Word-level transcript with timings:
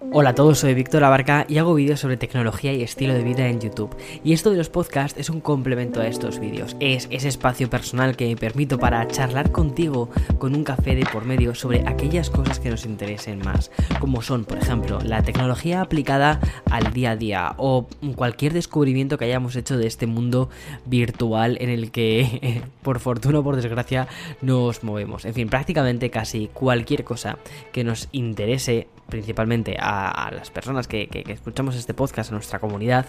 Hola 0.00 0.30
a 0.30 0.34
todos, 0.34 0.60
soy 0.60 0.74
Víctor 0.74 1.02
Abarca 1.02 1.44
y 1.48 1.58
hago 1.58 1.74
vídeos 1.74 1.98
sobre 1.98 2.16
tecnología 2.16 2.72
y 2.72 2.84
estilo 2.84 3.14
de 3.14 3.24
vida 3.24 3.48
en 3.48 3.60
YouTube. 3.60 3.96
Y 4.22 4.32
esto 4.32 4.52
de 4.52 4.56
los 4.56 4.68
podcasts 4.68 5.18
es 5.18 5.28
un 5.28 5.40
complemento 5.40 6.00
a 6.00 6.06
estos 6.06 6.38
vídeos. 6.38 6.76
Es 6.78 7.08
ese 7.10 7.26
espacio 7.26 7.68
personal 7.68 8.16
que 8.16 8.28
me 8.28 8.36
permito 8.36 8.78
para 8.78 9.06
charlar 9.08 9.50
contigo 9.50 10.08
con 10.38 10.54
un 10.54 10.62
café 10.62 10.94
de 10.94 11.04
por 11.04 11.24
medio 11.24 11.52
sobre 11.56 11.82
aquellas 11.88 12.30
cosas 12.30 12.60
que 12.60 12.70
nos 12.70 12.86
interesen 12.86 13.40
más, 13.40 13.72
como 13.98 14.22
son, 14.22 14.44
por 14.44 14.58
ejemplo, 14.58 15.00
la 15.02 15.24
tecnología 15.24 15.80
aplicada 15.80 16.38
al 16.70 16.92
día 16.92 17.10
a 17.10 17.16
día 17.16 17.54
o 17.56 17.88
cualquier 18.14 18.52
descubrimiento 18.52 19.18
que 19.18 19.24
hayamos 19.24 19.56
hecho 19.56 19.76
de 19.76 19.88
este 19.88 20.06
mundo 20.06 20.48
virtual 20.86 21.58
en 21.60 21.70
el 21.70 21.90
que, 21.90 22.62
por 22.82 23.00
fortuna 23.00 23.40
o 23.40 23.42
por 23.42 23.56
desgracia, 23.56 24.06
nos 24.42 24.84
movemos. 24.84 25.24
En 25.24 25.34
fin, 25.34 25.48
prácticamente 25.48 26.08
casi 26.08 26.48
cualquier 26.54 27.02
cosa 27.02 27.38
que 27.72 27.82
nos 27.82 28.08
interese 28.12 28.86
principalmente 29.08 29.76
a, 29.80 29.87
las 30.32 30.50
personas 30.50 30.86
que, 30.86 31.08
que, 31.08 31.24
escuchamos 31.32 31.74
este 31.74 31.94
podcast, 31.94 32.30
a 32.30 32.34
nuestra 32.34 32.58
comunidad, 32.58 33.06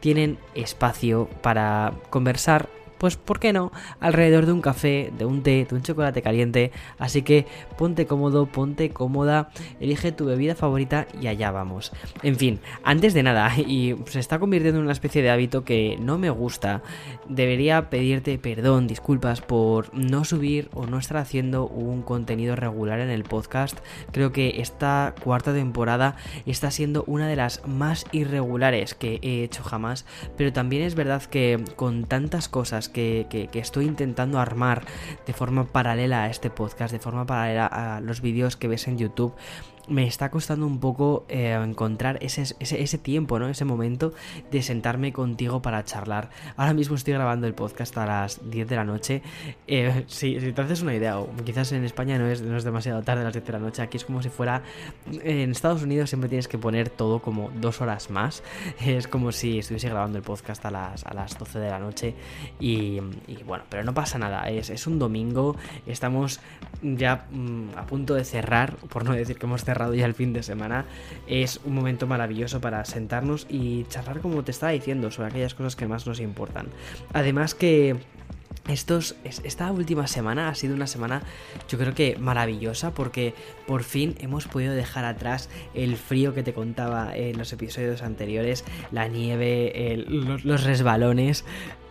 tienen 0.00 0.38
espacio 0.54 1.28
para 1.42 1.92
conversar 2.10 2.68
pues 3.02 3.16
¿por 3.16 3.40
qué 3.40 3.52
no? 3.52 3.72
Alrededor 3.98 4.46
de 4.46 4.52
un 4.52 4.60
café, 4.60 5.12
de 5.18 5.24
un 5.24 5.42
té, 5.42 5.66
de 5.68 5.74
un 5.74 5.82
chocolate 5.82 6.22
caliente. 6.22 6.70
Así 7.00 7.22
que 7.22 7.46
ponte 7.76 8.06
cómodo, 8.06 8.46
ponte 8.46 8.90
cómoda, 8.90 9.50
elige 9.80 10.12
tu 10.12 10.24
bebida 10.24 10.54
favorita 10.54 11.08
y 11.20 11.26
allá 11.26 11.50
vamos. 11.50 11.90
En 12.22 12.36
fin, 12.36 12.60
antes 12.84 13.12
de 13.12 13.24
nada, 13.24 13.50
y 13.58 13.96
se 14.06 14.20
está 14.20 14.38
convirtiendo 14.38 14.78
en 14.78 14.84
una 14.84 14.92
especie 14.92 15.20
de 15.20 15.30
hábito 15.30 15.64
que 15.64 15.98
no 16.00 16.16
me 16.16 16.30
gusta, 16.30 16.84
debería 17.28 17.90
pedirte 17.90 18.38
perdón, 18.38 18.86
disculpas 18.86 19.40
por 19.40 19.92
no 19.92 20.24
subir 20.24 20.70
o 20.72 20.86
no 20.86 20.98
estar 20.98 21.16
haciendo 21.16 21.66
un 21.66 22.02
contenido 22.02 22.54
regular 22.54 23.00
en 23.00 23.10
el 23.10 23.24
podcast. 23.24 23.80
Creo 24.12 24.30
que 24.30 24.60
esta 24.60 25.16
cuarta 25.24 25.52
temporada 25.52 26.14
está 26.46 26.70
siendo 26.70 27.02
una 27.08 27.26
de 27.26 27.34
las 27.34 27.66
más 27.66 28.06
irregulares 28.12 28.94
que 28.94 29.18
he 29.22 29.42
hecho 29.42 29.64
jamás, 29.64 30.06
pero 30.36 30.52
también 30.52 30.84
es 30.84 30.94
verdad 30.94 31.24
que 31.24 31.64
con 31.74 32.04
tantas 32.04 32.48
cosas 32.48 32.91
que, 32.92 33.48
estoy 33.54 33.86
intentando 33.86 34.38
armar 34.38 34.84
de 35.26 35.32
forma 35.32 35.64
paralela 35.64 36.24
a 36.24 36.30
este 36.30 36.50
podcast, 36.50 36.92
de 36.92 36.98
forma 36.98 37.26
paralela 37.26 37.66
a 37.66 38.00
los 38.00 38.20
vídeos 38.20 38.56
que 38.56 38.68
ves 38.68 38.86
en 38.88 38.98
YouTube, 38.98 39.34
me 39.88 40.06
está 40.06 40.30
costando 40.30 40.66
un 40.66 40.78
poco 40.78 41.24
eh, 41.28 41.52
encontrar 41.52 42.18
ese, 42.22 42.44
ese, 42.60 42.98
tiempo, 42.98 43.38
¿no? 43.38 43.48
Ese 43.48 43.64
momento 43.64 44.12
de 44.50 44.62
sentarme 44.62 45.12
contigo 45.12 45.60
para 45.62 45.84
charlar. 45.84 46.30
Ahora 46.56 46.72
mismo 46.72 46.94
estoy 46.96 47.14
grabando 47.14 47.46
el 47.46 47.54
podcast 47.54 47.96
a 47.98 48.06
las 48.06 48.50
10 48.50 48.68
de 48.68 48.76
la 48.76 48.84
noche. 48.84 49.22
Eh, 49.66 50.04
si, 50.06 50.34
te 50.36 50.60
haces 50.60 50.82
una 50.82 50.94
idea, 50.94 51.18
o 51.18 51.28
quizás 51.44 51.72
en 51.72 51.84
España 51.84 52.18
no 52.18 52.26
es, 52.26 52.42
no 52.42 52.56
es 52.56 52.64
demasiado 52.64 53.02
tarde 53.02 53.22
a 53.22 53.24
las 53.24 53.32
10 53.32 53.44
de 53.44 53.52
la 53.52 53.58
noche, 53.58 53.82
aquí 53.82 53.96
es 53.96 54.04
como 54.04 54.22
si 54.22 54.28
fuera... 54.28 54.62
En 55.24 55.50
Estados 55.50 55.82
Unidos 55.82 56.10
siempre 56.10 56.28
tienes 56.28 56.48
que 56.48 56.58
poner 56.58 56.88
todo 56.88 57.20
como 57.20 57.50
dos 57.60 57.80
horas 57.80 58.10
más. 58.10 58.42
Es 58.92 59.08
como 59.08 59.32
si 59.32 59.58
estuviese 59.58 59.88
grabando 59.88 60.18
el 60.18 60.24
podcast 60.24 60.64
a 60.66 60.70
las, 60.70 61.04
a 61.06 61.14
las 61.14 61.38
12 61.38 61.58
de 61.58 61.70
la 61.70 61.78
noche. 61.78 62.14
Y, 62.60 63.00
bueno, 63.46 63.64
pero 63.68 63.84
no 63.84 63.94
pasa 63.94 64.18
nada. 64.18 64.48
Es, 64.48 64.70
es 64.70 64.86
un 64.86 64.98
domingo, 64.98 65.56
estamos 65.86 66.40
ya 66.82 67.26
mm, 67.30 67.78
a 67.78 67.86
punto 67.86 68.14
de 68.14 68.24
cerrar, 68.24 68.76
por 68.76 69.04
no 69.04 69.12
decir 69.12 69.38
que 69.38 69.46
hemos 69.46 69.64
cerrado 69.64 69.71
cerrado 69.72 69.94
ya 69.94 70.06
el 70.06 70.14
fin 70.14 70.32
de 70.32 70.42
semana, 70.42 70.84
es 71.26 71.60
un 71.64 71.74
momento 71.74 72.06
maravilloso 72.06 72.60
para 72.60 72.84
sentarnos 72.84 73.46
y 73.48 73.84
charlar, 73.84 74.20
como 74.20 74.44
te 74.44 74.50
estaba 74.50 74.72
diciendo, 74.72 75.10
sobre 75.10 75.28
aquellas 75.28 75.54
cosas 75.54 75.76
que 75.76 75.86
más 75.86 76.06
nos 76.06 76.20
importan. 76.20 76.68
Además 77.12 77.54
que 77.54 77.96
estos, 78.68 79.16
esta 79.24 79.72
última 79.72 80.06
semana 80.06 80.48
ha 80.48 80.54
sido 80.54 80.74
una 80.76 80.86
semana 80.86 81.22
yo 81.68 81.78
creo 81.78 81.94
que 81.94 82.16
maravillosa 82.18 82.92
porque 82.92 83.34
por 83.66 83.82
fin 83.82 84.14
hemos 84.20 84.46
podido 84.46 84.72
dejar 84.72 85.04
atrás 85.04 85.50
el 85.74 85.96
frío 85.96 86.32
que 86.32 86.44
te 86.44 86.52
contaba 86.52 87.16
en 87.16 87.38
los 87.38 87.52
episodios 87.52 88.02
anteriores, 88.02 88.64
la 88.92 89.08
nieve, 89.08 90.04
los, 90.06 90.62
resbalones, 90.62 91.44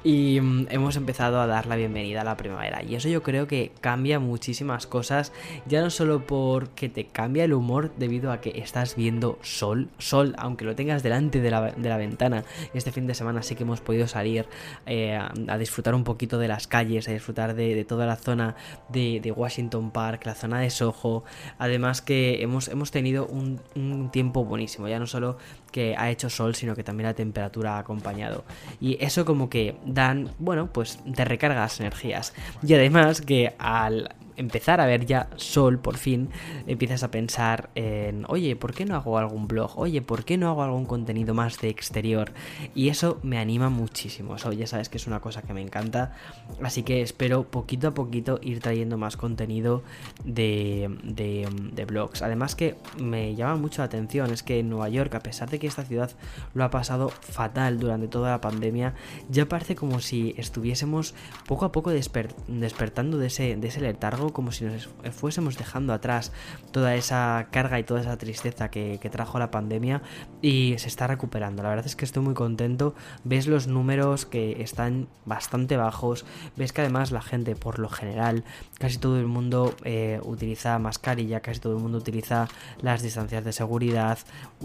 y 0.03 0.39
mm, 0.41 0.67
hemos 0.69 0.95
empezado 0.95 1.39
a 1.39 1.47
dar 1.47 1.67
la 1.67 1.75
bienvenida 1.75 2.21
a 2.21 2.23
la 2.23 2.37
primavera. 2.37 2.83
Y 2.83 2.95
eso 2.95 3.09
yo 3.09 3.21
creo 3.23 3.47
que 3.47 3.71
cambia 3.81 4.19
muchísimas 4.19 4.87
cosas, 4.87 5.31
ya 5.65 5.81
no 5.81 5.89
solo 5.89 6.25
porque 6.25 6.89
te 6.89 7.05
cambia 7.05 7.43
el 7.43 7.53
humor 7.53 7.91
debido 7.97 8.31
a 8.31 8.41
que 8.41 8.59
estás 8.61 8.95
viendo 8.95 9.37
sol, 9.41 9.89
sol, 9.97 10.35
aunque 10.37 10.65
lo 10.65 10.75
tengas 10.75 11.03
delante 11.03 11.41
de 11.41 11.51
la, 11.51 11.71
de 11.71 11.89
la 11.89 11.97
ventana. 11.97 12.43
Este 12.73 12.91
fin 12.91 13.07
de 13.07 13.13
semana 13.13 13.43
sí 13.43 13.55
que 13.55 13.63
hemos 13.63 13.81
podido 13.81 14.07
salir 14.07 14.47
eh, 14.85 15.15
a, 15.15 15.57
disfrutar 15.57 15.93
un 15.93 16.03
poquito 16.03 16.39
de 16.39 16.47
las 16.47 16.67
calles, 16.67 17.07
a 17.07 17.11
disfrutar 17.11 17.53
de, 17.53 17.85
toda 17.85 18.05
la 18.05 18.15
zona 18.15 18.55
de, 18.89 19.31
Washington 19.35 19.91
Park, 19.91 20.25
la 20.25 20.35
zona 20.35 20.59
de 20.59 20.69
Soho. 20.69 21.23
Además 21.57 22.01
que 22.01 22.41
hemos, 22.41 22.67
hemos 22.67 22.91
tenido 22.91 23.27
un, 23.27 23.61
un 23.75 24.09
tiempo 24.11 24.43
buenísimo, 24.43 24.87
ya 24.87 24.99
no 24.99 25.07
solo 25.07 25.37
que 25.71 25.95
ha 25.97 26.09
hecho 26.09 26.29
sol, 26.29 26.55
sino 26.55 26.75
que 26.75 26.83
también 26.83 27.07
la 27.07 27.13
temperatura 27.13 27.75
ha 27.75 27.79
acompañado. 27.79 28.43
Y 28.79 29.03
eso 29.03 29.25
como 29.25 29.49
que 29.49 29.75
dan, 29.93 30.31
bueno, 30.39 30.67
pues 30.67 30.99
te 31.15 31.25
recargas 31.25 31.79
energías. 31.79 32.33
Y 32.65 32.73
además 32.73 33.21
que 33.21 33.53
al 33.57 34.15
empezar 34.41 34.81
a 34.81 34.85
ver 34.85 35.05
ya 35.05 35.29
sol 35.35 35.79
por 35.79 35.97
fin, 35.97 36.29
empiezas 36.67 37.03
a 37.03 37.11
pensar 37.11 37.69
en, 37.75 38.25
oye, 38.27 38.55
¿por 38.55 38.73
qué 38.73 38.85
no 38.85 38.95
hago 38.95 39.17
algún 39.17 39.47
blog? 39.47 39.77
Oye, 39.77 40.01
¿por 40.01 40.25
qué 40.25 40.37
no 40.37 40.49
hago 40.49 40.63
algún 40.63 40.85
contenido 40.85 41.33
más 41.33 41.59
de 41.59 41.69
exterior? 41.69 42.31
Y 42.75 42.89
eso 42.89 43.19
me 43.23 43.37
anima 43.37 43.69
muchísimo. 43.69 44.35
Eso 44.35 44.51
ya 44.51 44.67
sabes 44.67 44.89
que 44.89 44.97
es 44.97 45.07
una 45.07 45.19
cosa 45.19 45.41
que 45.43 45.53
me 45.53 45.61
encanta. 45.61 46.15
Así 46.61 46.83
que 46.83 47.01
espero 47.01 47.43
poquito 47.43 47.89
a 47.89 47.93
poquito 47.93 48.39
ir 48.41 48.59
trayendo 48.59 48.97
más 48.97 49.15
contenido 49.15 49.83
de, 50.25 50.89
de, 51.03 51.47
de 51.73 51.85
blogs. 51.85 52.21
Además 52.21 52.55
que 52.55 52.75
me 52.99 53.35
llama 53.35 53.55
mucho 53.55 53.81
la 53.81 53.85
atención 53.85 54.31
es 54.31 54.43
que 54.43 54.59
en 54.59 54.69
Nueva 54.69 54.89
York, 54.89 55.13
a 55.15 55.19
pesar 55.21 55.49
de 55.49 55.59
que 55.59 55.67
esta 55.67 55.83
ciudad 55.83 56.11
lo 56.53 56.63
ha 56.63 56.69
pasado 56.71 57.09
fatal 57.09 57.79
durante 57.79 58.07
toda 58.07 58.31
la 58.31 58.41
pandemia, 58.41 58.95
ya 59.29 59.47
parece 59.47 59.75
como 59.75 59.99
si 59.99 60.33
estuviésemos 60.37 61.13
poco 61.45 61.65
a 61.65 61.71
poco 61.71 61.91
despertando 61.91 63.17
de 63.17 63.27
ese, 63.27 63.55
de 63.55 63.67
ese 63.67 63.81
letargo 63.81 64.30
como 64.31 64.51
si 64.51 64.65
nos 64.65 64.89
fuésemos 65.11 65.57
dejando 65.57 65.93
atrás 65.93 66.31
toda 66.71 66.95
esa 66.95 67.47
carga 67.51 67.79
y 67.79 67.83
toda 67.83 68.01
esa 68.01 68.17
tristeza 68.17 68.69
que, 68.69 68.99
trajo 69.11 69.39
la 69.39 69.51
pandemia 69.51 70.01
y 70.41 70.75
se 70.77 70.87
está 70.87 71.05
recuperando. 71.05 71.63
La 71.63 71.69
verdad 71.69 71.85
es 71.85 71.97
que 71.97 72.05
estoy 72.05 72.23
muy 72.23 72.33
contento. 72.33 72.95
Ves 73.25 73.45
los 73.47 73.67
números 73.67 74.25
que 74.25 74.61
están 74.61 75.09
bastante 75.25 75.75
bajos. 75.75 76.25
Ves 76.55 76.71
que 76.71 76.79
además 76.79 77.11
la 77.11 77.21
gente, 77.21 77.57
por 77.57 77.77
lo 77.77 77.89
general, 77.89 78.45
casi 78.79 78.97
todo 78.99 79.19
el 79.19 79.27
mundo 79.27 79.75
eh, 79.83 80.21
utiliza 80.23 80.79
mascarilla, 80.79 81.41
casi 81.41 81.59
todo 81.59 81.75
el 81.75 81.81
mundo 81.81 81.97
utiliza 81.97 82.47
las 82.81 83.01
distancias 83.01 83.43
de 83.43 83.51
seguridad. 83.51 84.19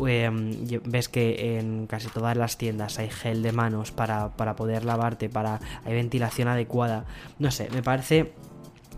Em, 0.06 0.52
ves 0.84 1.08
que 1.08 1.58
en 1.58 1.88
casi 1.88 2.08
todas 2.08 2.36
las 2.36 2.56
tiendas 2.56 3.00
hay 3.00 3.10
gel 3.10 3.42
de 3.42 3.50
manos 3.50 3.90
para, 3.90 4.28
para 4.36 4.54
poder 4.54 4.84
lavarte, 4.84 5.28
para 5.28 5.60
hay 5.84 5.94
ventilación 5.94 6.48
adecuada. 6.48 7.04
No 7.38 7.50
sé, 7.50 7.68
me 7.72 7.82
parece 7.82 8.32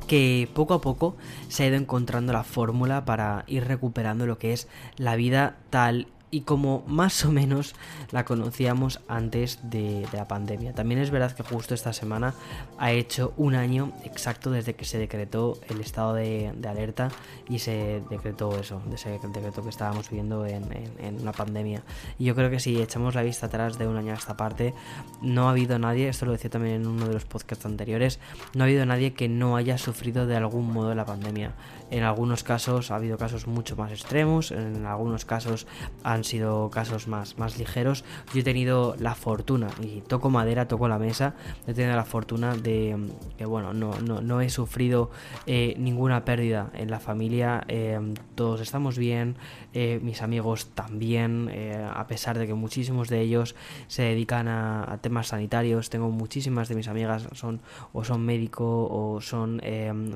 que 0.09 0.49
poco 0.53 0.75
a 0.75 0.81
poco 0.81 1.17
se 1.49 1.63
ha 1.63 1.67
ido 1.69 1.77
encontrando 1.77 2.33
la 2.33 2.43
fórmula 2.43 3.05
para 3.05 3.45
ir 3.47 3.65
recuperando 3.65 4.27
lo 4.27 4.39
que 4.39 4.53
es 4.53 4.67
la 4.97 5.15
vida 5.15 5.57
tal 5.71 6.09
y 6.31 6.43
como 6.43 6.83
más 6.87 7.25
o 7.25 7.33
menos 7.33 7.75
la 8.11 8.25
conocíamos 8.25 9.01
antes 9.09 9.61
de, 9.63 10.07
la 10.13 10.27
pandemia. 10.27 10.73
También 10.75 11.01
es 11.01 11.11
verdad 11.11 11.33
que 11.33 11.43
justo 11.43 11.75
esta 11.75 11.93
semana 11.93 12.35
ha 12.79 12.93
hecho 12.93 13.33
un 13.37 13.55
año 13.55 13.93
exacto 14.05 14.51
desde 14.51 14.75
que 14.75 14.85
se 14.85 14.99
decretó 14.99 15.59
el 15.69 15.81
estado 15.81 16.15
de, 16.15 16.53
alerta 16.69 17.09
y 17.49 17.61
se 17.61 18.03
decretó 18.11 18.59
eso, 18.59 18.83
de 18.87 18.97
ese 18.97 19.11
decreto 19.11 19.63
que 19.63 19.69
estábamos 19.69 20.11
viviendo 20.11 20.47
en, 20.47 21.21
una 21.21 21.33
pandemia. 21.33 21.83
Y 22.19 22.25
yo 22.25 22.35
creo 22.35 22.51
que 22.51 22.61
si 22.61 22.81
echamos 22.81 23.15
la 23.15 23.23
vista 23.23 23.47
atrás 23.47 23.79
de 23.79 23.87
un 23.87 23.97
año 23.97 24.13
a 24.13 24.17
esta 24.17 24.37
parte, 24.37 24.75
no 25.23 25.49
ha 25.49 25.51
habido 25.51 25.79
nadie, 25.79 26.09
esto 26.09 26.27
lo 26.27 26.33
decía 26.33 26.51
también 26.51 26.77
en 26.77 26.87
uno 26.87 27.07
de 27.07 27.15
los 27.15 27.25
podcasts 27.25 27.65
anteriores, 27.65 28.19
no 28.55 28.65
ha 28.65 28.67
habido 28.67 28.85
nadie 28.87 29.15
que 29.15 29.29
no 29.29 29.57
haya 29.57 29.79
sufrido 29.79 30.27
de 30.27 30.37
algún 30.37 30.73
modo 30.73 30.95
la 30.95 31.05
pandemia. 31.05 31.55
En 31.91 32.03
algunos 32.03 32.45
casos 32.45 32.91
ha 32.91 32.97
habido 32.97 33.17
casos 33.17 33.47
mucho 33.47 33.75
más 33.77 33.91
extremos, 33.93 34.51
en 34.51 34.85
algunos 34.85 35.25
casos 35.25 35.67
han 36.03 36.25
sido 36.25 36.69
casos 36.71 37.09
más, 37.09 37.39
más 37.39 37.59
ligeros. 37.59 38.05
Yo 38.35 38.41
he 38.41 38.45
tenido 38.45 38.95
la 38.99 39.15
fortuna, 39.15 39.69
y 39.81 40.03
toco 40.03 40.29
madera, 40.29 40.69
toco 40.69 40.87
la 40.89 40.99
mesa, 40.99 41.35
he 41.67 41.73
tenido 41.73 41.97
la 41.97 42.05
fortuna 42.05 42.55
de 42.55 42.97
que, 43.39 43.47
bueno, 43.47 43.73
no, 43.73 43.99
no, 44.01 44.21
no 44.21 44.41
he 44.41 44.51
sufrido 44.51 45.11
eh, 45.47 45.75
ninguna 45.79 46.25
pérdida 46.25 46.71
en 46.75 46.91
la 46.91 47.01
familia, 47.01 47.65
eh, 47.69 47.99
todos 48.35 48.61
estamos 48.61 48.99
bien, 48.99 49.37
eh, 49.73 49.99
mis 50.03 50.21
amigos 50.21 50.67
también, 50.75 51.51
a 51.95 52.07
pesar 52.07 52.39
de 52.39 52.47
que 52.47 52.55
muchísimos 52.55 53.09
de 53.09 53.21
ellos 53.21 53.55
se 53.87 54.03
dedican 54.03 54.49
a, 54.49 54.99
temas 55.01 55.29
sanitarios, 55.29 55.91
tengo 55.91 56.11
muchísimas 56.11 56.69
de 56.69 56.75
mis 56.75 56.89
amigas 56.89 57.29
son 57.33 57.61
o 57.93 58.05
son 58.05 58.25
médico 58.25 58.89
o 58.91 59.21
son 59.21 59.61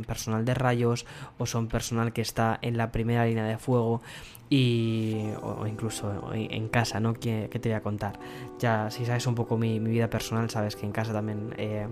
personal 0.07 0.45
de 0.45 0.55
rayos 0.55 1.07
o 1.39 1.47
son 1.47 1.62
personal 1.69 2.13
que 2.13 2.21
está 2.21 2.59
en 2.63 2.77
la 2.77 2.93
primera 2.93 3.27
línea 3.27 3.45
de 3.45 3.59
fuego 3.59 4.03
y 4.51 5.31
o 5.41 5.67
incluso 5.67 6.31
en 6.35 6.69
casa, 6.69 7.01
¿no? 7.01 7.15
¿Qué, 7.15 7.49
te 7.49 7.71
voy 7.71 7.73
a 7.73 7.81
contar? 7.81 8.19
Ya, 8.59 8.91
si 8.91 9.07
sabes 9.07 9.27
un 9.27 9.35
poco 9.35 9.57
mi, 9.57 9.79
vida 9.79 10.11
personal, 10.11 10.51
sabes 10.51 10.77
que 10.77 10.85
en 10.85 10.93
casa 10.93 11.15
también... 11.15 11.55
Eh, 11.57 11.89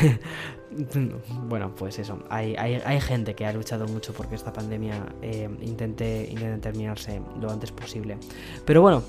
bueno, 1.44 1.72
pues 1.76 2.00
eso, 2.00 2.18
hay, 2.28 2.56
hay, 2.56 3.00
gente 3.00 3.36
que 3.36 3.46
ha 3.46 3.52
luchado 3.52 3.86
mucho 3.86 4.12
porque 4.12 4.34
esta 4.34 4.52
pandemia 4.52 5.14
eh, 5.22 5.48
intente, 5.60 6.26
intente 6.28 6.58
terminarse 6.58 7.22
lo 7.40 7.52
antes 7.52 7.70
posible. 7.70 8.18
Pero 8.64 8.82
bueno, 8.82 9.04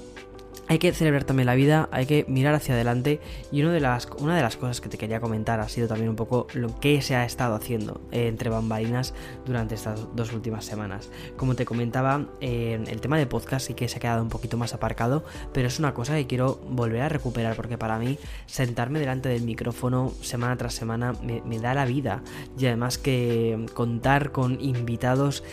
hay 0.67 0.79
que 0.79 0.91
celebrar 0.93 1.23
también 1.23 1.45
la 1.47 1.55
vida, 1.55 1.89
hay 1.91 2.05
que 2.05 2.25
mirar 2.27 2.55
hacia 2.55 2.73
adelante 2.73 3.19
y 3.51 3.61
una 3.61 3.71
de 3.71 3.79
las, 3.79 4.07
una 4.19 4.35
de 4.35 4.41
las 4.41 4.57
cosas 4.57 4.81
que 4.81 4.89
te 4.89 4.97
quería 4.97 5.19
comentar 5.19 5.59
ha 5.59 5.67
sido 5.67 5.87
también 5.87 6.09
un 6.09 6.15
poco 6.15 6.47
lo 6.53 6.79
que 6.79 7.01
se 7.01 7.15
ha 7.15 7.25
estado 7.25 7.55
haciendo 7.55 8.01
eh, 8.11 8.27
entre 8.27 8.49
bambalinas 8.49 9.13
durante 9.45 9.75
estas 9.75 10.15
dos 10.15 10.33
últimas 10.33 10.65
semanas. 10.65 11.09
Como 11.37 11.55
te 11.55 11.65
comentaba, 11.65 12.25
el 12.41 13.01
tema 13.01 13.17
de 13.17 13.25
podcast 13.25 13.67
sí 13.67 13.73
que 13.73 13.87
se 13.87 13.97
ha 13.97 13.99
quedado 13.99 14.23
un 14.23 14.29
poquito 14.29 14.57
más 14.57 14.73
aparcado, 14.73 15.23
pero 15.53 15.67
es 15.67 15.79
una 15.79 15.93
cosa 15.93 16.15
que 16.15 16.27
quiero 16.27 16.55
volver 16.69 17.01
a 17.01 17.09
recuperar 17.09 17.55
porque 17.55 17.77
para 17.77 17.99
mí 17.99 18.17
sentarme 18.45 18.99
delante 18.99 19.29
del 19.29 19.43
micrófono 19.43 20.11
semana 20.21 20.57
tras 20.57 20.73
semana 20.73 21.13
me, 21.21 21.41
me 21.41 21.59
da 21.59 21.73
la 21.73 21.85
vida 21.85 22.21
y 22.57 22.65
además 22.65 22.97
que 22.97 23.65
contar 23.73 24.31
con 24.31 24.59
invitados 24.61 25.43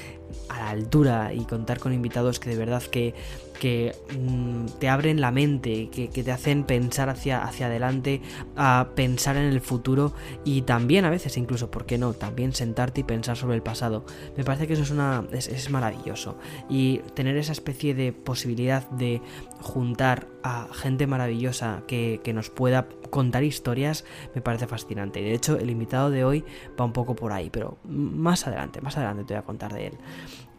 a 0.48 0.58
la 0.58 0.70
altura 0.70 1.32
y 1.34 1.44
contar 1.44 1.78
con 1.78 1.92
invitados 1.92 2.40
que 2.40 2.50
de 2.50 2.56
verdad 2.56 2.82
que, 2.82 3.14
que 3.60 3.94
mm, 4.18 4.66
te 4.78 4.88
abren 4.88 5.20
la 5.20 5.30
mente, 5.30 5.90
que, 5.90 6.08
te 6.08 6.32
hacen 6.32 6.64
pensar 6.64 7.08
hacia, 7.08 7.42
hacia 7.42 7.66
adelante, 7.66 8.22
a 8.56 8.88
pensar 8.94 9.36
en 9.36 9.44
el 9.44 9.60
futuro 9.60 10.12
y 10.44 10.62
también 10.62 11.04
a 11.04 11.10
veces 11.10 11.36
incluso, 11.36 11.70
¿por 11.70 11.86
qué 11.86 11.98
no? 11.98 12.14
También 12.14 12.54
sentarte 12.54 13.02
y 13.02 13.04
pensar 13.04 13.36
sobre 13.36 13.56
el 13.56 13.62
pasado. 13.62 14.04
Me 14.36 14.44
parece 14.44 14.66
que 14.66 14.72
eso 14.72 14.82
es, 14.82 14.90
una, 14.90 15.24
es, 15.32 15.70
maravilloso 15.70 16.36
y 16.68 16.98
tener 17.14 17.36
esa 17.36 17.52
especie 17.52 17.94
de 17.94 18.12
posibilidad 18.12 18.88
de 18.90 19.20
juntar 19.60 20.26
a 20.42 20.68
gente 20.72 21.06
maravillosa 21.06 21.82
que, 21.86 22.20
que 22.24 22.32
nos 22.32 22.50
pueda 22.50 22.88
contar 23.10 23.44
historias 23.44 24.04
me 24.34 24.40
parece 24.40 24.66
fascinante. 24.66 25.20
De 25.20 25.34
hecho, 25.34 25.58
el 25.58 25.70
invitado 25.70 26.10
de 26.10 26.24
hoy 26.24 26.44
va 26.78 26.84
un 26.84 26.92
poco 26.92 27.14
por 27.14 27.32
ahí, 27.32 27.50
pero 27.50 27.78
más 27.84 28.46
adelante, 28.46 28.80
más 28.80 28.96
adelante 28.96 29.24
te 29.24 29.34
voy 29.34 29.42
a 29.42 29.44
contar 29.44 29.72
de 29.72 29.88
él. 29.88 29.98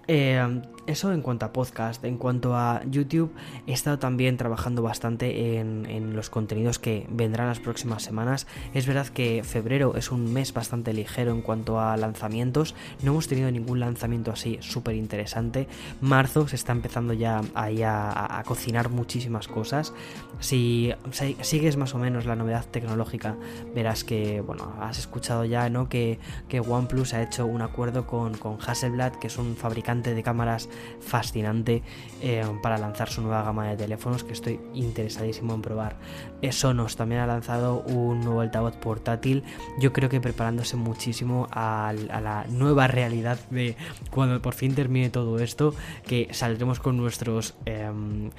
Eh, 0.07 0.62
eso 0.88 1.12
en 1.12 1.22
cuanto 1.22 1.45
a 1.45 1.54
podcast. 1.54 2.04
En 2.04 2.18
cuanto 2.18 2.56
a 2.56 2.81
YouTube, 2.86 3.31
he 3.68 3.74
estado 3.74 4.00
también 4.00 4.38
trabajando 4.38 4.81
bastante 4.81 5.60
en, 5.60 6.16
los 6.16 6.30
contenidos 6.30 6.80
que 6.80 7.06
vendrán 7.10 7.48
las 7.48 7.60
próximas 7.60 8.04
semanas. 8.04 8.48
Es 8.74 8.86
verdad 8.86 9.07
que 9.07 9.44
febrero 9.44 9.95
es 9.95 10.12
un 10.12 10.33
mes 10.33 10.54
bastante 10.54 10.94
ligero 10.94 11.31
en 11.31 11.42
cuanto 11.42 11.80
a 11.80 11.95
lanzamientos. 11.98 12.75
No 13.04 13.12
hemos 13.12 13.28
tenido 13.28 13.51
ningún 13.51 13.80
lanzamiento 13.80 14.31
así 14.31 14.57
súper 14.62 14.95
interesante. 14.95 15.68
Marzo 16.01 16.48
se 16.48 16.56
está 16.56 16.72
empezando 16.72 17.13
ya 17.13 17.42
ahí 17.54 17.83
a, 17.83 18.44
cocinar 18.45 18.89
muchísimas 18.89 19.48
cosas. 19.48 19.94
Si, 20.39 20.94
sigues 21.42 21.78
más 21.78 21.94
o 21.94 22.00
menos 22.00 22.25
la 22.25 22.36
novedad 22.36 22.66
tecnológica, 22.66 23.38
verás 23.74 24.04
que, 24.04 24.42
bueno, 24.42 24.74
has 24.81 25.00
escuchado 25.00 25.45
ya, 25.45 25.69
¿no? 25.69 25.88
Que, 25.88 26.19
que 26.50 26.60
OnePlus 26.60 27.13
ha 27.13 27.22
hecho 27.22 27.45
un 27.45 27.62
acuerdo 27.62 28.07
con, 28.07 28.36
con 28.38 28.57
Hasselblad, 28.60 29.13
que 29.13 29.28
es 29.28 29.38
un 29.38 29.56
fabricante 29.56 30.13
de 30.13 30.24
cámaras 30.24 30.69
fascinante 31.00 31.83
eh, 32.21 32.44
para 32.62 32.77
lanzar 32.77 33.09
su 33.09 33.21
nueva 33.21 33.44
gama 33.44 33.68
de 33.68 33.77
teléfonos 33.77 34.23
que 34.23 34.33
estoy 34.33 34.59
interesadísimo 34.73 35.53
en 35.53 35.62
probar. 35.62 35.95
Eh, 36.41 36.51
Sonos 36.51 36.95
también 36.95 37.21
ha 37.21 37.27
lanzado 37.27 37.81
un 37.81 38.21
nuevo 38.21 38.41
altavoz 38.41 38.75
portátil, 38.77 39.44
yo 39.79 39.94
creo 39.94 40.09
que 40.09 40.21
preparándose 40.21 40.75
muchísimo 40.75 41.47
a, 41.51 41.94
la 41.94 42.45
nueva 42.50 42.88
realidad 42.88 43.39
de 43.50 43.75
cuando 44.09 44.41
por 44.41 44.53
fin 44.53 44.75
termine 44.75 45.09
todo 45.09 45.39
esto, 45.39 45.73
que 46.06 46.29
saldremos 46.31 46.79
con 46.79 46.97
nuestros... 46.97 47.56
Em, 47.65 48.29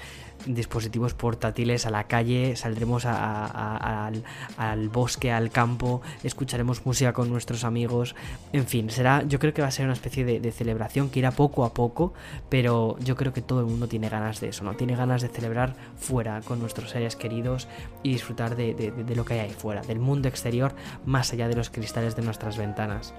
dispositivos 0.46 1.14
portátiles 1.14 1.86
a 1.86 1.90
la 1.90 2.04
calle, 2.04 2.56
saldremos 2.56 3.04
al, 3.04 4.22
bosque, 4.90 5.32
al 5.32 5.50
campo, 5.50 6.02
escucharemos 6.22 6.84
música 6.86 7.12
con 7.12 7.30
nuestros 7.30 7.64
amigos, 7.64 8.14
en 8.52 8.66
fin, 8.66 8.90
será, 8.90 9.22
yo 9.22 9.38
creo 9.38 9.54
que 9.54 9.62
va 9.62 9.68
a 9.68 9.72
ser 9.72 9.84
una 9.84 9.94
especie 9.94 10.24
de, 10.24 10.52
celebración 10.52 11.08
que 11.10 11.20
irá 11.20 11.30
poco 11.30 11.64
a 11.64 11.72
poco, 11.72 12.12
pero 12.48 12.96
yo 13.00 13.16
creo 13.16 13.32
que 13.32 13.42
todo 13.42 13.60
el 13.60 13.66
mundo 13.66 13.88
tiene 13.88 14.08
ganas 14.08 14.40
de 14.40 14.48
eso, 14.48 14.64
¿no? 14.64 14.74
Tiene 14.74 14.96
ganas 14.96 15.22
de 15.22 15.28
celebrar 15.28 15.74
fuera 15.96 16.40
con 16.42 16.60
nuestros 16.60 16.90
seres 16.90 17.16
queridos 17.16 17.68
y 18.02 18.12
disfrutar 18.12 18.56
de, 18.56 18.74
de 18.74 19.16
lo 19.16 19.24
que 19.24 19.34
hay 19.34 19.40
ahí 19.40 19.50
fuera, 19.50 19.82
del 19.82 19.98
mundo 19.98 20.28
exterior, 20.28 20.74
más 21.04 21.32
allá 21.32 21.48
de 21.48 21.56
los 21.56 21.70
cristales 21.70 22.16
de 22.16 22.22
nuestras 22.22 22.56
ventanas. 22.56 23.14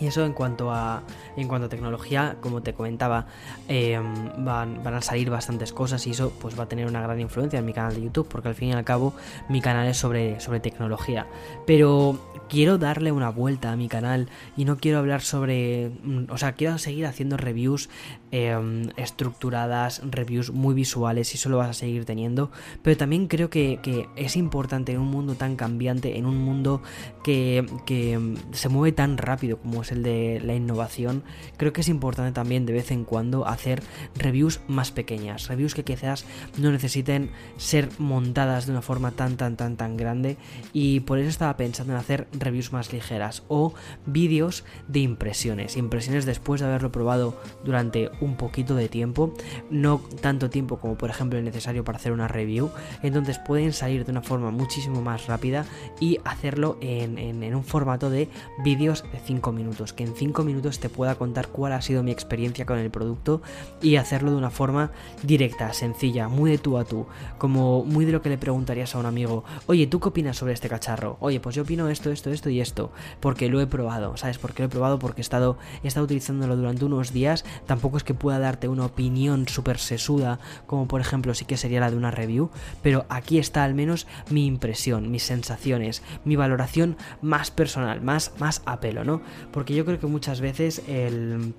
Y 0.00 0.06
eso 0.06 0.24
en 0.24 0.32
cuanto 0.32 0.70
a, 0.70 1.02
en 1.36 1.48
cuanto 1.48 1.66
a 1.66 1.68
tecnología, 1.68 2.36
como 2.40 2.62
te 2.62 2.74
comentaba, 2.74 3.26
em, 3.68 4.44
van, 4.44 4.82
van, 4.82 4.94
a 4.94 5.02
salir 5.02 5.30
bastantes 5.30 5.72
cosas 5.72 6.06
y 6.06 6.10
eso 6.10 6.32
pues 6.40 6.58
va 6.58 6.64
a 6.64 6.68
tener 6.68 6.86
una 6.86 7.00
gran 7.00 7.20
influencia 7.20 7.58
en 7.58 7.64
mi 7.64 7.72
canal 7.72 7.94
de 7.94 8.02
YouTube, 8.02 8.28
porque 8.28 8.48
al 8.48 8.54
fin 8.54 8.68
y 8.68 8.72
al 8.72 8.84
cabo 8.84 9.14
mi 9.48 9.60
canal 9.60 9.86
es 9.88 9.96
sobre, 9.96 10.40
sobre 10.40 10.60
tecnología. 10.60 11.26
Pero 11.66 12.18
quiero 12.48 12.78
darle 12.78 13.12
una 13.12 13.30
vuelta 13.30 13.72
a 13.72 13.76
mi 13.76 13.88
canal 13.88 14.28
y 14.56 14.64
no 14.64 14.76
quiero 14.78 14.98
hablar 14.98 15.22
sobre... 15.22 15.90
Mm, 16.02 16.30
o 16.30 16.38
sea, 16.38 16.52
quiero 16.52 16.78
seguir 16.78 17.06
haciendo 17.06 17.36
reviews 17.36 17.88
em, 18.30 18.90
estructuradas, 18.96 20.02
reviews 20.04 20.52
muy 20.52 20.74
visuales 20.74 21.32
y 21.32 21.36
eso 21.36 21.48
lo 21.48 21.58
vas 21.58 21.70
a 21.70 21.74
seguir 21.74 22.04
teniendo. 22.04 22.50
Pero 22.82 22.96
también 22.96 23.28
creo 23.28 23.50
que, 23.50 23.80
que, 23.82 24.08
es 24.16 24.36
importante 24.36 24.92
en 24.92 25.00
un 25.00 25.08
mundo 25.08 25.34
tan 25.34 25.56
cambiante, 25.56 26.16
en 26.16 26.26
un 26.26 26.38
mundo 26.38 26.82
que, 27.24 27.66
que 27.84 28.14
em, 28.14 28.36
se 28.52 28.68
mueve 28.68 28.92
tan 28.92 29.18
rápido 29.18 29.58
como 29.58 29.84
es 29.86 29.92
el 29.92 30.02
de 30.02 30.40
la 30.44 30.54
innovación, 30.54 31.22
creo 31.56 31.72
que 31.72 31.80
es 31.80 31.88
importante 31.88 32.32
también 32.32 32.66
de 32.66 32.72
vez 32.72 32.90
en 32.90 33.04
cuando 33.04 33.46
hacer 33.46 33.82
reviews 34.16 34.60
más 34.68 34.90
pequeñas, 34.90 35.48
reviews 35.48 35.74
que 35.74 35.84
quizás 35.84 36.24
no 36.58 36.70
necesiten 36.72 37.30
ser 37.56 37.88
montadas 37.98 38.66
de 38.66 38.72
una 38.72 38.82
forma 38.82 39.12
tan 39.12 39.36
tan 39.36 39.56
tan 39.56 39.76
tan 39.76 39.96
grande. 39.96 40.36
Y 40.72 41.00
por 41.00 41.18
eso 41.18 41.28
estaba 41.28 41.56
pensando 41.56 41.92
en 41.92 41.98
hacer 41.98 42.26
reviews 42.32 42.72
más 42.72 42.92
ligeras 42.92 43.44
o 43.48 43.74
vídeos 44.06 44.64
de 44.88 45.00
impresiones, 45.00 45.76
impresiones 45.76 46.26
después 46.26 46.60
de 46.60 46.66
haberlo 46.66 46.92
probado 46.92 47.40
durante 47.64 48.10
un 48.20 48.36
poquito 48.36 48.74
de 48.74 48.88
tiempo, 48.88 49.32
no 49.70 50.00
tanto 50.20 50.50
tiempo 50.50 50.78
como 50.78 50.96
por 50.96 51.10
ejemplo 51.10 51.38
es 51.38 51.44
necesario 51.44 51.84
para 51.84 51.98
hacer 51.98 52.12
una 52.12 52.28
review, 52.28 52.70
entonces 53.02 53.38
pueden 53.38 53.72
salir 53.72 54.04
de 54.04 54.10
una 54.10 54.22
forma 54.22 54.50
muchísimo 54.50 55.00
más 55.02 55.26
rápida 55.26 55.64
y 56.00 56.18
hacerlo 56.24 56.76
en, 56.80 57.18
en 57.18 57.54
un 57.54 57.64
formato 57.64 58.10
de 58.10 58.28
vídeos 58.64 59.04
de 59.12 59.18
5 59.18 59.52
minutos, 59.52 59.75
que 59.76 60.04
en 60.04 60.14
5 60.14 60.42
minutos 60.42 60.80
te 60.80 60.88
pueda 60.88 61.16
contar 61.16 61.48
cuál 61.48 61.72
ha 61.72 61.82
sido 61.82 62.02
mi 62.02 62.10
experiencia 62.10 62.64
con 62.64 62.78
el 62.78 62.90
producto 62.90 63.42
y 63.82 63.96
hacerlo 63.96 64.30
de 64.30 64.36
una 64.36 64.50
forma 64.50 64.90
directa, 65.22 65.72
sencilla, 65.72 66.28
muy 66.28 66.50
de 66.50 66.58
tú 66.58 66.78
a 66.78 66.84
tú, 66.84 67.06
como 67.38 67.84
muy 67.84 68.04
de 68.04 68.12
lo 68.12 68.22
que 68.22 68.30
le 68.30 68.38
preguntarías 68.38 68.94
a 68.94 68.98
un 68.98 69.06
amigo, 69.06 69.44
oye, 69.66 69.86
¿tú 69.86 70.00
qué 70.00 70.08
opinas 70.08 70.36
sobre 70.36 70.54
este 70.54 70.68
cacharro? 70.68 71.18
Oye, 71.20 71.40
pues 71.40 71.54
yo 71.54 71.62
opino 71.62 71.88
esto, 71.88 72.10
esto, 72.10 72.30
esto 72.30 72.48
y 72.48 72.60
esto, 72.60 72.90
porque 73.20 73.48
lo 73.48 73.60
he 73.60 73.66
probado, 73.66 74.16
¿sabes? 74.16 74.38
Porque 74.38 74.62
lo 74.62 74.66
he 74.66 74.70
probado 74.70 74.98
porque 74.98 75.20
he 75.20 75.22
estado, 75.22 75.58
he 75.82 75.88
estado 75.88 76.04
utilizándolo 76.04 76.56
durante 76.56 76.84
unos 76.84 77.12
días, 77.12 77.44
tampoco 77.66 77.98
es 77.98 78.04
que 78.04 78.14
pueda 78.14 78.38
darte 78.38 78.68
una 78.68 78.86
opinión 78.86 79.46
súper 79.48 79.78
sesuda, 79.78 80.38
como 80.66 80.88
por 80.88 81.00
ejemplo 81.00 81.34
sí 81.34 81.44
que 81.44 81.56
sería 81.56 81.80
la 81.80 81.90
de 81.90 81.96
una 81.96 82.10
review, 82.10 82.50
pero 82.82 83.04
aquí 83.08 83.38
está 83.38 83.64
al 83.64 83.74
menos 83.74 84.06
mi 84.30 84.46
impresión, 84.46 85.10
mis 85.10 85.24
sensaciones, 85.24 86.02
mi 86.24 86.36
valoración 86.36 86.96
más 87.20 87.50
personal, 87.50 88.00
más, 88.00 88.32
más 88.38 88.62
a 88.64 88.80
pelo, 88.80 89.04
¿no? 89.04 89.20
Porque 89.52 89.65
yo 89.74 89.84
creo 89.84 89.98
que 89.98 90.06
muchas 90.06 90.40
veces 90.40 90.82
el 90.88 91.54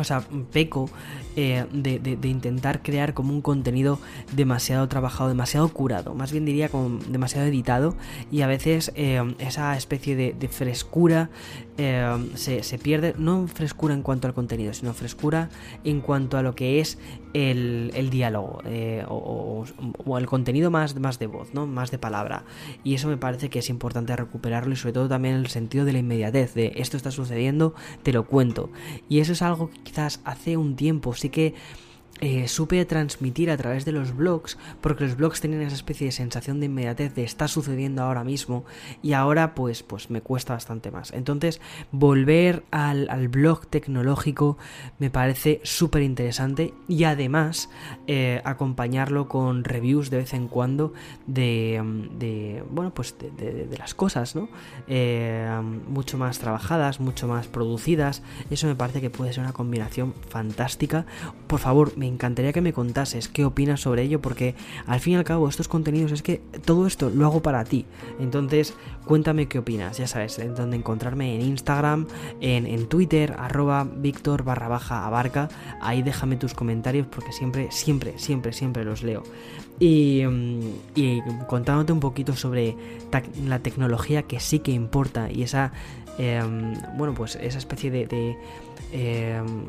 o 0.00 0.04
sea, 0.04 0.22
peco 0.52 0.88
eh, 1.36 1.66
de, 1.72 2.18
intentar 2.28 2.82
crear 2.82 3.14
como 3.14 3.32
un 3.32 3.42
contenido 3.42 3.98
demasiado 4.32 4.88
trabajado, 4.88 5.28
demasiado 5.28 5.68
curado, 5.68 6.14
más 6.14 6.32
bien 6.32 6.44
diría 6.44 6.68
como 6.68 6.98
demasiado 7.08 7.46
editado 7.46 7.94
y 8.30 8.40
a 8.42 8.46
veces 8.46 8.92
eh, 8.94 9.34
esa 9.38 9.76
especie 9.76 10.16
de, 10.16 10.48
frescura 10.48 11.30
eh, 11.82 12.30
se, 12.34 12.78
pierde, 12.78 13.14
no 13.16 13.46
frescura 13.46 13.94
en 13.94 14.02
cuanto 14.02 14.28
al 14.28 14.34
contenido, 14.34 14.74
sino 14.74 14.92
frescura 14.92 15.48
en 15.82 16.02
cuanto 16.02 16.36
a 16.36 16.42
lo 16.42 16.54
que 16.54 16.78
es 16.80 16.98
el, 17.32 18.10
diálogo 18.10 18.58
o, 19.08 19.64
el 20.18 20.26
contenido 20.26 20.70
más, 20.70 20.94
más 20.96 21.18
de 21.18 21.26
voz, 21.26 21.54
¿no? 21.54 21.66
más 21.66 21.90
de 21.90 21.96
palabra. 21.96 22.44
Y 22.84 22.94
eso 22.94 23.08
me 23.08 23.16
parece 23.16 23.48
que 23.48 23.60
es 23.60 23.70
importante 23.70 24.14
recuperarlo 24.14 24.74
y 24.74 24.76
sobre 24.76 24.92
todo 24.92 25.08
también 25.08 25.36
el 25.36 25.46
sentido 25.46 25.86
de 25.86 25.94
la 25.94 26.00
inmediatez, 26.00 26.52
de 26.52 26.72
esto 26.76 26.98
está 26.98 27.10
sucediendo, 27.10 27.74
te 28.02 28.12
lo 28.12 28.26
cuento. 28.26 28.70
Y 29.08 29.20
eso 29.20 29.32
es 29.32 29.40
algo 29.40 29.70
que 29.70 29.80
quizás 29.82 30.20
hace 30.24 30.58
un 30.58 30.76
tiempo 30.76 31.14
sí 31.14 31.30
que 31.30 31.54
eh, 32.20 32.48
supe 32.48 32.84
transmitir 32.84 33.50
a 33.50 33.56
través 33.56 33.84
de 33.84 33.92
los 33.92 34.14
blogs, 34.14 34.58
porque 34.80 35.04
los 35.04 35.16
blogs 35.16 35.40
tenían 35.40 35.62
esa 35.62 35.74
especie 35.74 36.06
de 36.06 36.12
sensación 36.12 36.60
de 36.60 36.66
inmediatez 36.66 37.14
de 37.14 37.24
está 37.24 37.48
sucediendo 37.48 38.02
ahora 38.02 38.24
mismo 38.24 38.64
y 39.02 39.12
ahora 39.12 39.54
pues, 39.54 39.82
pues 39.82 40.10
me 40.10 40.20
cuesta 40.20 40.54
bastante 40.54 40.90
más. 40.90 41.12
Entonces 41.12 41.60
volver 41.92 42.64
al, 42.70 43.28
blog 43.28 43.66
tecnológico 43.66 44.58
me 44.98 45.10
parece 45.10 45.60
súper 45.62 46.02
interesante 46.02 46.74
y 46.88 47.04
además 47.04 47.70
eh, 48.06 48.42
acompañarlo 48.44 49.28
con 49.28 49.64
reviews 49.64 50.10
de 50.10 50.18
vez 50.18 50.34
en 50.34 50.48
cuando 50.48 50.92
de, 51.26 51.82
de 52.18 52.64
bueno 52.70 52.92
pues 52.92 53.14
de, 53.18 53.68
las 53.78 53.94
cosas, 53.94 54.36
¿no? 54.36 54.48
Eh, 54.88 55.48
mucho 55.88 56.18
más 56.18 56.38
trabajadas, 56.38 57.00
mucho 57.00 57.26
más 57.28 57.46
producidas. 57.46 58.22
Eso 58.50 58.66
me 58.66 58.74
parece 58.74 59.00
que 59.00 59.10
puede 59.10 59.32
ser 59.32 59.44
una 59.44 59.52
combinación 59.52 60.12
fantástica. 60.28 61.06
Por 61.46 61.60
favor, 61.60 61.96
me 61.96 62.09
encantaría 62.10 62.52
que 62.52 62.60
me 62.60 62.72
contases 62.72 63.28
qué 63.28 63.44
opinas 63.44 63.80
sobre 63.80 64.02
ello, 64.02 64.20
porque 64.20 64.54
al 64.86 65.00
fin 65.00 65.14
y 65.14 65.16
al 65.16 65.24
cabo 65.24 65.48
estos 65.48 65.68
contenidos 65.68 66.12
es 66.12 66.22
que 66.22 66.42
todo 66.64 66.86
esto 66.86 67.10
lo 67.10 67.26
hago 67.26 67.40
para 67.40 67.64
ti. 67.64 67.86
Entonces, 68.18 68.74
cuéntame 69.04 69.46
qué 69.46 69.58
opinas, 69.58 69.98
ya 69.98 70.06
sabes, 70.06 70.38
en 70.38 70.54
dónde 70.54 70.76
encontrarme 70.76 71.34
en 71.34 71.42
Instagram, 71.42 72.06
en, 72.40 72.86
Twitter, 72.86 73.34
arroba 73.38 73.84
Víctor 73.84 74.42
barra 74.44 74.68
baja 74.68 75.06
abarca, 75.06 75.48
ahí 75.80 76.02
déjame 76.02 76.36
tus 76.36 76.54
comentarios 76.54 77.06
porque 77.06 77.32
siempre, 77.32 77.68
siempre, 77.70 78.18
siempre, 78.18 78.52
siempre 78.52 78.84
los 78.84 79.02
leo. 79.02 79.22
Y, 79.78 80.22
mm, 80.26 80.60
y 80.94 81.22
contándote 81.48 81.92
un 81.92 82.00
poquito 82.00 82.36
sobre 82.36 82.76
la 83.46 83.58
tecnología 83.60 84.22
que 84.24 84.40
sí 84.40 84.58
que 84.58 84.72
importa 84.72 85.30
y 85.30 85.42
esa, 85.42 85.72
em, 86.18 86.74
bueno, 86.96 87.14
pues 87.14 87.36
esa 87.36 87.58
especie 87.58 87.90
de, 87.90 88.36
em, 88.92 89.66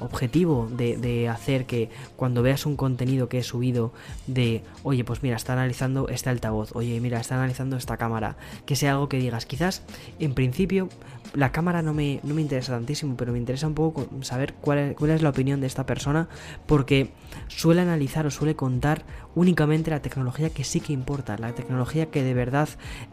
objetivo 0.00 0.68
de, 0.70 1.28
hacer 1.28 1.66
que 1.66 1.90
cuando 2.16 2.42
veas 2.42 2.66
un 2.66 2.76
contenido 2.76 3.28
que 3.28 3.38
he 3.38 3.42
subido 3.42 3.92
de, 4.26 4.62
oye, 4.82 5.04
pues 5.04 5.22
mira, 5.22 5.36
está 5.36 5.52
analizando 5.52 6.08
este 6.08 6.30
altavoz, 6.30 6.74
oye, 6.74 7.00
mira, 7.00 7.20
está 7.20 7.36
analizando 7.36 7.76
esta 7.76 7.96
cámara, 7.96 8.36
que 8.66 8.76
sea 8.76 8.92
algo 8.92 9.08
que 9.08 9.18
digas, 9.18 9.46
quizás 9.46 9.82
en 10.18 10.34
principio 10.34 10.88
la 11.34 11.52
cámara 11.52 11.82
no 11.82 11.92
me, 11.92 12.20
no 12.22 12.34
me 12.34 12.40
interesa 12.40 12.72
tantísimo, 12.72 13.16
pero 13.16 13.32
me 13.32 13.38
interesa 13.38 13.66
un 13.66 13.74
poco 13.74 14.06
saber 14.22 14.54
cuál 14.54 14.78
es, 14.78 14.96
cuál 14.96 15.10
es 15.10 15.22
la 15.22 15.30
opinión 15.30 15.60
de 15.60 15.66
esta 15.66 15.84
persona, 15.84 16.28
porque 16.66 17.10
suele 17.48 17.80
analizar 17.80 18.26
o 18.26 18.30
suele 18.30 18.54
contar 18.54 19.04
únicamente 19.34 19.90
la 19.90 20.00
tecnología 20.00 20.50
que 20.50 20.64
sí 20.64 20.80
que 20.80 20.92
importa, 20.92 21.36
la 21.36 21.52
tecnología 21.52 22.06
que 22.06 22.22
de 22.22 22.34
verdad 22.34 22.68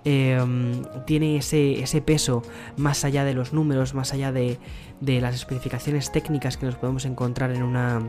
em, 0.06 0.84
tiene 1.06 1.38
ese, 1.38 1.82
ese 1.82 2.02
peso 2.02 2.44
más 2.78 3.04
allá 3.04 3.24
de 3.26 3.34
los 3.34 3.54
números, 3.54 3.94
más 3.96 4.14
allá 4.14 4.32
de, 4.32 4.60
de 5.00 5.20
las 5.20 5.36
especificaciones 5.36 6.12
técnicas 6.12 6.58
que 6.58 6.68
nos 6.68 6.76
podemos 6.76 7.06
encontrar 7.06 7.52
en 7.52 7.64
una, 7.64 8.02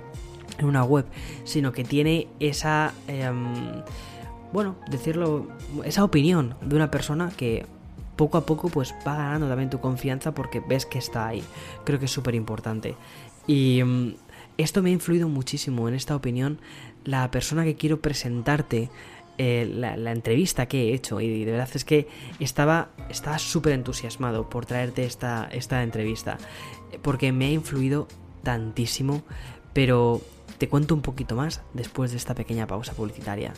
en 0.59 0.67
una 0.67 0.85
web, 0.85 1.07
sino 1.45 1.73
que 1.73 1.85
tiene 1.85 2.29
esa, 2.39 2.93
em, 3.09 3.83
bueno, 4.53 4.77
decirlo, 4.91 5.49
esa 5.85 6.05
opinión 6.05 6.55
de 6.61 6.77
una 6.77 6.91
persona 6.91 7.33
que 7.35 7.65
poco 8.23 8.39
a 8.39 8.47
poco 8.47 8.69
pues 8.69 8.95
va 9.05 9.17
ganando 9.17 9.49
también 9.49 9.69
tu 9.69 9.81
confianza 9.81 10.33
porque 10.33 10.61
ves 10.61 10.87
que 10.87 10.99
está 10.99 11.27
ahí. 11.27 11.43
Creo 11.85 11.99
que 11.99 12.05
es 12.05 12.11
súper 12.13 12.37
importante. 12.37 12.95
Y 13.49 13.81
em, 13.81 14.15
esto 14.59 14.81
me 14.81 14.91
ha 14.91 14.93
influido 14.93 15.29
muchísimo 15.29 15.89
en 15.89 15.95
esta 15.95 16.15
opinión. 16.15 16.61
La 17.05 17.29
persona 17.33 17.65
que 17.65 17.75
quiero 17.75 18.01
presentarte 18.01 18.91
eh, 19.39 19.69
la, 19.75 20.13
entrevista 20.13 20.67
que 20.67 20.91
he 20.91 20.95
hecho 20.95 21.21
y 21.21 21.45
de 21.45 21.51
verdad 21.51 21.69
es 21.75 21.85
que 21.85 22.07
estaba 22.39 22.91
estaba 23.09 23.41
súper 23.41 23.73
entusiasmado 23.73 24.49
por 24.49 24.67
traerte 24.67 25.05
esta, 25.05 25.49
esta 25.51 25.83
entrevista 25.83 26.39
porque 27.01 27.33
me 27.33 27.47
ha 27.47 27.51
influido 27.51 28.07
tantísimo 28.45 29.23
pero 29.73 30.21
te 30.59 30.69
cuento 30.69 30.95
un 30.95 31.01
poquito 31.01 31.35
más 31.35 31.63
después 31.73 32.13
de 32.13 32.19
esta 32.19 32.35
pequeña 32.35 32.67
pausa 32.67 32.93
publicitaria. 32.93 33.55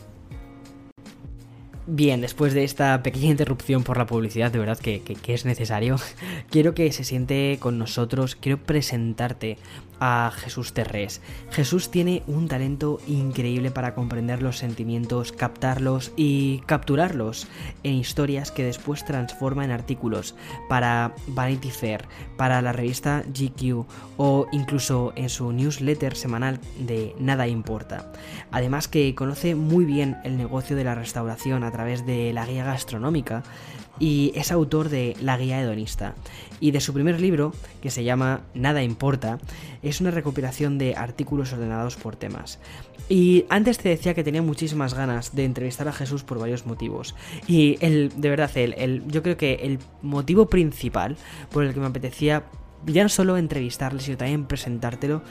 Bien, 1.87 2.23
después 2.23 2.55
de 2.55 2.64
esta 2.64 3.03
pequeña 3.03 3.26
interrupción 3.33 3.85
por 3.85 3.99
la 3.99 4.07
publicidad, 4.07 4.50
de 4.50 4.59
verdad 4.59 4.79
que, 4.79 5.03
es 5.26 5.45
necesario, 5.45 5.97
quiero 6.50 6.73
que 6.73 6.91
se 6.93 7.05
siente 7.05 7.59
con 7.61 7.79
nosotros, 7.79 8.37
quiero 8.37 8.57
presentarte 8.57 9.59
a 10.00 10.33
Jesús 10.35 10.73
Terrés. 10.73 11.21
Jesús 11.50 11.91
tiene 11.91 12.23
un 12.26 12.49
talento 12.49 13.00
increíble 13.07 13.71
para 13.71 13.95
comprender 13.95 14.43
los 14.43 14.59
sentimientos, 14.59 15.33
captarlos 15.33 16.12
y 16.17 16.61
capturarlos 16.67 17.47
en 17.83 17.95
historias 17.95 18.50
que 18.50 18.64
después 18.64 19.05
transforma 19.05 19.64
en 19.64 19.71
artículos 19.71 20.35
para 20.69 21.14
Vanity 21.29 21.71
Fair, 21.71 22.07
para 22.37 22.61
la 22.62 22.73
revista 22.73 23.25
GQ 23.26 23.87
o 24.17 24.47
incluso 24.53 25.12
en 25.17 25.29
su 25.29 25.53
newsletter 25.53 26.17
semanal 26.17 26.61
de 26.79 27.14
Nada 27.19 27.47
Importa. 27.47 28.11
Además 28.50 28.88
que 28.88 29.14
conoce 29.14 29.55
muy 29.55 29.85
bien 29.85 30.17
el 30.25 30.37
negocio 30.37 30.76
de 30.76 30.85
la 30.85 30.95
restauración 30.95 31.62
través 31.75 32.07
de 32.07 32.33
la 32.33 32.47
guía 32.47 32.64
gastronómica 32.64 33.43
y 33.99 34.33
es 34.37 34.52
autor 34.52 34.90
de 34.90 35.16
La 35.21 35.37
Guía 35.37 35.61
Hedonista. 35.61 36.14
Y 36.61 36.71
de 36.71 36.81
su 36.81 36.95
primer 36.95 37.21
libro, 37.21 37.52
que 37.83 37.90
se 37.90 38.04
llama 38.04 38.43
Nada 38.54 38.83
Importa, 38.83 39.38
es 39.83 40.00
una 40.00 40.12
recopilación 40.12 40.78
de 40.78 40.95
artículos 40.95 41.52
ordenados 41.52 41.97
por 41.97 42.14
temas. 42.14 42.61
Y 43.09 43.45
antes 43.49 43.78
te 43.78 43.88
decía 43.88 44.14
que 44.14 44.25
tenía 44.25 44.40
muchísimas 44.40 44.95
ganas 44.95 45.35
de 45.35 45.45
entrevistar 45.45 45.88
a 45.88 45.93
Jesús 45.93 46.23
por 46.23 46.38
varios 46.38 46.64
motivos. 46.64 47.16
Y 47.49 47.76
el, 47.81 48.12
de 48.16 48.31
verdad, 48.31 48.50
el, 48.57 49.02
yo 49.09 49.23
creo 49.23 49.37
que 49.37 49.54
el 49.54 49.81
motivo 50.00 50.47
principal 50.47 51.16
por 51.50 51.64
el 51.64 51.75
que 51.75 51.81
me 51.81 51.87
apetecía 51.87 52.45
ya 52.87 53.02
no 53.02 53.09
solo 53.09 53.37
entrevistarle, 53.37 54.00
sino 54.00 54.16
también 54.16 54.47
presentártelo, 54.47 55.23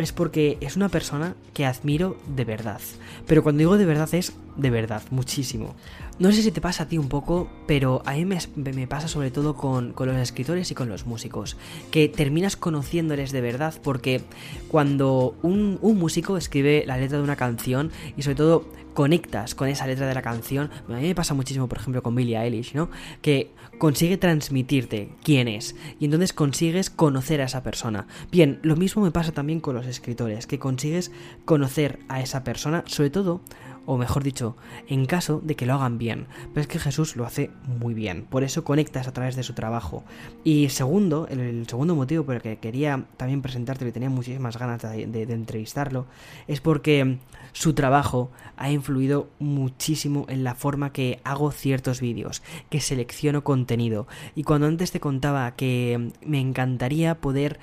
es 0.00 0.12
porque 0.12 0.58
es 0.60 0.76
una 0.76 0.88
persona 0.88 1.34
que 1.54 1.66
admiro 1.66 2.16
de 2.34 2.44
verdad. 2.44 2.80
Pero 3.26 3.42
cuando 3.42 3.60
digo 3.60 3.78
de 3.78 3.86
verdad 3.86 4.12
es 4.14 4.32
de 4.56 4.70
verdad, 4.70 5.02
muchísimo. 5.10 5.74
No 6.20 6.30
sé 6.32 6.42
si 6.42 6.52
te 6.52 6.60
pasa 6.60 6.82
a 6.82 6.86
ti 6.86 6.98
un 6.98 7.08
poco, 7.08 7.48
pero 7.66 8.02
a 8.04 8.12
mí 8.12 8.26
me, 8.26 8.86
pasa 8.86 9.08
sobre 9.08 9.30
todo 9.30 9.56
con, 9.56 9.94
los 9.96 10.16
escritores 10.18 10.70
y 10.70 10.74
con 10.74 10.90
los 10.90 11.06
músicos, 11.06 11.56
que 11.90 12.10
terminas 12.10 12.56
conociéndoles 12.56 13.32
de 13.32 13.40
verdad 13.40 13.74
porque 13.82 14.20
cuando 14.68 15.34
un, 15.40 15.78
músico 15.80 16.36
escribe 16.36 16.84
la 16.86 16.98
letra 16.98 17.16
de 17.16 17.24
una 17.24 17.36
canción 17.36 17.90
y 18.18 18.22
sobre 18.22 18.34
todo 18.34 18.68
conectas 18.92 19.54
con 19.54 19.68
esa 19.68 19.86
letra 19.86 20.06
de 20.06 20.14
la 20.14 20.20
canción, 20.20 20.70
a 20.90 20.92
mí 20.92 21.08
me 21.08 21.14
pasa 21.14 21.32
muchísimo 21.32 21.68
por 21.68 21.78
ejemplo 21.78 22.02
con 22.02 22.14
Billie 22.14 22.36
Eilish, 22.36 22.74
¿no? 22.74 22.90
Que 23.22 23.52
consigue 23.78 24.18
transmitirte 24.18 25.08
quién 25.24 25.48
es 25.48 25.74
y 25.98 26.04
entonces 26.04 26.34
consigues 26.34 26.90
conocer 26.90 27.40
a 27.40 27.44
esa 27.44 27.62
persona. 27.62 28.06
Bien, 28.30 28.58
lo 28.60 28.76
mismo 28.76 29.00
me 29.00 29.10
pasa 29.10 29.32
también 29.32 29.60
con 29.60 29.74
los 29.74 29.86
escritores, 29.86 30.46
que 30.46 30.58
consigues 30.58 31.12
conocer 31.46 31.98
a 32.08 32.20
esa 32.20 32.44
persona, 32.44 32.84
sobre 32.86 33.08
todo 33.08 33.40
o 33.86 33.96
mejor 33.96 34.22
dicho, 34.22 34.56
en 34.88 35.06
caso 35.06 35.40
de 35.42 35.56
que 35.56 35.66
lo 35.66 35.74
hagan 35.74 35.98
bien. 35.98 36.26
Pero 36.52 36.62
es 36.62 36.66
que 36.66 36.78
Jesús 36.78 37.16
lo 37.16 37.24
hace 37.24 37.50
muy 37.66 37.94
bien, 37.94 38.26
por 38.28 38.44
eso 38.44 38.64
conectas 38.64 39.08
a 39.08 39.12
través 39.12 39.36
de 39.36 39.42
su 39.42 39.54
trabajo. 39.54 40.04
Y 40.44 40.68
segundo, 40.68 41.26
el, 41.28 41.66
segundo 41.68 41.94
motivo 41.94 42.24
por 42.24 42.36
el 42.36 42.42
que 42.42 42.58
quería 42.58 43.04
también 43.16 43.42
presentarte 43.42 43.86
y 43.86 43.92
tenía 43.92 44.10
muchísimas 44.10 44.56
ganas 44.58 44.82
de, 44.82 45.06
de 45.06 45.32
entrevistarlo, 45.32 46.06
es 46.46 46.60
porque 46.60 47.18
su 47.52 47.74
trabajo 47.74 48.30
ha 48.56 48.70
influido 48.70 49.28
muchísimo 49.38 50.26
en 50.28 50.44
la 50.44 50.54
forma 50.54 50.92
que 50.92 51.20
hago 51.24 51.50
ciertos 51.50 52.00
vídeos, 52.00 52.42
que 52.68 52.80
selecciono 52.80 53.42
contenido. 53.42 54.06
Y 54.34 54.44
cuando 54.44 54.66
antes 54.66 54.92
te 54.92 55.00
contaba 55.00 55.56
que 55.56 56.12
me 56.24 56.40
encantaría 56.40 57.16
poder 57.16 57.58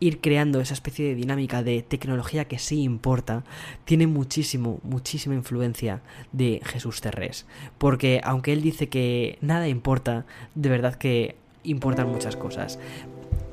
ir 0.00 0.20
creando 0.20 0.60
esa 0.60 0.74
especie 0.74 1.06
de 1.06 1.14
dinámica 1.14 1.62
de 1.62 1.82
tecnología 1.82 2.46
que 2.46 2.58
sí 2.58 2.82
importa, 2.82 3.44
tiene 3.84 4.06
muchísimo, 4.06 4.80
muchísima 4.82 5.34
influencia 5.34 6.02
de 6.32 6.60
Jesús 6.64 7.00
Terrés. 7.00 7.46
Porque 7.78 8.20
aunque 8.24 8.52
él 8.52 8.62
dice 8.62 8.88
que 8.88 9.38
nada 9.40 9.68
importa, 9.68 10.26
de 10.54 10.68
verdad 10.68 10.94
que 10.94 11.36
importan 11.64 12.08
muchas 12.08 12.36
cosas. 12.36 12.78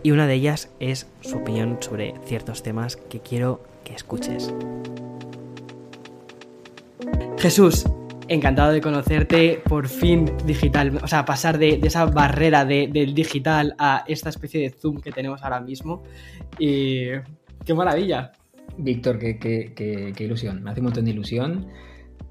Y 0.03 0.11
una 0.11 0.27
de 0.27 0.35
ellas 0.35 0.69
es 0.79 1.07
su 1.21 1.37
opinión 1.37 1.77
sobre 1.81 2.13
ciertos 2.25 2.63
temas 2.63 2.95
que 2.95 3.19
quiero 3.19 3.63
que 3.83 3.93
escuches. 3.93 4.53
Jesús, 7.37 7.85
Encantado 8.27 8.71
de 8.71 8.81
conocerte, 8.81 9.61
por 9.67 9.87
fin 9.87 10.31
digital, 10.45 10.99
o 11.03 11.07
sea, 11.07 11.25
pasar 11.25 11.59
de, 11.59 11.79
esa 11.83 12.05
barrera 12.05 12.65
del 12.65 13.13
digital 13.13 13.75
a 13.77 14.03
esta 14.07 14.29
especie 14.29 14.61
de 14.61 14.69
Zoom 14.71 14.99
que 14.99 15.11
tenemos 15.11 15.43
ahora 15.43 15.59
mismo. 15.59 16.03
Y 16.57 17.09
qué 17.63 17.73
maravilla. 17.75 18.31
Víctor, 18.77 19.19
qué, 19.19 20.13
ilusión, 20.17 20.63
me 20.63 20.71
hace 20.71 20.79
un 20.79 20.85
montón 20.85 21.05
de 21.05 21.11
ilusión. 21.11 21.67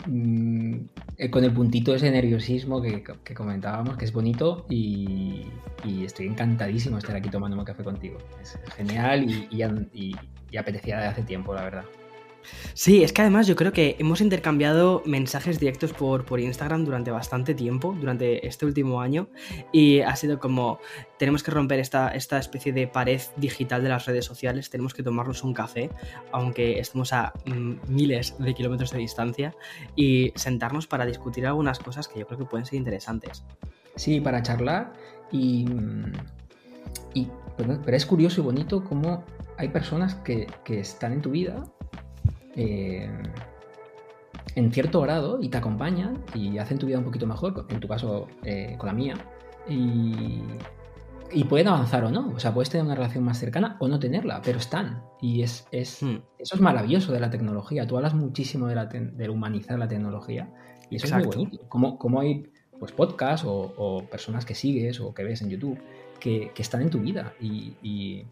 Mm, 0.07 0.87
eh, 1.17 1.31
con 1.31 1.45
el 1.45 1.53
puntito 1.53 1.93
de 1.93 1.99
ese 1.99 2.11
nerviosismo 2.11 2.83
que, 2.83 3.05
comentábamos, 3.35 3.97
que 3.97 4.05
es 4.05 4.13
bonito 4.13 4.67
y, 4.69 5.47
estoy 6.05 6.27
encantadísimo 6.27 6.97
de 6.97 7.01
estar 7.01 7.15
aquí 7.15 7.29
tomando 7.29 7.57
un 7.57 7.65
café 7.65 7.85
contigo. 7.85 8.19
Es 8.43 8.59
genial 8.77 9.31
y, 9.31 9.65
y 10.51 10.57
apetecía 10.57 10.99
de 10.99 11.07
hace 11.07 11.23
tiempo, 11.23 11.55
la 11.55 11.63
verdad. 11.63 11.85
Sí, 12.75 13.03
es 13.03 13.13
que 13.13 13.23
además 13.23 13.47
yo 13.47 13.57
creo 13.57 13.73
que 13.73 13.97
hemos 13.99 14.21
intercambiado 14.21 15.03
mensajes 15.05 15.59
directos 15.59 15.93
por, 15.93 16.25
por 16.25 16.41
Instagram 16.41 16.85
durante 16.85 17.11
bastante 17.11 17.55
tiempo, 17.55 17.95
durante 17.99 18.47
este 18.47 18.67
último 18.67 19.01
año, 19.01 19.29
y 19.73 20.01
ha 20.01 20.15
sido 20.17 20.39
como, 20.39 20.79
tenemos 21.19 21.43
que 21.43 21.51
romper 21.51 21.81
esta, 21.81 22.09
esta 22.09 22.39
especie 22.39 22.73
de 22.73 22.87
pared 22.87 23.21
digital 23.37 23.83
de 23.83 23.89
las 23.89 24.07
redes 24.07 24.25
sociales, 24.25 24.71
tenemos 24.71 24.95
que 24.95 25.03
tomarnos 25.03 25.45
un 25.45 25.55
café, 25.55 25.91
aunque 26.33 26.79
estemos 26.79 27.13
a 27.13 27.33
mm, 27.47 27.75
miles 27.89 28.35
de 28.39 28.55
kilómetros 28.55 28.91
de 28.91 28.99
distancia, 28.99 29.55
y 29.97 30.33
sentarnos 30.35 30.87
para 30.87 31.07
discutir 31.07 31.47
algunas 31.47 31.79
cosas 31.79 32.09
que 32.09 32.21
yo 32.21 32.27
creo 32.27 32.39
que 32.39 32.45
pueden 32.45 32.67
ser 32.67 32.77
interesantes. 32.77 33.45
Sí, 33.97 34.21
para 34.21 34.43
charlar 34.43 34.93
y... 35.31 35.67
y 37.15 37.29
pero 37.57 37.97
es 37.97 38.05
curioso 38.07 38.41
y 38.41 38.45
bonito 38.45 38.83
cómo 38.83 39.25
hay 39.57 39.69
personas 39.69 40.17
que, 40.17 40.49
que 40.65 40.81
están 40.81 41.13
en 41.13 41.23
tu 41.23 41.31
vida 41.31 41.65
eh, 42.57 43.11
en 44.55 44.73
cierto 44.73 45.01
grado 45.01 45.39
y 45.41 45.49
te 45.49 45.59
acompañan 45.59 46.23
y 46.35 46.59
hacen 46.59 46.79
tu 46.79 46.87
vida 46.87 46.99
un 46.99 47.05
poquito 47.05 47.27
mejor, 47.27 47.67
en 47.69 47.81
tu 47.81 47.89
caso 47.89 48.29
eh, 48.45 48.77
con 48.79 48.87
la 48.87 48.93
mía, 48.93 49.15
y 49.69 50.43
y 51.33 51.45
pueden 51.45 51.69
avanzar 51.69 52.05
o 52.05 52.11
no. 52.11 52.33
O 52.35 52.39
sea, 52.39 52.55
puedes 52.55 52.71
tener 52.71 52.87
una 52.87 52.95
relación 52.95 53.25
más 53.25 53.39
cercana 53.39 53.77
o 53.81 53.89
no 53.89 53.99
tenerla, 53.99 54.41
pero 54.43 54.59
están. 54.59 55.03
Y 55.21 55.43
es, 55.43 55.67
es 55.73 56.03
Hmm. 56.03 56.19
eso 56.39 56.55
es 56.55 56.61
maravilloso 56.61 57.13
de 57.13 57.21
la 57.21 57.31
tecnología. 57.31 57.87
Tú 57.87 57.97
hablas 57.97 58.15
muchísimo 58.15 58.69
de, 58.69 58.75
la 58.75 58.87
de 58.87 59.29
humanizar 59.29 59.79
la 59.79 59.89
tecnología. 59.89 60.49
Y 60.91 60.97
eso 60.97 61.07
Exacto. 61.07 61.31
es 61.31 61.37
muy 61.37 61.45
bonito. 61.47 61.69
Como, 61.69 61.99
como 61.99 62.21
hay 62.21 62.47
pues, 62.79 62.93
podcasts 62.93 63.47
o, 63.47 63.75
o 63.77 64.05
personas 64.05 64.45
que 64.45 64.55
sigues 64.55 65.01
o 65.01 65.13
que 65.13 65.25
ves 65.25 65.43
en 65.43 65.51
YouTube 65.51 65.79
que, 66.21 66.53
que 66.55 66.63
están 66.63 66.83
en 66.83 66.91
tu 66.91 67.01
vida. 67.01 67.35
Y, 67.41 67.75
y 67.83 68.27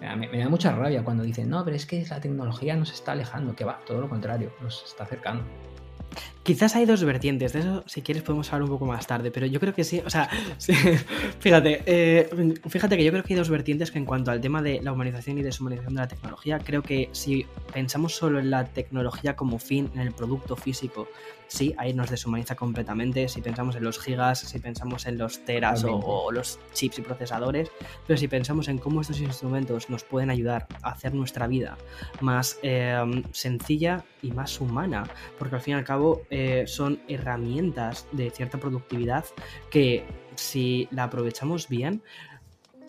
me, 0.00 0.28
me 0.28 0.38
da 0.38 0.48
mucha 0.48 0.72
rabia 0.72 1.02
cuando 1.04 1.22
dicen, 1.22 1.48
no, 1.48 1.64
pero 1.64 1.76
es 1.76 1.86
que 1.86 2.04
la 2.08 2.20
tecnología 2.20 2.76
nos 2.76 2.92
está 2.92 3.12
alejando. 3.12 3.54
Que 3.54 3.64
va, 3.64 3.80
todo 3.86 4.00
lo 4.00 4.08
contrario, 4.08 4.52
nos 4.60 4.84
está 4.84 5.04
acercando. 5.04 5.44
Quizás 6.48 6.74
hay 6.76 6.86
dos 6.86 7.04
vertientes, 7.04 7.52
de 7.52 7.58
eso 7.58 7.82
si 7.84 8.00
quieres 8.00 8.22
podemos 8.22 8.50
hablar 8.50 8.62
un 8.62 8.70
poco 8.70 8.86
más 8.86 9.06
tarde, 9.06 9.30
pero 9.30 9.44
yo 9.44 9.60
creo 9.60 9.74
que 9.74 9.84
sí, 9.84 10.00
o 10.06 10.08
sea, 10.08 10.30
sí, 10.56 10.72
fíjate, 11.40 11.82
eh, 11.84 12.56
fíjate 12.66 12.96
que 12.96 13.04
yo 13.04 13.10
creo 13.10 13.22
que 13.22 13.34
hay 13.34 13.38
dos 13.38 13.50
vertientes 13.50 13.90
que 13.90 13.98
en 13.98 14.06
cuanto 14.06 14.30
al 14.30 14.40
tema 14.40 14.62
de 14.62 14.80
la 14.80 14.92
humanización 14.92 15.36
y 15.36 15.42
deshumanización 15.42 15.96
de 15.96 16.00
la 16.00 16.08
tecnología, 16.08 16.58
creo 16.58 16.80
que 16.80 17.10
si 17.12 17.44
pensamos 17.74 18.14
solo 18.16 18.38
en 18.38 18.48
la 18.48 18.64
tecnología 18.64 19.36
como 19.36 19.58
fin, 19.58 19.90
en 19.92 20.00
el 20.00 20.12
producto 20.12 20.56
físico, 20.56 21.06
sí, 21.48 21.74
ahí 21.76 21.92
nos 21.92 22.10
deshumaniza 22.10 22.54
completamente, 22.54 23.28
si 23.28 23.42
pensamos 23.42 23.76
en 23.76 23.84
los 23.84 23.98
gigas, 23.98 24.38
si 24.38 24.58
pensamos 24.58 25.06
en 25.06 25.18
los 25.18 25.44
teras 25.44 25.84
o, 25.84 26.30
los 26.30 26.58
chips 26.72 27.00
y 27.00 27.02
procesadores, 27.02 27.70
pero 28.06 28.18
si 28.18 28.28
pensamos 28.28 28.68
en 28.68 28.78
cómo 28.78 29.00
estos 29.00 29.20
instrumentos 29.20 29.90
nos 29.90 30.04
pueden 30.04 30.30
ayudar 30.30 30.66
a 30.82 30.92
hacer 30.92 31.14
nuestra 31.14 31.46
vida 31.46 31.76
más 32.20 32.58
eh, 32.62 33.22
sencilla 33.32 34.04
y 34.22 34.30
más 34.30 34.60
humana, 34.60 35.04
porque 35.38 35.56
al 35.56 35.60
fin 35.60 35.74
y 35.74 35.76
al 35.76 35.84
cabo 35.84 36.22
eh, 36.30 36.37
son 36.66 37.00
herramientas 37.08 38.06
de 38.12 38.30
cierta 38.30 38.58
productividad 38.58 39.24
que 39.70 40.04
si 40.36 40.88
la 40.90 41.04
aprovechamos 41.04 41.68
bien, 41.68 42.02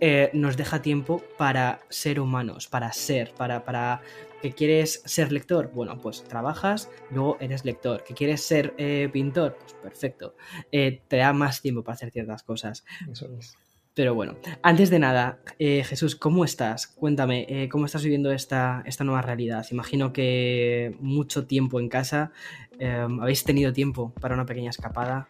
eh, 0.02 0.30
nos 0.34 0.56
deja 0.56 0.82
tiempo 0.82 1.22
para 1.38 1.82
ser 1.90 2.20
humanos, 2.22 2.68
para 2.68 2.94
ser, 2.94 3.34
para, 3.34 3.66
para 3.66 4.02
que 4.42 4.54
quieres 4.54 5.02
ser 5.06 5.32
lector, 5.32 5.72
bueno, 5.74 6.00
pues 6.00 6.24
trabajas, 6.24 6.90
luego 7.12 7.38
eres 7.42 7.66
lector, 7.66 8.04
que 8.06 8.14
quieres 8.14 8.42
ser 8.42 8.74
eh, 8.78 9.10
pintor, 9.12 9.58
pues 9.60 9.74
perfecto, 9.74 10.36
Eh, 10.72 11.02
te 11.08 11.18
da 11.18 11.34
más 11.34 11.62
tiempo 11.62 11.84
para 11.84 11.96
hacer 11.96 12.12
ciertas 12.12 12.44
cosas. 12.44 12.86
Eso 13.12 13.30
es. 13.38 13.58
Pero 14.00 14.16
bueno, 14.16 14.38
antes 14.64 14.90
de 14.90 14.98
nada, 14.98 15.40
eh, 15.60 15.84
Jesús, 15.84 16.16
¿cómo 16.16 16.46
estás? 16.46 16.88
Cuéntame, 16.88 17.46
eh, 17.50 17.68
¿cómo 17.68 17.86
estás 17.86 18.02
viviendo 18.02 18.32
esta, 18.32 18.82
esta 18.86 19.04
nueva 19.04 19.22
realidad? 19.22 19.66
Imagino 19.72 20.14
que 20.14 20.96
mucho 21.02 21.48
tiempo 21.48 21.82
en 21.82 21.90
casa, 21.90 22.32
eh, 22.80 23.06
¿habéis 23.20 23.44
tenido 23.44 23.74
tiempo 23.74 24.14
para 24.22 24.36
una 24.36 24.46
pequeña 24.46 24.70
escapada? 24.70 25.28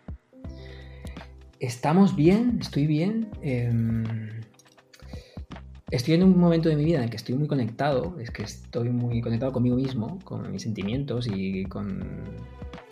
Estamos 1.60 2.16
bien, 2.16 2.60
estoy 2.62 2.86
bien. 2.86 3.30
em, 3.42 4.04
estoy 5.90 6.14
en 6.14 6.24
un 6.26 6.38
momento 6.38 6.70
de 6.70 6.76
mi 6.76 6.86
vida 6.86 7.00
en 7.00 7.06
el 7.06 7.10
que 7.10 7.18
estoy 7.18 7.34
muy 7.34 7.48
conectado. 7.48 8.20
Es 8.20 8.30
que 8.30 8.44
estoy 8.44 8.90
muy 8.90 9.20
conectado 9.22 9.52
conmigo 9.52 9.78
mismo, 9.78 10.20
con 10.24 10.52
mis 10.52 10.62
sentimientos 10.62 11.26
y 11.26 11.64
con. 11.66 12.04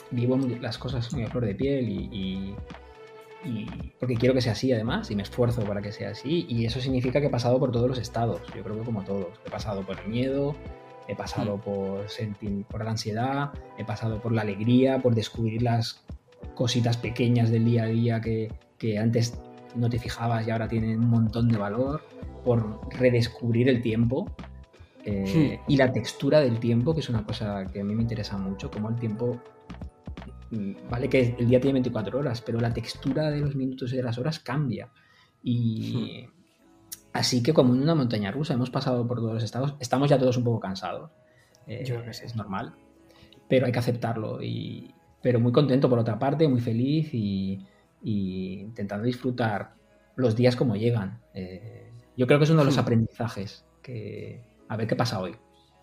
Vivo 0.10 0.40
las 0.60 0.80
cosas 0.80 1.14
muy 1.14 1.22
a 1.22 1.28
flor 1.28 1.46
de 1.46 1.54
piel 1.54 1.88
y- 1.88 2.56
y- 3.46 3.66
porque 4.00 4.16
quiero 4.16 4.34
que 4.34 4.42
sea 4.42 4.52
así 4.54 4.72
además 4.72 5.10
y 5.12 5.16
me 5.16 5.24
esfuerzo 5.24 5.64
para 5.64 5.82
que 5.82 5.92
sea 5.92 6.12
así. 6.12 6.46
Y 6.50 6.66
eso 6.66 6.80
significa 6.80 7.20
que 7.22 7.28
he 7.28 7.30
pasado 7.30 7.60
por 7.60 7.72
todos 7.72 7.88
los 7.90 7.98
estados. 8.00 8.42
Yo 8.56 8.64
creo 8.64 8.78
que 8.78 8.84
como 8.84 9.04
todos. 9.04 9.28
He 9.46 9.50
pasado 9.50 9.84
por 9.86 10.00
el 10.00 10.08
miedo, 10.08 10.56
he 11.08 11.16
pasado 11.16 11.58
por, 11.58 12.06
senti- 12.10 12.66
por 12.66 12.84
la 12.84 12.92
ansiedad, 12.92 13.52
he 13.78 13.86
pasado 13.86 14.22
por 14.22 14.32
la 14.34 14.42
alegría, 14.42 15.00
por 15.00 15.16
descubrir 15.16 15.62
las 15.62 16.04
cositas 16.56 16.98
pequeñas 16.98 17.50
del 17.52 17.66
día 17.66 17.84
a 17.84 17.88
día 17.88 18.22
que, 18.22 18.52
que 18.78 18.98
antes 18.98 19.40
no 19.76 19.90
te 19.90 20.00
fijabas 20.00 20.48
y 20.48 20.52
ahora 20.52 20.68
tienen 20.68 21.00
un 21.00 21.10
montón 21.10 21.50
de 21.50 21.58
valor, 21.58 22.02
por 22.44 22.80
redescubrir 22.98 23.68
el 23.70 23.82
tiempo 23.82 24.32
eh, 25.06 25.60
y 25.68 25.78
la 25.78 25.92
textura 25.92 26.40
del 26.42 26.60
tiempo, 26.60 26.94
que 26.94 27.02
es 27.02 27.10
una 27.10 27.24
cosa 27.26 27.66
que 27.72 27.82
a 27.82 27.84
mí 27.84 27.94
me 27.96 28.02
interesa 28.02 28.38
mucho, 28.38 28.70
como 28.72 28.90
el 28.90 28.96
tiempo, 28.96 29.36
mm, 29.36 29.57
vale 30.90 31.10
que 31.10 31.36
el 31.38 31.48
día 31.48 31.60
tiene 31.60 31.74
24 31.74 32.20
horas, 32.20 32.42
pero 32.42 32.60
la 32.60 32.74
textura 32.74 33.30
de 33.30 33.40
los 33.42 33.56
minutos 33.56 33.92
y 33.94 33.98
de 33.98 34.04
las 34.04 34.18
horas 34.18 34.40
cambia. 34.40 34.92
Y 35.44 36.26
así 37.14 37.42
que 37.44 37.54
como 37.54 37.74
en 37.74 37.82
una 37.82 37.96
montaña 37.96 38.32
rusa, 38.32 38.54
hemos 38.54 38.70
pasado 38.70 39.08
por 39.08 39.18
todos 39.20 39.34
los 39.36 39.44
estados, 39.44 39.76
estamos 39.80 40.10
ya 40.10 40.18
todos 40.18 40.38
un 40.38 40.44
poco 40.44 40.60
cansados, 40.60 41.12
eh, 41.66 41.84
Yo 41.86 41.96
creo 41.96 42.06
que 42.08 42.14
sí. 42.14 42.26
es 42.26 42.36
normal, 42.36 42.74
pero 43.50 43.66
hay 43.66 43.72
que 43.72 43.80
aceptarlo. 43.80 44.42
Y, 44.42 44.94
pero 45.22 45.40
muy 45.40 45.52
contento 45.52 45.90
por 45.90 46.00
otra 46.00 46.18
parte, 46.20 46.48
muy 46.48 46.62
feliz 46.62 47.14
y, 47.14 47.60
y 48.02 48.60
intentando 48.62 49.06
disfrutar 49.06 49.74
los 50.16 50.36
días 50.36 50.56
como 50.56 50.76
llegan. 50.76 51.22
Eh, 51.34 51.92
yo 52.16 52.26
creo 52.26 52.40
que 52.40 52.46
es 52.46 52.50
uno 52.52 52.60
de 52.62 52.66
los 52.66 52.78
Hmm. 52.78 52.82
aprendizajes 52.82 53.66
que 53.82 54.42
a 54.70 54.76
ver 54.78 54.88
qué 54.88 54.96
pasa 54.96 55.20
hoy. 55.20 55.36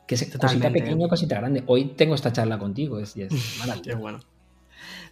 Que 0.06 0.16
es 0.16 0.36
cosita 0.36 0.70
pequeña, 0.70 1.08
cosita 1.08 1.36
grande. 1.36 1.62
Hoy 1.66 1.94
tengo 1.96 2.14
esta 2.14 2.32
charla 2.32 2.58
contigo, 2.58 2.98
es, 2.98 3.16
es 3.16 3.28
Qué 3.62 3.66
maravilloso. 3.66 3.98
bueno. 3.98 4.20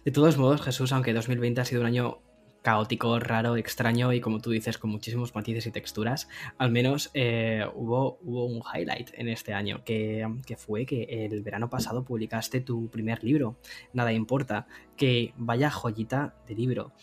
De 0.05 0.11
todos 0.11 0.37
modos, 0.37 0.61
Jesús, 0.61 0.91
aunque 0.91 1.13
2020 1.13 1.61
ha 1.61 1.65
sido 1.65 1.81
un 1.81 1.87
año 1.87 2.19
caótico, 2.63 3.19
raro, 3.19 3.57
extraño 3.57 4.13
y 4.13 4.21
como 4.21 4.39
tú 4.39 4.49
dices, 4.49 4.79
con 4.79 4.89
muchísimos 4.89 5.35
matices 5.35 5.67
y 5.67 5.71
texturas, 5.71 6.27
al 6.57 6.71
menos 6.71 7.11
eh, 7.13 7.65
hubo, 7.75 8.17
hubo 8.21 8.45
un 8.45 8.63
highlight 8.73 9.11
en 9.13 9.27
este 9.27 9.53
año, 9.53 9.83
que, 9.83 10.25
que 10.47 10.55
fue 10.55 10.85
que 10.85 11.03
el 11.03 11.43
verano 11.43 11.69
pasado 11.69 12.03
publicaste 12.03 12.61
tu 12.61 12.89
primer 12.89 13.23
libro, 13.23 13.57
Nada 13.91 14.13
Importa, 14.13 14.65
que 14.95 15.33
vaya 15.37 15.69
joyita 15.69 16.35
de 16.47 16.55
libro. 16.55 16.93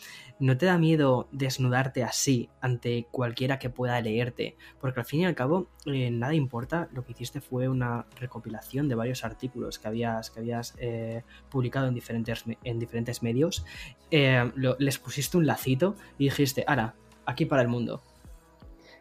¿No 0.40 0.57
te 0.57 0.64
da 0.64 0.79
miedo 0.79 1.29
desnudarte 1.33 2.03
así 2.03 2.48
ante 2.62 3.07
cualquiera 3.11 3.59
que 3.59 3.68
pueda 3.68 4.00
leerte? 4.00 4.57
Porque 4.81 5.00
al 5.00 5.05
fin 5.05 5.20
y 5.20 5.26
al 5.26 5.35
cabo, 5.35 5.68
eh, 5.85 6.11
nada 6.11 6.33
importa, 6.33 6.88
lo 6.94 7.05
que 7.05 7.12
hiciste 7.12 7.42
fue 7.42 7.68
una 7.68 8.07
recopilación 8.18 8.88
de 8.88 8.94
varios 8.94 9.22
artículos 9.22 9.79
que 9.79 9.88
habías, 9.88 10.31
que 10.31 10.40
habías 10.40 10.74
eh, 10.79 11.24
publicado 11.50 11.88
en 11.88 11.94
diferentes, 11.94 12.44
en 12.64 12.79
diferentes 12.79 13.22
medios, 13.22 13.66
eh, 14.11 14.50
les 14.79 14.98
pusiste 14.98 15.37
un 15.37 15.44
lacito 15.44 15.94
y 16.16 16.24
dijiste, 16.24 16.64
ahora, 16.66 16.94
aquí 17.26 17.44
para 17.44 17.61
el 17.61 17.68
mundo. 17.68 18.00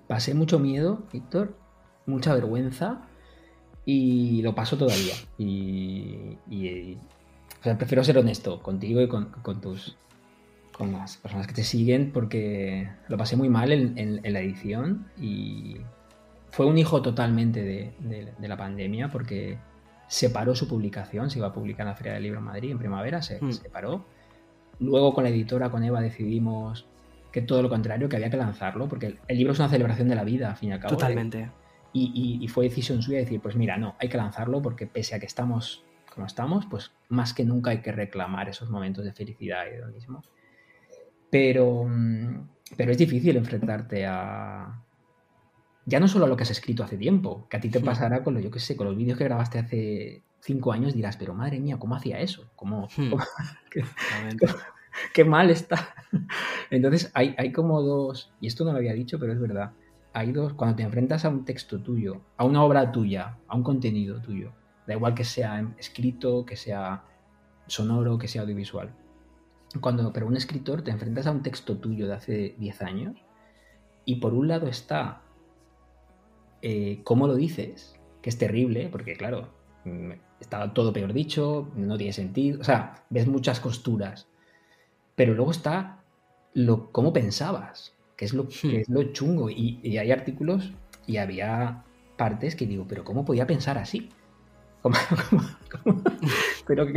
Pasé 0.07 0.33
mucho 0.33 0.59
miedo, 0.59 1.03
Víctor, 1.13 1.55
mucha 2.05 2.33
vergüenza 2.33 3.07
y 3.85 4.41
lo 4.41 4.55
paso 4.55 4.77
todavía. 4.77 5.13
Y, 5.37 6.97
o 7.61 7.63
sea, 7.63 7.77
prefiero 7.77 8.03
ser 8.03 8.17
honesto 8.17 8.61
contigo 8.61 8.99
y 8.99 9.07
con 9.07 9.61
tus 9.61 9.95
con 10.79 10.93
las 10.93 11.17
personas 11.17 11.45
que 11.45 11.53
te 11.53 11.63
siguen 11.63 12.11
porque 12.13 12.89
lo 13.09 13.17
pasé 13.17 13.35
muy 13.35 13.49
mal 13.49 13.71
en, 13.73 13.97
en- 13.97 14.25
en 14.25 14.33
la 14.33 14.39
edición 14.39 15.07
y 15.17 15.75
fue 16.51 16.65
un 16.65 16.77
hijo 16.77 17.01
totalmente 17.01 17.61
de, 17.61 17.93
de- 17.99 18.33
de 18.37 18.47
la 18.47 18.55
pandemia 18.57 19.09
porque 19.09 19.59
se 20.07 20.29
paró 20.29 20.55
su 20.55 20.67
publicación, 20.69 21.29
se 21.29 21.37
iba 21.39 21.47
a 21.49 21.53
publicar 21.53 21.85
en 21.85 21.89
la 21.89 21.95
Feria 21.95 22.13
del 22.13 22.23
Libro 22.23 22.39
en 22.39 22.45
Madrid 22.45 22.71
en 22.71 22.79
primavera, 22.79 23.21
se, 23.21 23.39
Hmm. 23.43 23.51
se 23.51 23.69
paró. 23.69 24.05
Luego 24.79 25.13
con 25.13 25.25
la 25.25 25.29
editora, 25.29 25.69
con 25.69 25.83
Eva, 25.83 25.99
decidimos 26.01 26.87
que 27.33 27.41
todo 27.41 27.61
lo 27.61 27.69
contrario, 27.69 28.07
que 28.09 28.15
había 28.15 28.29
que 28.31 28.37
lanzarlo, 28.37 28.87
porque 28.87 29.07
el, 29.07 29.19
el 29.27 29.37
libro 29.37 29.51
es 29.53 29.59
una 29.59 29.67
celebración 29.69 30.07
de 30.07 30.15
la 30.15 30.23
vida, 30.23 30.49
al 30.49 30.55
fin 30.55 30.69
y 30.69 30.71
al 30.71 30.79
cabo. 30.79 30.95
Totalmente. 30.95 31.51
Y, 31.91 32.11
y- 32.39 32.43
y 32.43 32.47
fue 32.47 32.63
decisión 32.69 33.01
suya 33.01 33.17
decir, 33.19 33.41
pues 33.41 33.55
mira, 33.57 33.75
no, 33.77 33.95
hay 33.99 34.07
que 34.09 34.17
lanzarlo 34.17 34.61
porque 34.61 34.87
pese 34.87 35.13
a 35.15 35.19
que 35.19 35.25
estamos 35.25 35.83
como 36.13 36.25
estamos, 36.25 36.65
pues 36.65 36.91
más 37.09 37.33
que 37.33 37.43
nunca 37.45 37.69
hay 37.71 37.81
que 37.81 37.91
reclamar 37.91 38.47
esos 38.49 38.69
momentos 38.69 39.03
de 39.05 39.11
felicidad 39.11 39.65
y 39.69 39.75
hedonismo. 39.75 40.23
Pero, 41.31 41.85
mm, 41.85 42.47
pero 42.77 42.91
es 42.91 42.97
difícil 42.97 43.37
enfrentarte 43.37 44.05
a... 44.05 44.81
Ya 45.85 45.99
no 45.99 46.07
solo 46.07 46.25
a 46.25 46.27
lo 46.27 46.37
que 46.37 46.43
has 46.43 46.51
escrito 46.51 46.83
hace 46.83 46.97
tiempo, 46.97 47.47
que 47.49 47.57
a 47.57 47.59
ti 47.59 47.69
te 47.69 47.79
pasará 47.79 48.23
con 48.23 48.33
lo, 48.35 48.39
yo 48.39 48.51
qué 48.51 48.59
sé, 48.59 48.75
con 48.75 48.87
los 48.87 48.95
vídeos 48.95 49.17
que 49.17 49.23
grabaste 49.23 49.57
hace 49.59 50.23
cinco 50.41 50.71
años, 50.71 50.93
dirás, 50.93 51.17
pero 51.17 51.33
madre 51.33 51.59
mía, 51.59 51.77
¿cómo 51.79 51.95
hacía 51.95 52.19
eso? 52.19 52.49
¿Cómo, 52.55 52.87
Hmm. 52.95 53.09
cómo- 53.09 53.23
Totalmente. 53.73 54.45
qué 55.13 55.25
mal 55.25 55.49
está. 55.49 55.93
Entonces 56.69 57.11
hay, 57.13 57.33
hay 57.37 57.51
como 57.51 57.81
dos, 57.81 58.31
y 58.39 58.47
esto 58.47 58.65
no 58.65 58.71
lo 58.71 58.77
había 58.77 58.93
dicho, 58.93 59.17
pero 59.19 59.33
es 59.33 59.39
verdad, 59.39 59.71
hay 60.13 60.31
dos, 60.31 60.53
cuando 60.53 60.75
te 60.75 60.83
enfrentas 60.83 61.25
a 61.25 61.29
un 61.29 61.43
texto 61.45 61.79
tuyo, 61.81 62.21
a 62.37 62.43
una 62.45 62.63
obra 62.63 62.91
tuya, 62.91 63.37
a 63.47 63.55
un 63.55 63.63
contenido 63.63 64.21
tuyo, 64.21 64.53
da 64.85 64.93
igual 64.93 65.15
que 65.15 65.23
sea 65.23 65.73
escrito, 65.77 66.45
que 66.45 66.55
sea 66.55 67.03
sonoro, 67.67 68.17
que 68.17 68.27
sea 68.27 68.41
audiovisual. 68.43 68.93
Cuando, 69.81 70.11
pero 70.11 70.27
un 70.27 70.35
escritor 70.35 70.81
te 70.81 70.91
enfrentas 70.91 71.27
a 71.27 71.31
un 71.31 71.43
texto 71.43 71.77
tuyo 71.77 72.07
de 72.07 72.13
hace 72.13 72.55
10 72.57 72.81
años 72.81 73.17
y 74.05 74.15
por 74.15 74.33
un 74.33 74.47
lado 74.47 74.67
está 74.67 75.21
eh, 76.61 77.01
cómo 77.03 77.27
lo 77.27 77.35
dices, 77.35 77.95
que 78.21 78.29
es 78.29 78.37
terrible, 78.37 78.89
porque 78.91 79.15
claro, 79.15 79.49
mm, 79.85 80.11
está 80.39 80.73
todo 80.73 80.91
peor 80.91 81.13
dicho, 81.13 81.71
no 81.75 81.97
tiene 81.97 82.13
sentido, 82.13 82.59
o 82.61 82.63
sea, 82.63 83.05
ves 83.09 83.27
muchas 83.27 83.59
costuras, 83.59 84.27
pero 85.15 85.33
luego 85.35 85.51
está 85.51 86.03
lo 86.53 86.91
cómo 86.91 87.13
pensabas, 87.13 87.95
que 88.17 88.25
es 88.25 88.33
lo, 88.33 88.47
que 88.47 88.81
es 88.81 88.89
lo 88.89 89.03
chungo, 89.13 89.49
y, 89.49 89.79
y 89.83 89.97
hay 89.97 90.11
artículos 90.11 90.73
y 91.05 91.17
había 91.17 91.83
partes 92.17 92.55
que 92.55 92.65
digo, 92.65 92.85
pero 92.87 93.03
¿cómo 93.03 93.23
podía 93.23 93.47
pensar 93.47 93.77
así? 93.77 94.09
Como- 94.81 94.95
como- 95.29 95.43
como- 95.83 96.01
pero 96.65 96.85
que, 96.87 96.93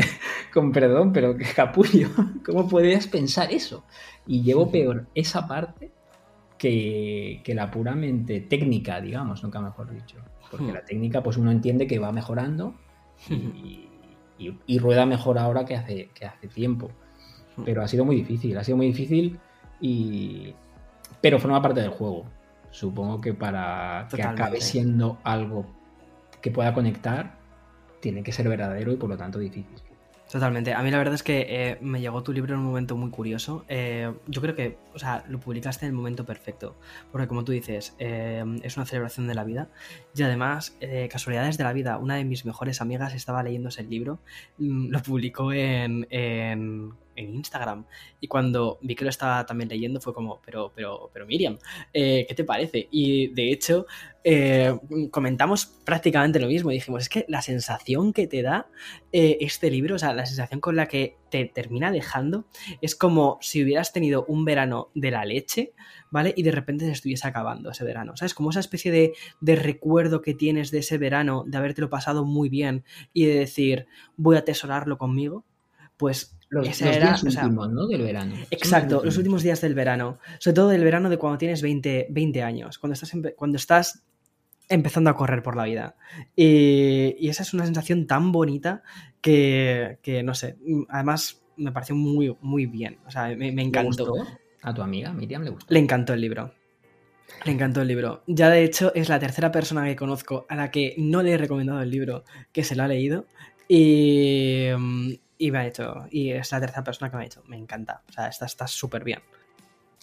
con 0.53 0.71
perdón, 0.73 1.13
pero 1.13 1.37
que 1.37 1.45
capullo, 1.53 2.09
¿cómo 2.47 2.69
podías 2.69 3.07
pensar 3.09 3.51
eso? 3.53 3.85
Y 4.27 4.43
llevo 4.43 4.71
peor 4.71 5.07
esa 5.15 5.47
parte 5.49 5.91
que, 6.59 7.43
la 7.55 7.71
puramente 7.71 8.41
técnica, 8.41 9.01
digamos, 9.01 9.43
nunca 9.43 9.61
mejor 9.61 9.91
dicho. 9.93 10.17
Porque 10.51 10.67
Hmm. 10.67 10.75
la 10.75 10.85
técnica, 10.85 11.23
pues 11.23 11.37
uno 11.37 11.51
entiende 11.51 11.87
que 11.87 11.99
va 11.99 12.13
mejorando 12.13 12.75
y, 13.29 13.89
y- 14.39 14.59
y 14.67 14.79
rueda 14.79 15.07
mejor 15.07 15.39
ahora 15.39 15.65
que 15.65 15.75
hace, 15.77 16.11
que 16.15 16.27
hace 16.27 16.47
tiempo. 16.49 16.91
Hmm. 17.57 17.65
Pero 17.65 17.83
ha 17.83 17.89
sido 17.89 18.05
muy 18.05 18.15
difícil, 18.17 18.57
ha 18.59 18.65
sido 18.65 18.77
muy 18.77 18.87
difícil 18.87 19.39
y... 19.81 20.55
Pero 21.21 21.39
forma 21.41 21.61
parte 21.63 21.81
del 21.81 21.91
juego. 21.91 22.27
Supongo 22.71 23.21
que 23.21 23.35
para 23.35 24.07
que 24.15 24.23
acabe 24.23 24.61
siendo 24.61 25.19
algo 25.25 25.67
que 26.41 26.51
pueda 26.51 26.73
conectar, 26.75 27.39
tiene 28.03 28.23
que 28.23 28.33
ser 28.33 28.49
verdadero 28.49 28.93
y 28.93 28.97
por 28.97 29.09
lo 29.09 29.17
tanto 29.17 29.39
difícil. 29.39 29.81
Totalmente. 30.31 30.73
A 30.73 30.83
mí 30.83 30.91
la 30.91 30.97
verdad 30.97 31.13
es 31.13 31.23
que 31.23 31.45
eh, 31.47 31.79
me 31.83 32.01
llegó 32.01 32.23
tu 32.23 32.33
libro 32.33 32.55
en 32.55 32.61
un 32.61 32.67
momento 32.67 32.97
muy 32.97 33.11
curioso. 33.11 33.67
Eh, 33.69 34.11
yo 34.27 34.41
creo 34.41 34.55
que, 34.55 34.79
o 34.95 34.99
sea, 34.99 35.25
lo 35.29 35.39
publicaste 35.39 35.85
en 35.85 35.91
el 35.91 35.95
momento 35.95 36.25
perfecto. 36.25 36.75
Porque 37.11 37.29
como 37.29 37.45
tú 37.45 37.53
dices, 37.53 37.95
eh, 37.99 38.43
es 38.63 38.79
una 38.79 38.87
celebración 38.87 39.29
de 39.29 39.35
la 39.35 39.45
vida. 39.45 39.69
Y 40.17 40.23
además, 40.23 40.75
casualidades 41.11 41.59
de 41.59 41.65
la 41.65 41.75
vida. 41.75 41.99
Una 41.99 42.17
de 42.17 42.25
mis 42.25 42.47
mejores 42.47 42.81
amigas 42.81 43.15
estaba 43.15 43.43
leyéndose 43.43 43.83
el 43.83 43.91
libro. 43.91 44.21
mm, 44.57 44.89
Lo 44.89 45.03
publicó 45.03 45.53
en, 45.53 46.07
en, 46.09 46.95
en 47.17 47.35
Instagram. 47.35 47.85
Y 48.21 48.29
cuando 48.29 48.79
vi 48.83 48.95
que 48.95 49.05
lo 49.05 49.11
estaba 49.11 49.45
también 49.47 49.69
leyendo 49.69 50.01
fue 50.01 50.15
como, 50.15 50.41
pero, 50.45 50.73
pero, 50.75 51.11
pero 51.13 51.27
Miriam, 51.27 51.59
eh, 51.93 52.25
¿qué 52.29 52.35
te 52.35 52.45
parece? 52.45 52.89
Y 52.91 53.29
de 53.29 53.53
hecho, 53.53 53.87
eh, 54.25 54.79
comentamos 55.11 55.67
prácticamente 55.85 56.39
lo 56.39 56.47
mismo. 56.47 56.71
Dijimos, 56.71 57.03
es 57.03 57.09
que 57.09 57.25
la 57.29 57.43
sensación 57.43 58.13
que 58.13 58.27
te 58.27 58.43
da 58.43 58.69
eh, 59.13 59.39
este 59.41 59.71
libro, 59.71 59.97
o 59.97 59.99
sea, 59.99 60.15
la 60.15 60.27
sensación 60.27 60.61
con 60.61 60.77
la 60.77 60.87
que 60.87 61.17
te 61.31 61.45
termina 61.47 61.91
dejando, 61.91 62.47
es 62.81 62.95
como 62.95 63.39
si 63.41 63.63
hubieras 63.63 63.93
tenido 63.93 64.25
un 64.27 64.45
verano 64.45 64.91
de 64.95 65.11
la 65.11 65.25
leche, 65.25 65.73
¿vale? 66.11 66.33
Y 66.37 66.43
de 66.43 66.53
repente 66.53 66.85
se 66.85 66.93
estuviese 66.93 67.27
acabando 67.27 67.71
ese 67.71 67.85
verano, 67.85 68.17
¿sabes? 68.17 68.35
Como 68.35 68.51
esa 68.51 68.61
especie 68.61 68.93
de, 68.93 69.15
de 69.41 69.57
recuerdo 69.57 70.23
que 70.23 70.35
tienes 70.35 70.71
de 70.71 70.79
ese 70.79 70.99
verano, 70.99 71.45
de 71.47 71.59
habértelo 71.59 71.91
pasado 71.91 72.25
muy 72.25 72.49
bien 72.49 72.85
y 73.13 73.27
de 73.27 73.35
decir, 73.35 73.87
voy 74.17 74.37
a 74.37 74.41
atesorarlo 74.41 74.99
conmigo, 74.99 75.45
pues 75.97 76.37
Los, 76.53 76.69
ese 76.69 76.85
los 76.85 76.97
era, 76.97 77.07
días 77.07 77.25
o 77.25 77.31
sea, 77.31 77.45
últimos, 77.45 77.71
¿no? 77.73 77.87
Del 77.87 78.03
verano. 78.03 78.35
Exacto, 78.51 79.03
los 79.03 79.17
últimos 79.17 79.43
días 79.43 79.63
del 79.63 79.75
verano. 79.75 80.19
Sobre 80.39 80.55
todo 80.55 80.69
del 80.69 80.85
verano 80.85 81.09
de 81.09 81.17
cuando 81.17 81.39
tienes 81.39 81.63
20, 81.63 82.09
20 82.11 82.43
años, 82.43 82.79
cuando 82.79 82.93
estás, 82.93 83.13
cuando 83.37 83.57
estás 83.57 84.05
empezando 84.69 85.09
a 85.09 85.17
correr 85.17 85.43
por 85.43 85.57
la 85.57 85.65
vida. 85.65 85.97
Y, 86.37 87.17
y 87.19 87.31
esa 87.31 87.43
es 87.43 87.55
una 87.55 87.65
sensación 87.65 88.07
tan 88.07 88.33
bonita 88.33 88.83
que, 89.23 89.99
que, 90.03 90.23
no 90.23 90.35
sé, 90.35 90.59
además 90.91 91.43
me 91.57 91.73
pareció 91.73 91.97
muy, 91.97 92.37
muy 92.43 92.67
bien. 92.67 92.99
O 93.07 93.11
sea, 93.11 93.29
me, 93.29 93.51
me 93.51 93.53
¿Le 93.53 93.63
encantó. 93.63 94.07
gustó? 94.11 94.27
A 94.63 94.75
tu 94.75 94.83
amiga, 94.83 95.13
Miriam, 95.15 95.43
le 95.43 95.51
gustó. 95.51 95.73
Le 95.73 95.81
encantó 95.81 96.13
el 96.13 96.21
libro. 96.21 96.53
Le 97.45 97.53
encantó 97.53 97.81
el 97.81 97.89
libro. 97.89 98.23
Ya 98.27 98.51
de 98.51 98.63
hecho 98.63 98.93
es 98.95 99.09
la 99.09 99.19
tercera 99.19 99.51
persona 99.51 99.87
que 99.87 99.97
conozco 99.97 100.45
a 100.49 100.55
la 100.55 100.71
que 100.71 100.95
no 100.99 101.23
le 101.23 101.33
he 101.33 101.39
recomendado 101.39 101.81
el 101.81 101.91
libro 101.91 102.25
que 102.53 102.63
se 102.63 102.77
lo 102.77 102.83
ha 102.83 102.89
leído. 102.89 103.27
Y, 103.69 104.67
y 105.43 105.51
me 105.51 105.59
ha 105.59 105.67
hecho. 105.67 106.07
Y 106.09 106.31
es 106.31 106.53
la 106.53 106.61
tercera 106.61 106.85
persona 106.85 107.11
que 107.11 107.17
me 107.17 107.25
ha 107.25 107.25
dicho. 107.25 107.43
Me 107.49 107.57
encanta. 107.57 108.03
O 108.09 108.13
sea, 108.13 108.29
está 108.29 108.47
está 108.47 108.69
súper 108.69 109.03
bien. 109.03 109.19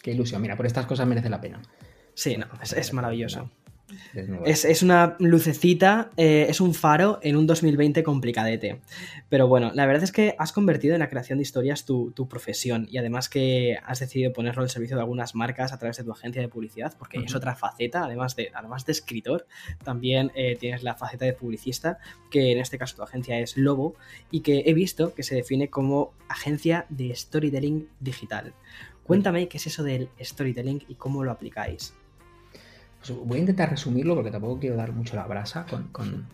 Qué 0.02 0.12
ilusión. 0.12 0.41
Mira, 0.41 0.58
por 0.58 0.65
estas 0.65 0.86
cosas 0.86 1.08
merece 1.08 1.30
la 1.30 1.39
pena. 1.39 1.62
Sí, 2.13 2.36
no, 2.36 2.47
es, 2.62 2.73
es 2.73 2.91
maravilloso. 2.91 3.49
Es, 4.45 4.65
es 4.65 4.84
una 4.84 5.15
lucecita, 5.19 6.12
eh, 6.17 6.47
es 6.49 6.62
un 6.62 6.73
faro 6.73 7.19
en 7.21 7.36
un 7.36 7.47
2020 7.47 8.04
complicadete. 8.04 8.82
Pero 9.30 9.47
bueno, 9.47 9.71
la 9.73 9.86
verdad 9.86 10.04
es 10.04 10.12
que 10.12 10.36
has 10.38 10.52
convertido 10.52 10.93
en 10.93 10.99
la 10.99 11.10
creación 11.10 11.38
de 11.38 11.43
historias 11.43 11.86
tu, 11.86 12.12
tu 12.12 12.28
profesión 12.28 12.88
y 12.89 12.97
además 12.97 13.30
que 13.30 13.78
has 13.86 13.99
decidido 13.99 14.34
ponerlo 14.34 14.63
al 14.63 14.69
servicio 14.69 14.95
de 14.97 15.02
algunas 15.02 15.36
marcas 15.36 15.73
a 15.73 15.80
través 15.80 15.97
de 15.97 16.04
tu 16.04 16.12
agencia 16.12 16.41
de 16.41 16.47
publicidad, 16.47 16.93
porque 16.97 17.19
es 17.19 17.36
otra 17.36 17.56
faceta, 17.56 18.04
además 18.06 18.36
de, 18.36 18.52
además 18.54 18.86
de 18.86 18.91
escritor, 18.91 19.47
también 19.84 20.32
eh, 20.36 20.56
tienes 20.60 20.84
la 20.84 20.95
faceta 20.95 21.25
de 21.25 21.34
publicista, 21.34 21.99
que 22.32 22.52
en 22.52 22.60
este 22.60 22.78
caso 22.78 22.95
tu 22.95 23.04
agencia 23.04 23.39
es 23.39 23.58
Lobo 23.58 23.95
y 24.32 24.41
que 24.41 24.63
he 24.65 24.73
visto 24.73 25.13
que 25.13 25.23
se 25.23 25.36
define 25.36 25.69
como 25.69 26.13
agencia 26.28 26.86
de 26.89 27.15
storytelling 27.15 27.89
digital. 27.99 28.54
Cuéntame 29.04 29.47
qué 29.47 29.58
es 29.58 29.67
eso 29.67 29.84
del 29.84 30.10
storytelling 30.21 30.84
y 30.88 30.95
cómo 30.95 31.23
lo 31.23 31.32
aplicáis. 31.32 31.95
Voy 33.25 33.38
a 33.38 33.41
intentar 33.41 33.69
resumirlo 33.69 34.15
porque 34.15 34.31
tampoco 34.31 34.59
quiero 34.59 34.75
dar 34.75 34.91
mucho 34.91 35.15
la 35.15 35.25
brasa 35.25 35.65
con, 35.65 35.88
con- 35.89 36.27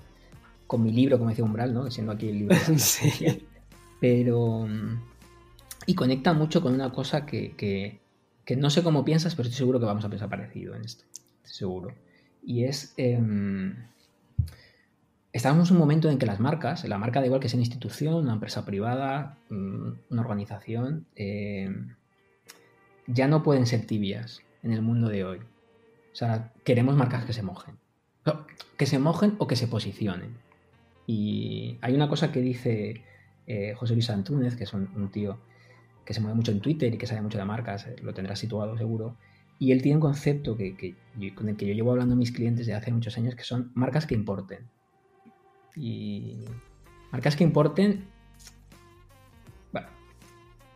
con 0.68 0.82
mi 0.84 0.92
libro, 0.92 1.18
como 1.18 1.30
decía 1.30 1.46
Umbral, 1.46 1.74
¿no? 1.74 1.90
Siendo 1.92 2.12
aquí 2.12 2.30
el 2.30 2.40
libro. 2.40 2.56
de 2.68 2.80
Sí. 2.80 3.46
Pero. 4.00 4.66
mm, 4.68 5.00
Y 5.88 5.94
conecta 5.96 6.34
mucho 6.34 6.62
con 6.62 6.74
una 6.74 6.92
cosa 6.92 7.26
que, 7.26 7.52
que- 7.56 8.00
que 8.46 8.56
no 8.56 8.70
sé 8.70 8.84
cómo 8.84 9.04
piensas, 9.06 9.36
pero 9.36 9.48
estoy 9.48 9.58
seguro 9.60 9.80
que 9.80 9.86
vamos 9.86 10.06
a 10.06 10.10
pensar 10.10 10.30
parecido 10.30 10.76
en 10.76 10.84
esto. 10.84 11.04
Estoy 11.44 11.54
seguro. 11.54 11.94
Y 12.44 12.64
es. 12.66 12.94
em, 12.98 13.76
Estamos 15.34 15.70
en 15.70 15.76
un 15.76 15.82
momento 15.82 16.10
en 16.10 16.18
que 16.18 16.26
las 16.26 16.40
marcas, 16.40 16.88
la 16.88 16.98
marca 16.98 17.20
da 17.20 17.26
igual 17.26 17.42
que 17.42 17.50
sea 17.50 17.58
una 17.58 17.64
institución, 17.66 18.16
una 18.16 18.34
empresa 18.34 18.64
privada, 18.66 19.38
mm, 19.50 19.90
una 20.10 20.22
organización, 20.22 21.06
em, 21.16 21.94
ya 23.08 23.28
no 23.28 23.44
pueden 23.44 23.66
ser 23.66 23.86
tibias 23.86 24.40
en 24.64 24.72
el 24.72 24.82
mundo 24.82 25.10
de 25.10 25.26
hoy. 25.26 25.40
O 26.16 26.18
sea, 26.18 26.54
queremos 26.64 26.96
marcas 26.96 27.26
que 27.26 27.34
se 27.34 27.44
mojen. 27.44 27.76
Que 28.78 28.86
se 28.86 29.00
mojen 29.00 29.36
o 29.38 29.48
que 29.48 29.58
se 29.58 29.68
posicionen. 29.68 30.38
Y 31.06 31.78
hay 31.82 31.94
una 31.94 32.08
cosa 32.08 32.32
que 32.32 32.40
dice 32.40 33.04
eh, 33.48 33.74
José 33.76 33.96
Luis 33.96 34.10
Antúnez, 34.10 34.56
que 34.56 34.64
es 34.64 34.74
un, 34.74 35.10
tío 35.12 35.38
que 36.06 36.14
se 36.14 36.22
mueve 36.22 36.38
mucho 36.38 36.54
en 36.54 36.62
Twitter 36.62 36.94
y 36.94 36.98
que 36.98 37.06
sabe 37.06 37.22
mucho 37.22 37.38
de 37.38 37.44
marcas, 37.44 37.88
eh, 37.88 37.98
lo 38.02 38.14
tendrá 38.14 38.38
situado 38.38 38.78
seguro. 38.78 39.18
Y 39.60 39.74
él 39.74 39.82
tiene 39.82 39.98
un 39.98 40.02
concepto 40.02 40.56
que 40.56 40.96
yo- 41.18 41.36
con 41.36 41.50
el 41.50 41.58
que 41.58 41.68
yo 41.68 41.74
llevo 41.74 41.92
hablando 41.92 42.14
a 42.14 42.18
mis 42.18 42.32
clientes 42.32 42.66
desde 42.66 42.78
hace 42.78 42.94
muchos 42.94 43.18
años, 43.18 43.36
que 43.36 43.44
son 43.44 43.74
marcas 43.76 44.06
que 44.06 44.16
importen. 44.16 44.70
Y 45.76 46.46
marcas 47.12 47.36
que 47.36 47.44
importen. 47.44 48.06
Bueno, 49.74 49.90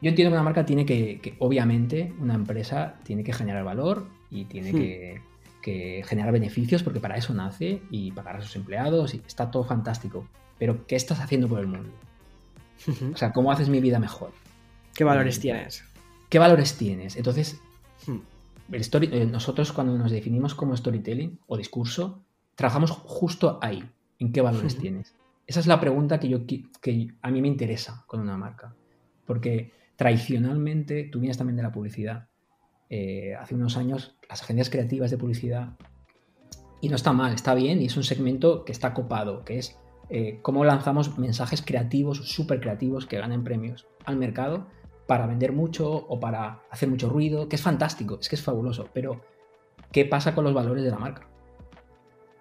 yo 0.02 0.10
entiendo 0.10 0.32
que 0.32 0.36
una 0.36 0.44
marca 0.44 0.66
tiene 0.66 0.86
que, 0.86 1.22
que, 1.22 1.38
obviamente, 1.40 2.14
una 2.20 2.34
empresa 2.34 3.00
tiene 3.06 3.24
que 3.24 3.32
generar 3.32 3.64
valor 3.64 4.19
y 4.32 4.46
tiene 4.46 4.72
Hmm. 4.72 4.76
que, 4.78 5.22
que 5.62 6.04
generar 6.06 6.32
beneficios 6.32 6.84
porque 6.84 7.00
para 7.00 7.16
eso 7.18 7.34
nace 7.34 7.82
y 7.92 8.12
pagar 8.12 8.38
a 8.38 8.42
sus 8.42 8.56
empleados 8.56 9.14
y 9.14 9.22
está 9.28 9.52
todo 9.52 9.64
fantástico. 9.64 10.28
Pero, 10.58 10.86
¿qué 10.88 10.96
estás 10.96 11.20
haciendo 11.20 11.48
por 11.48 11.60
el 11.60 11.68
mundo? 11.68 11.90
O 13.14 13.18
sea, 13.18 13.32
¿cómo 13.34 13.52
haces 13.52 13.70
mi 13.70 13.80
vida 13.82 14.00
mejor? 14.00 14.32
¿Qué 14.96 15.04
valores 15.04 15.38
Mm. 15.38 15.42
tienes? 15.42 15.84
¿Qué 16.30 16.40
valores 16.40 16.78
tienes? 16.78 17.16
Entonces, 17.18 17.60
Hmm. 18.08 18.20
el 18.72 18.82
story- 18.82 19.10
eh, 19.12 19.26
nosotros 19.26 19.72
cuando 19.74 19.98
nos 19.98 20.12
definimos 20.12 20.56
como 20.56 20.76
storytelling 20.78 21.40
o 21.48 21.58
discurso, 21.58 22.24
trabajamos 22.56 22.92
justo 22.92 23.60
ahí, 23.62 23.84
en 24.20 24.32
qué 24.32 24.42
valores 24.42 24.78
tienes. 24.78 25.14
Esa 25.48 25.60
es 25.60 25.68
la 25.68 25.80
pregunta 25.80 26.20
que, 26.20 26.30
yo, 26.30 26.46
que 26.46 27.08
a 27.22 27.32
mí 27.32 27.42
me 27.42 27.48
interesa 27.48 28.04
con 28.08 28.20
una 28.22 28.38
marca. 28.38 28.74
Porque 29.26 29.72
tradicionalmente, 29.96 31.04
tú 31.12 31.20
vienes 31.20 31.38
también 31.38 31.58
de 31.58 31.64
la 31.64 31.72
publicidad, 31.72 32.29
eh, 32.90 33.36
hace 33.36 33.56
unos 33.56 33.78
años 33.78 34.18
las 34.28 34.42
agencias 34.42 34.70
creativas 34.70 35.12
de 35.12 35.18
publicidad, 35.18 35.70
y 36.82 36.90
no 36.90 36.96
está 36.96 37.12
mal, 37.12 37.34
está 37.34 37.54
bien, 37.56 37.82
y 37.82 37.86
es 37.86 37.98
un 37.98 38.04
segmento 38.04 38.64
que 38.64 38.72
está 38.72 38.94
copado, 38.94 39.44
que 39.44 39.58
es 39.58 39.78
eh, 40.10 40.40
cómo 40.42 40.64
lanzamos 40.64 41.18
mensajes 41.18 41.62
creativos, 41.62 42.30
súper 42.32 42.62
creativos, 42.62 43.06
que 43.06 43.18
ganen 43.20 43.44
premios 43.44 43.86
al 44.06 44.16
mercado 44.16 44.68
para 45.06 45.28
vender 45.28 45.52
mucho 45.52 45.92
o 45.92 46.20
para 46.20 46.62
hacer 46.72 46.88
mucho 46.90 47.10
ruido, 47.10 47.50
que 47.50 47.58
es 47.58 47.62
fantástico, 47.62 48.18
es 48.22 48.30
que 48.30 48.36
es 48.36 48.42
fabuloso, 48.42 48.88
pero 48.94 49.22
¿qué 49.92 50.06
pasa 50.06 50.34
con 50.34 50.44
los 50.46 50.54
valores 50.54 50.84
de 50.84 50.92
la 50.92 51.00
marca? 51.00 51.28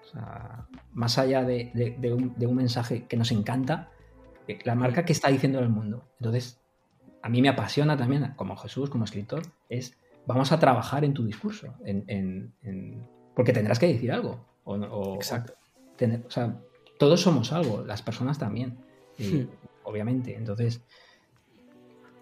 O 0.03 0.11
sea, 0.11 0.67
más 0.93 1.19
allá 1.19 1.43
de, 1.45 1.71
de- 1.75 1.97
de 1.99 2.13
un, 2.15 2.35
de 2.37 2.47
un 2.47 2.55
mensaje 2.55 3.07
que 3.07 3.17
nos 3.17 3.33
encanta, 3.33 3.91
eh, 4.47 4.59
la 4.65 4.75
marca 4.75 5.05
que 5.05 5.13
está 5.13 5.29
diciendo 5.29 5.59
al 5.59 5.69
mundo. 5.69 6.05
Entonces, 6.21 6.61
a 7.23 7.29
mí 7.29 7.43
me 7.43 7.49
apasiona 7.49 7.97
también, 7.97 8.33
como 8.37 8.57
Jesús, 8.57 8.89
como 8.89 9.05
escritor, 9.05 9.43
es 9.69 9.99
vamos 10.29 10.53
a 10.53 10.59
trabajar 10.59 11.05
en 11.05 11.15
tu 11.15 11.25
discurso, 11.25 11.75
en, 11.85 12.05
en- 12.07 12.53
en- 12.63 13.03
porque 13.35 13.53
tendrás 13.53 13.79
que 13.79 13.87
decir 13.89 14.13
algo. 14.13 14.45
O, 14.65 14.77
no- 14.77 14.87
o- 14.93 15.15
Exacto. 15.17 15.55
o 15.55 15.97
tener- 15.97 16.25
o 16.27 16.31
sea, 16.31 16.61
todos 16.99 17.21
somos 17.23 17.53
algo, 17.53 17.83
las 17.85 18.03
personas 18.03 18.39
también, 18.39 18.77
y, 19.17 19.25
Hmm. 19.25 19.49
obviamente. 19.85 20.37
Entonces, 20.37 20.83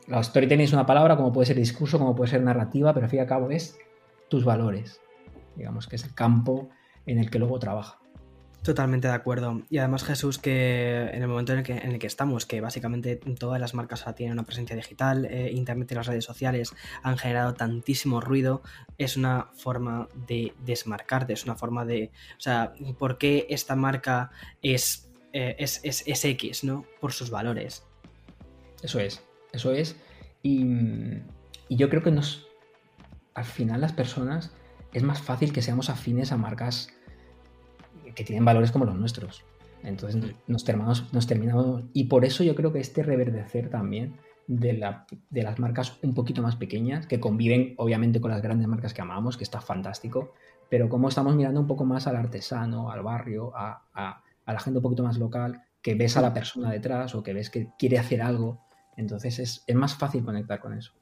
la 0.07 0.23
storytelling 0.23 0.65
es 0.65 0.73
una 0.73 0.87
palabra, 0.87 1.17
como 1.17 1.33
puede 1.33 1.47
ser 1.47 1.57
discurso, 1.57 1.99
como 1.99 2.15
puede 2.15 2.31
ser 2.31 2.43
narrativa, 2.43 2.95
pero 2.95 3.05
al 3.05 3.11
fin 3.11 3.19
y 3.19 3.23
al 3.23 3.27
cabo 3.29 3.51
es 3.51 3.77
tus 4.29 4.45
valores, 4.45 5.01
digamos 5.57 5.89
que 5.89 5.97
es 5.97 6.05
el 6.05 6.15
campo 6.15 6.69
en 7.07 7.19
el 7.19 7.29
que 7.31 7.39
luego 7.41 7.59
trabaja. 7.59 7.99
Totalmente 8.67 9.07
de 9.07 9.15
acuerdo. 9.15 9.63
Y 9.71 9.79
además, 9.79 10.03
Jesús, 10.03 10.41
que 10.41 11.09
en 11.13 11.23
el 11.23 11.29
momento 11.29 11.53
en 11.53 11.59
el 11.59 11.65
que, 11.65 11.75
en 11.75 11.93
el 11.93 12.01
que 12.01 12.09
estamos, 12.09 12.47
que 12.47 12.61
básicamente 12.61 13.15
todas 13.15 13.61
las 13.61 13.75
marcas 13.75 14.01
ahora 14.01 14.17
tienen 14.17 14.33
una 14.33 14.43
presencia 14.43 14.75
digital, 14.75 15.25
eh, 15.27 15.53
Internet 15.53 15.93
y 15.93 15.95
las 15.95 16.09
redes 16.09 16.25
sociales 16.25 16.75
han 17.05 17.17
generado 17.17 17.55
tantísimo 17.55 18.21
ruido, 18.21 18.63
es 18.99 19.17
una 19.17 19.51
forma 19.55 20.09
de 20.27 20.53
desmarcarte, 20.65 21.33
es 21.33 21.45
una 21.45 21.55
forma 21.55 21.85
de. 21.85 22.11
O 22.37 22.41
sea, 22.41 22.73
¿por 22.99 23.19
qué 23.19 23.47
esta 23.51 23.77
marca 23.77 24.33
es, 24.63 25.13
eh, 25.33 25.55
es, 25.61 25.79
es, 25.85 26.03
es 26.05 26.25
X, 26.25 26.65
¿no? 26.65 26.87
Por 27.01 27.13
sus 27.13 27.31
valores. 27.31 27.85
Eso 28.83 28.99
es, 28.99 29.23
eso 29.53 29.71
es. 29.71 29.95
Y, 30.43 30.65
y 31.69 31.77
yo 31.77 31.89
creo 31.89 32.03
que 32.03 32.11
nos, 32.11 32.49
al 33.35 33.45
final 33.45 33.81
las 33.81 33.93
personas 33.93 34.51
es 34.93 35.05
más 35.05 35.23
fácil 35.23 35.53
que 35.53 35.63
seamos 35.63 35.89
afines 35.89 36.33
a 36.33 36.37
marcas 36.37 36.96
que 38.17 38.25
tienen 38.25 38.45
valores 38.45 38.73
como 38.73 38.85
los 38.85 38.97
nuestros. 38.97 39.45
Entonces 39.85 40.35
nos 40.49 40.65
terminamos, 40.65 41.13
nos 41.13 41.27
terminamos, 41.29 41.85
y 41.93 42.05
por 42.05 42.25
eso 42.25 42.43
yo 42.43 42.57
creo 42.57 42.73
que 42.73 42.81
este 42.81 43.05
reverdecer 43.05 43.71
también 43.71 44.17
de, 44.49 44.73
la, 44.73 45.07
de, 45.31 45.43
las 45.43 45.61
marcas 45.61 45.99
un 46.03 46.15
poquito 46.15 46.43
más 46.43 46.57
pequeñas, 46.57 47.07
que 47.07 47.21
conviven 47.21 47.75
obviamente 47.77 48.21
con 48.21 48.33
las 48.33 48.43
grandes 48.43 48.67
marcas 48.67 48.95
que 48.95 49.03
amamos, 49.03 49.37
que 49.37 49.45
está 49.45 49.61
fantástico, 49.61 50.33
pero 50.69 50.89
como 50.89 51.09
estamos 51.09 51.37
mirando 51.37 51.61
un 51.61 51.67
poco 51.69 51.85
más 51.85 52.09
al 52.09 52.17
artesano, 52.17 52.91
al 52.91 53.03
barrio, 53.03 53.53
a, 53.55 53.85
a, 53.95 54.23
a 54.45 54.53
la 54.53 54.59
gente 54.59 54.79
un 54.79 54.83
poquito 54.83 55.05
más 55.05 55.19
local, 55.19 55.63
que 55.83 55.95
ves 55.95 56.17
a 56.17 56.23
la 56.23 56.35
persona 56.35 56.73
detrás 56.73 57.15
o 57.15 57.23
que 57.23 57.33
ves 57.33 57.51
que 57.51 57.69
quiere 57.79 57.99
hacer 57.99 58.23
algo, 58.23 58.61
entonces 58.97 59.39
es, 59.39 59.63
es 59.67 59.77
más 59.77 59.95
fácil 59.95 60.25
conectar 60.25 60.59
con 60.59 60.73
eso. 60.73 60.93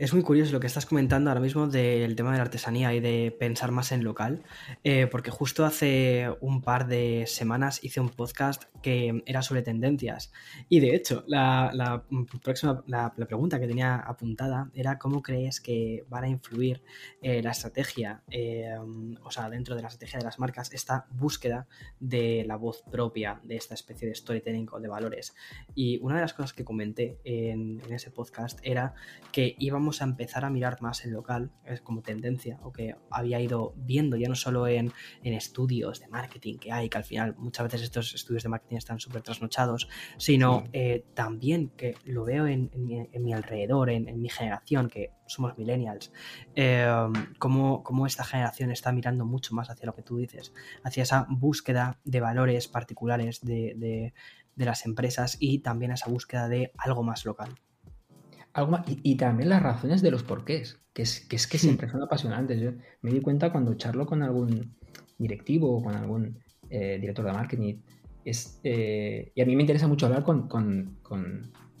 Es 0.00 0.14
muy 0.14 0.22
curioso 0.22 0.52
lo 0.52 0.60
que 0.60 0.66
estás 0.66 0.86
comentando 0.86 1.28
ahora 1.28 1.42
mismo 1.42 1.66
del 1.66 2.16
tema 2.16 2.30
de 2.32 2.38
la 2.38 2.44
artesanía 2.44 2.94
y 2.94 3.00
de 3.00 3.36
pensar 3.38 3.70
más 3.70 3.92
en 3.92 4.02
local, 4.02 4.42
eh, 4.82 5.06
porque 5.06 5.30
justo 5.30 5.66
hace 5.66 6.26
un 6.40 6.62
par 6.62 6.86
de 6.86 7.24
semanas 7.26 7.84
hice 7.84 8.00
un 8.00 8.08
podcast 8.08 8.64
que 8.80 9.22
era 9.26 9.42
sobre 9.42 9.60
tendencias. 9.60 10.32
Y 10.70 10.80
de 10.80 10.94
hecho, 10.94 11.22
la, 11.26 12.02
próxima 12.42 12.82
la, 12.86 13.12
pregunta 13.12 13.60
que 13.60 13.66
tenía 13.66 13.96
apuntada 13.96 14.70
era 14.72 14.98
cómo 14.98 15.20
crees 15.20 15.60
que 15.60 16.06
van 16.08 16.24
a 16.24 16.28
influir 16.28 16.82
eh, 17.20 17.42
la 17.42 17.50
estrategia, 17.50 18.22
eh, 18.30 18.74
o 19.22 19.30
sea, 19.30 19.50
dentro 19.50 19.76
de 19.76 19.82
la 19.82 19.88
estrategia 19.88 20.20
de 20.20 20.24
las 20.24 20.38
marcas, 20.38 20.72
esta 20.72 21.08
búsqueda 21.10 21.66
de 21.98 22.44
la 22.46 22.56
voz 22.56 22.82
propia, 22.90 23.38
de 23.44 23.56
esta 23.56 23.74
especie 23.74 24.08
de 24.08 24.14
storytelling 24.14 24.66
o 24.72 24.80
de 24.80 24.88
valores. 24.88 25.34
Y 25.74 25.98
una 25.98 26.14
de 26.14 26.22
las 26.22 26.32
cosas 26.32 26.54
que 26.54 26.64
comenté 26.64 27.18
en, 27.24 27.82
en 27.86 27.92
ese 27.92 28.10
podcast 28.10 28.58
era 28.62 28.94
que 29.30 29.56
íbamos 29.60 30.02
a 30.02 30.04
empezar 30.04 30.44
a 30.44 30.50
mirar 30.50 30.80
más 30.82 31.04
en 31.04 31.12
local, 31.12 31.52
es 31.64 31.80
como 31.80 32.02
tendencia, 32.02 32.58
o 32.62 32.72
que 32.72 32.96
había 33.10 33.40
ido 33.40 33.74
viendo 33.76 34.16
ya 34.16 34.28
no 34.28 34.34
solo 34.34 34.66
en, 34.66 34.92
en 35.22 35.34
estudios 35.34 36.00
de 36.00 36.08
marketing 36.08 36.58
que 36.58 36.72
hay, 36.72 36.88
que 36.88 36.98
al 36.98 37.04
final 37.04 37.36
muchas 37.38 37.64
veces 37.64 37.82
estos 37.82 38.14
estudios 38.14 38.42
de 38.42 38.48
marketing 38.48 38.76
están 38.76 38.98
súper 38.98 39.22
trasnochados, 39.22 39.88
sino 40.16 40.64
eh, 40.72 41.04
también 41.14 41.68
que 41.76 41.94
lo 42.04 42.24
veo 42.24 42.46
en, 42.46 42.70
mi, 42.74 43.32
alrededor, 43.32 43.90
en, 43.90 44.20
mi 44.20 44.28
generación, 44.28 44.88
que 44.88 45.12
somos 45.26 45.56
millennials, 45.56 46.12
eh, 46.56 46.88
cómo, 47.38 48.06
esta 48.06 48.24
generación 48.24 48.70
está 48.70 48.90
mirando 48.90 49.24
mucho 49.24 49.54
más 49.54 49.70
hacia 49.70 49.86
lo 49.86 49.94
que 49.94 50.02
tú 50.02 50.16
dices, 50.16 50.52
hacia 50.82 51.04
esa 51.04 51.26
búsqueda 51.28 52.00
de 52.04 52.20
valores 52.20 52.66
particulares 52.66 53.40
de, 53.42 53.74
de, 53.76 54.14
de 54.56 54.64
las 54.64 54.86
empresas 54.86 55.36
y 55.38 55.60
también 55.60 55.92
esa 55.92 56.10
búsqueda 56.10 56.48
de 56.48 56.72
algo 56.78 57.02
más 57.02 57.24
local. 57.24 57.54
Algo 58.52 58.72
más, 58.72 58.84
y, 58.86 59.16
también 59.16 59.48
las 59.48 59.62
razones 59.62 60.02
de 60.02 60.10
los 60.10 60.22
porqués, 60.24 60.80
que 60.92 61.02
es 61.02 61.20
que, 61.26 61.36
es 61.36 61.46
que 61.46 61.58
siempre 61.58 61.88
son 61.88 62.02
apasionantes. 62.02 62.60
Yo 62.60 62.72
me 63.02 63.10
di 63.10 63.20
cuenta 63.20 63.52
cuando 63.52 63.74
charlo 63.74 64.06
con 64.06 64.22
algún 64.22 64.76
directivo 65.18 65.76
o 65.76 65.82
con 65.82 65.94
algún 65.94 66.38
eh, 66.68 66.98
director 67.00 67.24
de 67.24 67.32
marketing 67.32 67.80
es, 68.24 68.60
eh, 68.64 69.32
y 69.34 69.40
a 69.40 69.46
mí 69.46 69.56
me 69.56 69.62
interesa 69.62 69.88
mucho 69.88 70.06
hablar 70.06 70.24
con, 70.24 70.98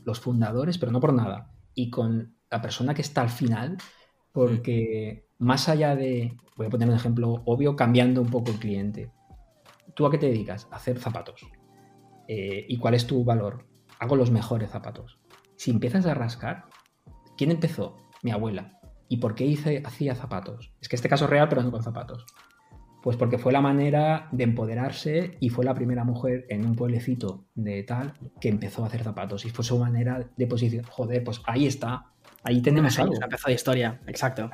los 0.04 0.18
fundadores, 0.18 0.78
pero 0.78 0.90
no 0.90 1.00
por 1.00 1.12
nada, 1.12 1.52
y 1.74 1.90
con 1.90 2.34
la 2.50 2.62
persona 2.62 2.94
que 2.94 3.02
está 3.02 3.20
al 3.20 3.28
final, 3.28 3.76
porque 4.32 5.26
más 5.38 5.68
allá 5.68 5.94
de, 5.94 6.36
voy 6.56 6.66
a 6.66 6.70
poner 6.70 6.88
un 6.88 6.94
ejemplo 6.94 7.42
obvio, 7.44 7.76
cambiando 7.76 8.20
un 8.22 8.30
poco 8.30 8.50
el 8.50 8.58
cliente. 8.58 9.12
¿Tú 9.94 10.06
a 10.06 10.10
qué 10.10 10.18
te 10.18 10.26
dedicas? 10.26 10.66
A 10.70 10.76
hacer 10.76 10.98
zapatos. 10.98 11.46
Eh, 12.26 12.64
¿Y 12.68 12.78
cuál 12.78 12.94
es 12.94 13.06
tu 13.06 13.22
valor? 13.24 13.66
Hago 13.98 14.16
los 14.16 14.30
mejores 14.30 14.70
zapatos. 14.70 15.19
Si 15.60 15.70
empiezas 15.70 16.06
a 16.06 16.14
rascar, 16.14 16.64
¿quién 17.36 17.50
empezó? 17.50 17.98
Mi 18.22 18.30
abuela. 18.30 18.80
¿Y 19.10 19.18
por 19.18 19.34
qué 19.34 19.44
hice, 19.44 19.82
hacía 19.84 20.14
zapatos? 20.14 20.72
Es 20.80 20.88
que 20.88 20.96
este 20.96 21.10
caso 21.10 21.26
es 21.26 21.30
real, 21.30 21.50
pero 21.50 21.62
no 21.62 21.70
con 21.70 21.82
zapatos. 21.82 22.24
Pues 23.02 23.18
porque 23.18 23.36
fue 23.36 23.52
la 23.52 23.60
manera 23.60 24.30
de 24.32 24.44
empoderarse 24.44 25.36
y 25.38 25.50
fue 25.50 25.66
la 25.66 25.74
primera 25.74 26.02
mujer 26.02 26.46
en 26.48 26.64
un 26.64 26.76
pueblecito 26.76 27.44
de 27.54 27.82
tal 27.82 28.14
que 28.40 28.48
empezó 28.48 28.84
a 28.84 28.86
hacer 28.86 29.02
zapatos. 29.04 29.44
Y 29.44 29.50
fue 29.50 29.62
su 29.62 29.78
manera 29.78 30.30
de 30.34 30.46
posición. 30.46 30.82
Joder, 30.84 31.22
pues 31.22 31.42
ahí 31.44 31.66
está. 31.66 32.06
Ahí 32.42 32.62
tenemos 32.62 32.98
algo. 32.98 33.12
Una 33.14 33.26
de 33.26 33.52
historia, 33.52 34.00
exacto. 34.06 34.48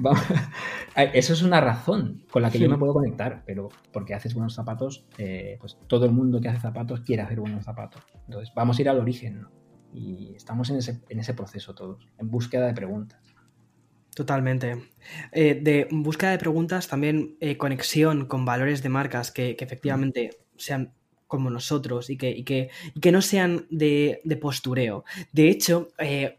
Eso 1.12 1.32
es 1.34 1.42
una 1.42 1.60
razón 1.60 2.24
con 2.30 2.40
la 2.40 2.50
que 2.50 2.58
yo 2.58 2.70
me 2.70 2.78
puedo 2.78 2.94
conectar, 2.94 3.42
pero 3.44 3.68
porque 3.92 4.14
haces 4.14 4.32
buenos 4.32 4.54
zapatos, 4.54 5.04
eh, 5.18 5.58
pues 5.60 5.76
todo 5.88 6.06
el 6.06 6.12
mundo 6.12 6.40
que 6.40 6.48
hace 6.48 6.60
zapatos 6.60 7.00
quiere 7.00 7.20
hacer 7.20 7.38
buenos 7.38 7.66
zapatos. 7.66 8.02
Entonces, 8.24 8.50
vamos 8.56 8.78
a 8.78 8.80
ir 8.80 8.88
al 8.88 8.98
origen, 8.98 9.42
¿no? 9.42 9.59
Y 9.92 10.34
estamos 10.36 10.70
en 10.70 10.76
ese, 10.76 11.00
en 11.08 11.18
ese 11.18 11.34
proceso 11.34 11.74
todos, 11.74 12.06
en 12.18 12.30
búsqueda 12.30 12.66
de 12.66 12.74
preguntas. 12.74 13.20
Totalmente. 14.14 14.76
Eh, 15.32 15.58
de 15.62 15.88
búsqueda 15.90 16.32
de 16.32 16.38
preguntas, 16.38 16.88
también 16.88 17.36
eh, 17.40 17.56
conexión 17.56 18.26
con 18.26 18.44
valores 18.44 18.82
de 18.82 18.88
marcas 18.88 19.30
que, 19.30 19.56
efectivamente 19.58 20.38
sean 20.56 20.92
como 21.26 21.48
nosotros 21.48 22.10
y 22.10 22.16
que, 22.16 22.44
que, 22.44 22.70
que 23.00 23.12
no 23.12 23.22
sean 23.22 23.66
de, 23.70 24.20
postureo. 24.40 25.04
De 25.32 25.48
hecho, 25.48 25.88
eh, 25.98 26.38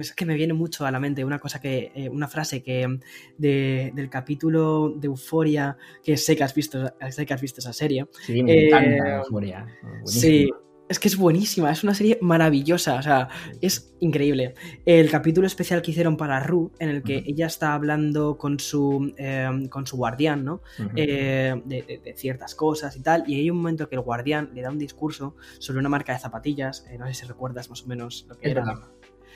es 0.00 0.12
que 0.14 0.24
me 0.24 0.34
viene 0.34 0.54
mucho 0.54 0.86
a 0.86 0.90
la 0.90 0.98
mente 0.98 1.26
una 1.26 1.38
cosa 1.38 1.60
que, 1.60 2.08
una 2.10 2.26
frase 2.26 2.62
que 2.62 2.98
del 3.36 4.08
capítulo 4.10 4.94
de 4.96 5.08
Euforia, 5.08 5.76
que 6.02 6.16
sé 6.16 6.34
que 6.36 6.42
has 6.42 6.54
visto, 6.54 6.94
sé 7.10 7.26
que 7.26 7.34
has 7.34 7.42
visto 7.42 7.60
esa 7.60 7.74
serie. 7.74 8.06
Sí, 8.24 8.42
me 8.42 8.68
encanta 8.68 9.18
Euforia. 9.18 9.66
Sí, 10.06 10.50
es 10.88 10.98
que 10.98 11.08
es 11.08 11.16
buenísima, 11.16 11.70
es 11.70 11.82
una 11.82 11.94
serie 11.94 12.18
maravillosa, 12.20 12.96
o 12.96 13.02
sea, 13.02 13.28
es 13.60 13.94
increíble. 14.00 14.54
El 14.84 15.10
capítulo 15.10 15.46
especial 15.46 15.80
que 15.80 15.92
hicieron 15.92 16.16
para 16.16 16.40
Ru, 16.40 16.72
en 16.78 16.90
el 16.90 17.02
que 17.02 17.24
ella 17.26 17.46
está 17.46 17.74
hablando 17.74 18.36
con 18.36 18.60
su, 18.60 19.14
em, 19.16 19.68
con 19.68 19.86
su 19.86 19.96
guardián, 19.96 20.44
¿no? 20.44 20.60
Eh, 20.94 21.54
de, 21.64 22.14
ciertas 22.16 22.54
cosas 22.54 22.96
y 22.96 23.00
tal, 23.00 23.24
y 23.26 23.36
hay 23.36 23.50
un 23.50 23.56
momento 23.58 23.88
que 23.88 23.96
el 23.96 24.02
guardián 24.02 24.50
le 24.54 24.62
da 24.62 24.70
un 24.70 24.78
discurso 24.78 25.36
sobre 25.58 25.80
una 25.80 25.88
marca 25.88 26.12
de 26.12 26.18
zapatillas, 26.18 26.86
eh, 26.90 26.98
no 26.98 27.06
sé 27.06 27.14
si 27.14 27.26
recuerdas 27.26 27.70
más 27.70 27.82
o 27.82 27.86
menos 27.86 28.26
lo 28.28 28.36
que 28.36 28.50
era. 28.50 28.64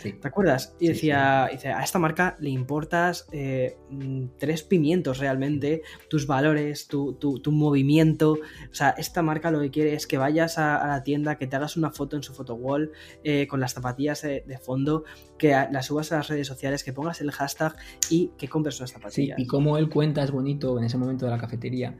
¿Te 0.02 0.28
acuerdas? 0.28 0.74
Y 0.78 0.88
decía, 0.88 1.48
dice, 1.50 1.68
a 1.68 1.82
esta 1.82 1.98
marca 1.98 2.36
le 2.38 2.50
importas 2.50 3.26
eh, 3.32 3.76
mm, 3.90 4.26
tres 4.38 4.62
pimientos 4.62 5.18
realmente, 5.18 5.82
tus 6.08 6.26
valores, 6.26 6.86
tu, 6.86 7.16
movimiento. 7.50 8.32
O 8.32 8.74
sea, 8.74 8.90
esta 8.90 9.22
marca 9.22 9.50
lo 9.50 9.60
que 9.60 9.70
quiere 9.70 9.94
es 9.94 10.06
que 10.06 10.18
vayas 10.18 10.58
a, 10.58 10.86
la 10.86 11.02
tienda, 11.02 11.36
que 11.36 11.46
te 11.46 11.56
hagas 11.56 11.76
una 11.76 11.90
foto 11.90 12.16
en 12.16 12.22
su 12.22 12.32
photo 12.32 12.54
wall 12.54 12.92
eh, 13.24 13.46
con 13.48 13.60
las 13.60 13.74
zapatillas 13.74 14.22
de, 14.22 14.58
fondo, 14.62 15.04
que 15.36 15.50
las 15.70 15.86
subas 15.86 16.12
a 16.12 16.16
las 16.16 16.28
redes 16.28 16.46
sociales, 16.46 16.84
que 16.84 16.92
pongas 16.92 17.20
el 17.20 17.30
hashtag 17.30 17.74
y 18.10 18.32
que 18.38 18.48
compres 18.48 18.78
unas 18.78 18.92
zapatillas. 18.92 19.36
Sí, 19.36 19.42
y 19.42 19.46
como 19.46 19.78
él 19.78 19.88
cuenta 19.88 20.22
es 20.22 20.30
bonito 20.30 20.78
en 20.78 20.84
ese 20.84 20.96
momento 20.96 21.24
de 21.24 21.32
la 21.32 21.38
cafetería. 21.38 21.98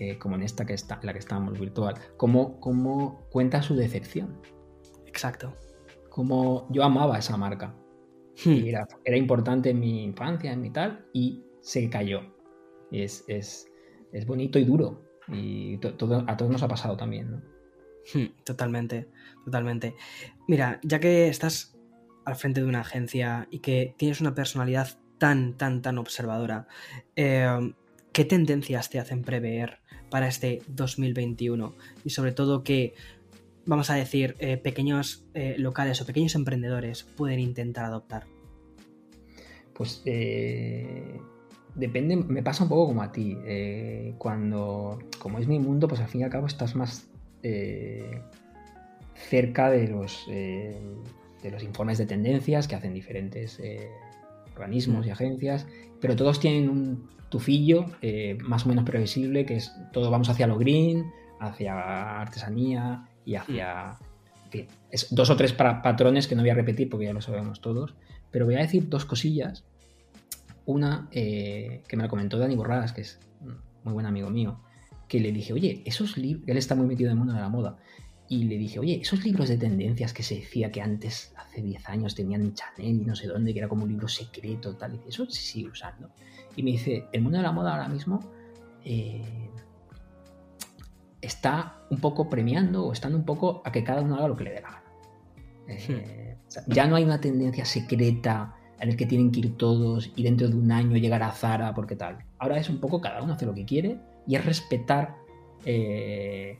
Eh, 0.00 0.16
como 0.16 0.36
en 0.36 0.42
esta 0.42 0.64
que 0.64 0.74
está, 0.74 1.00
la 1.02 1.12
que 1.12 1.18
estábamos 1.18 1.58
virtual, 1.58 1.96
cómo, 2.16 2.60
cómo 2.60 3.26
cuenta 3.30 3.62
su 3.62 3.74
decepción. 3.74 4.40
Exacto 5.06 5.52
como 6.18 6.66
yo 6.70 6.82
amaba 6.82 7.16
esa 7.16 7.36
marca. 7.36 7.72
Hmm. 8.44 8.64
era, 9.04 9.16
importante 9.16 9.70
en 9.70 9.78
mi 9.78 10.02
infancia, 10.02 10.50
en 10.52 10.60
mi 10.60 10.70
tal, 10.70 11.06
y 11.12 11.44
se 11.60 11.88
cayó. 11.88 12.22
Es, 12.90 13.24
es, 13.28 13.70
es 14.12 14.26
bonito 14.26 14.58
y 14.58 14.64
duro. 14.64 15.00
Y 15.28 15.78
todo, 15.78 16.24
a 16.26 16.36
todos 16.36 16.50
nos 16.50 16.64
ha 16.64 16.66
pasado 16.66 16.96
también, 16.96 17.30
¿no? 17.30 17.36
Hmm, 18.12 18.34
totalmente, 18.42 19.06
totalmente. 19.44 19.94
Mira, 20.48 20.80
ya 20.82 20.98
que 20.98 21.28
estás 21.28 21.78
al 22.24 22.34
frente 22.34 22.62
de 22.62 22.66
una 22.66 22.80
agencia 22.80 23.46
y 23.52 23.60
que 23.60 23.94
tienes 23.96 24.20
una 24.20 24.34
personalidad 24.34 24.98
tan, 25.18 25.56
tan, 25.56 25.82
tan 25.82 25.98
observadora, 25.98 26.66
eh, 27.14 27.74
¿qué 28.10 28.24
tendencias 28.24 28.90
te 28.90 28.98
hacen 28.98 29.22
prever 29.22 29.78
para 30.10 30.26
este 30.26 30.62
2021? 30.66 31.76
Y 32.04 32.10
sobre 32.10 32.32
todo, 32.32 32.64
¿qué, 32.64 32.94
vamos 33.68 33.90
a 33.90 33.94
decir, 33.94 34.34
eh, 34.38 34.56
pequeños 34.56 35.26
eh, 35.34 35.54
locales 35.58 36.00
o 36.00 36.06
pequeños 36.06 36.34
emprendedores 36.34 37.04
pueden 37.04 37.38
intentar 37.38 37.84
adoptar? 37.84 38.24
Pues 39.74 40.02
eh, 40.06 41.20
depende, 41.74 42.16
me 42.16 42.42
pasa 42.42 42.62
un 42.62 42.70
poco 42.70 42.86
como 42.86 43.02
a 43.02 43.12
ti. 43.12 43.36
cuando, 44.16 44.98
como 45.18 45.38
es 45.38 45.46
mi 45.46 45.58
mundo, 45.58 45.86
pues 45.86 46.00
al 46.00 46.08
fin 46.08 46.22
y 46.22 46.24
al 46.24 46.30
cabo 46.30 46.46
estás 46.46 46.74
más 46.74 47.08
cerca 49.14 49.70
de 49.70 49.86
los, 49.88 50.26
de 50.26 51.50
los 51.50 51.62
informes 51.62 51.98
de 51.98 52.06
tendencias 52.06 52.66
que 52.66 52.74
hacen 52.74 52.94
diferentes 52.94 53.60
organismos 54.54 55.06
y 55.06 55.10
mm. 55.10 55.12
agencias, 55.12 55.66
pero 56.00 56.16
todos 56.16 56.40
tienen 56.40 56.68
un 56.68 57.08
tufillo 57.28 57.84
más 58.42 58.64
o 58.64 58.70
menos 58.70 58.84
previsible, 58.84 59.44
que 59.44 59.56
es 59.56 59.72
todo 59.92 60.10
vamos 60.10 60.30
hacia 60.30 60.46
lo 60.46 60.58
green, 60.58 61.12
hacia 61.38 62.20
artesanía, 62.20 63.04
y 63.28 63.36
hacia... 63.36 63.98
es 64.90 65.14
dos 65.14 65.28
o 65.28 65.36
tres 65.36 65.52
patrones 65.52 66.26
que 66.26 66.34
no 66.34 66.40
voy 66.40 66.48
a 66.48 66.54
repetir 66.54 66.88
porque 66.88 67.04
ya 67.04 67.12
lo 67.12 67.20
sabemos 67.20 67.60
todos, 67.60 67.94
pero 68.30 68.46
voy 68.46 68.54
a 68.54 68.60
decir 68.60 68.88
dos 68.88 69.04
cosillas. 69.04 69.66
Una 70.64 71.08
eh, 71.12 71.82
que 71.86 71.96
me 71.98 72.04
la 72.04 72.08
comentó 72.08 72.38
Dani 72.38 72.56
Borradas, 72.56 72.94
que 72.94 73.02
es 73.02 73.20
muy 73.84 73.92
buen 73.92 74.06
amigo 74.06 74.30
mío, 74.30 74.60
que 75.08 75.20
le 75.20 75.30
dije, 75.30 75.52
oye, 75.52 75.82
esos 75.84 76.16
libros, 76.16 76.44
él 76.46 76.56
está 76.56 76.74
muy 76.74 76.86
metido 76.86 77.10
en 77.10 77.12
el 77.12 77.18
mundo 77.18 77.34
de 77.34 77.40
la 77.40 77.50
moda, 77.50 77.76
y 78.30 78.44
le 78.44 78.56
dije, 78.56 78.78
oye, 78.78 78.98
esos 79.02 79.22
libros 79.24 79.50
de 79.50 79.58
tendencias 79.58 80.14
que 80.14 80.22
se 80.22 80.36
decía 80.36 80.72
que 80.72 80.80
antes, 80.80 81.34
hace 81.36 81.60
10 81.60 81.86
años, 81.90 82.14
tenían 82.14 82.54
Chanel 82.54 83.02
y 83.02 83.04
no 83.04 83.14
sé 83.14 83.26
dónde, 83.26 83.52
que 83.52 83.58
era 83.58 83.68
como 83.68 83.84
un 83.84 83.90
libro 83.90 84.08
secreto, 84.08 84.74
tal, 84.74 84.94
y 84.94 85.08
eso 85.08 85.28
se 85.30 85.42
sigue 85.42 85.68
usando. 85.68 86.10
Y 86.56 86.62
me 86.62 86.70
dice, 86.70 87.04
el 87.12 87.20
mundo 87.20 87.36
de 87.36 87.44
la 87.44 87.52
moda 87.52 87.72
ahora 87.72 87.88
mismo 87.88 88.20
eh, 88.84 89.50
está 91.20 91.82
un 91.90 92.00
poco 92.00 92.28
premiando 92.28 92.86
o 92.86 92.92
estando 92.92 93.18
un 93.18 93.24
poco 93.24 93.62
a 93.64 93.72
que 93.72 93.84
cada 93.84 94.02
uno 94.02 94.16
haga 94.16 94.28
lo 94.28 94.36
que 94.36 94.44
le 94.44 94.50
dé 94.50 94.60
la 94.60 94.70
gana. 94.70 94.84
Eh, 95.68 96.36
ya 96.66 96.86
no 96.86 96.96
hay 96.96 97.04
una 97.04 97.20
tendencia 97.20 97.64
secreta 97.64 98.54
en 98.80 98.88
el 98.90 98.96
que 98.96 99.06
tienen 99.06 99.30
que 99.30 99.40
ir 99.40 99.56
todos 99.56 100.10
y 100.14 100.22
dentro 100.22 100.48
de 100.48 100.56
un 100.56 100.70
año 100.70 100.96
llegar 100.96 101.22
a 101.22 101.32
Zara 101.32 101.74
porque 101.74 101.96
tal. 101.96 102.18
Ahora 102.38 102.58
es 102.58 102.70
un 102.70 102.78
poco 102.78 103.00
cada 103.00 103.22
uno 103.22 103.34
hace 103.34 103.46
lo 103.46 103.54
que 103.54 103.64
quiere 103.64 104.00
y 104.26 104.36
es 104.36 104.44
respetar 104.44 105.16
eh, 105.64 106.58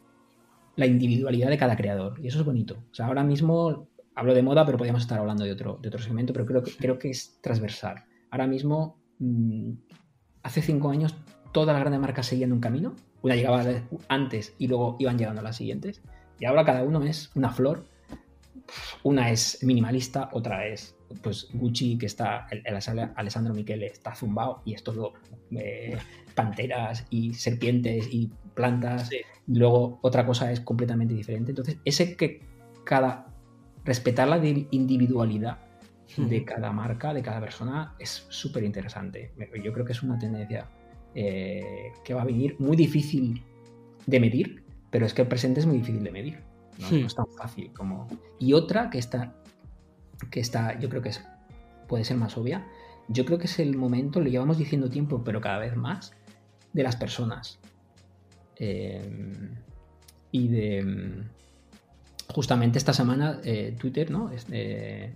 la 0.76 0.86
individualidad 0.86 1.48
de 1.48 1.58
cada 1.58 1.76
creador. 1.76 2.18
Y 2.22 2.28
eso 2.28 2.40
es 2.40 2.44
bonito. 2.44 2.76
O 2.90 2.94
sea, 2.94 3.06
ahora 3.06 3.22
mismo 3.22 3.88
hablo 4.14 4.34
de 4.34 4.42
moda, 4.42 4.66
pero 4.66 4.78
podríamos 4.78 5.02
estar 5.02 5.18
hablando 5.18 5.44
de 5.44 5.52
otro, 5.52 5.78
de 5.80 5.88
otro 5.88 6.00
segmento, 6.00 6.32
pero 6.32 6.44
creo 6.44 6.62
que, 6.62 6.72
creo 6.76 6.98
que 6.98 7.10
es 7.10 7.38
transversal. 7.40 8.04
Ahora 8.30 8.46
mismo, 8.46 8.98
mm, 9.20 9.72
hace 10.42 10.60
cinco 10.60 10.90
años, 10.90 11.14
todas 11.52 11.74
las 11.74 11.80
grandes 11.80 12.00
marcas 12.00 12.26
seguían 12.26 12.52
un 12.52 12.60
camino. 12.60 12.94
Una 13.22 13.34
llegaba 13.34 13.64
antes 14.08 14.54
y 14.58 14.68
luego 14.68 14.96
iban 14.98 15.18
llegando 15.18 15.42
las 15.42 15.56
siguientes. 15.56 16.02
Y 16.38 16.44
ahora 16.44 16.64
cada 16.64 16.82
uno 16.82 17.02
es 17.02 17.30
una 17.34 17.50
flor. 17.50 17.84
Una 19.02 19.30
es 19.30 19.62
minimalista, 19.62 20.28
otra 20.32 20.66
es 20.66 20.94
pues 21.22 21.48
Gucci, 21.52 21.96
que 21.96 22.06
está, 22.06 22.46
el, 22.50 22.62
Alessandro 23.16 23.54
Michele 23.54 23.86
está 23.86 24.14
zumbado 24.14 24.62
y 24.64 24.74
es 24.74 24.82
todo 24.82 25.14
eh, 25.52 25.96
panteras 26.34 27.06
y 27.10 27.34
serpientes 27.34 28.08
y 28.12 28.30
plantas. 28.54 29.10
Y 29.46 29.54
luego 29.54 29.98
otra 30.02 30.26
cosa 30.26 30.52
es 30.52 30.60
completamente 30.60 31.14
diferente. 31.14 31.52
Entonces, 31.52 31.78
ese 31.84 32.16
que 32.16 32.42
cada. 32.84 33.26
respetar 33.84 34.28
la 34.28 34.38
individualidad 34.70 35.58
de 36.16 36.44
cada 36.44 36.72
marca, 36.72 37.12
de 37.12 37.22
cada 37.22 37.40
persona, 37.40 37.94
es 37.98 38.26
súper 38.28 38.64
interesante. 38.64 39.32
Yo 39.62 39.72
creo 39.72 39.84
que 39.84 39.92
es 39.92 40.02
una 40.02 40.18
tendencia 40.18 40.68
eh, 41.14 41.92
que 42.04 42.14
va 42.14 42.22
a 42.22 42.24
venir 42.24 42.56
muy 42.58 42.76
difícil 42.76 43.42
de 44.06 44.20
medir, 44.20 44.64
pero 44.90 45.06
es 45.06 45.14
que 45.14 45.22
el 45.22 45.28
presente 45.28 45.60
es 45.60 45.66
muy 45.66 45.78
difícil 45.78 46.02
de 46.02 46.10
medir. 46.10 46.40
No, 46.78 46.90
no 46.90 47.06
es 47.06 47.14
tan 47.14 47.26
fácil 47.36 47.72
como. 47.72 48.06
Y 48.38 48.52
otra 48.52 48.88
que 48.88 48.98
está 48.98 49.34
que 50.30 50.40
está, 50.40 50.78
yo 50.78 50.88
creo 50.88 51.02
que 51.02 51.10
es, 51.10 51.24
puede 51.86 52.04
ser 52.04 52.16
más 52.16 52.36
obvia, 52.36 52.66
yo 53.08 53.24
creo 53.24 53.38
que 53.38 53.46
es 53.46 53.58
el 53.58 53.76
momento, 53.76 54.20
lo 54.20 54.28
llevamos 54.28 54.58
diciendo 54.58 54.90
tiempo, 54.90 55.22
pero 55.24 55.40
cada 55.40 55.58
vez 55.58 55.76
más, 55.76 56.12
de 56.72 56.82
las 56.82 56.96
personas. 56.96 57.58
Eh, 58.56 59.00
y 60.30 60.48
de... 60.48 61.24
Justamente 62.28 62.76
esta 62.76 62.92
semana 62.92 63.40
eh, 63.42 63.74
Twitter, 63.78 64.10
¿no? 64.10 64.30
Eh, 64.50 65.14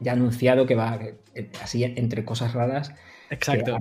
ya 0.00 0.12
ha 0.12 0.14
anunciado 0.16 0.66
que 0.66 0.74
va, 0.74 0.98
así 1.62 1.84
entre 1.84 2.24
cosas 2.24 2.54
raras, 2.54 2.92
Exacto. 3.30 3.78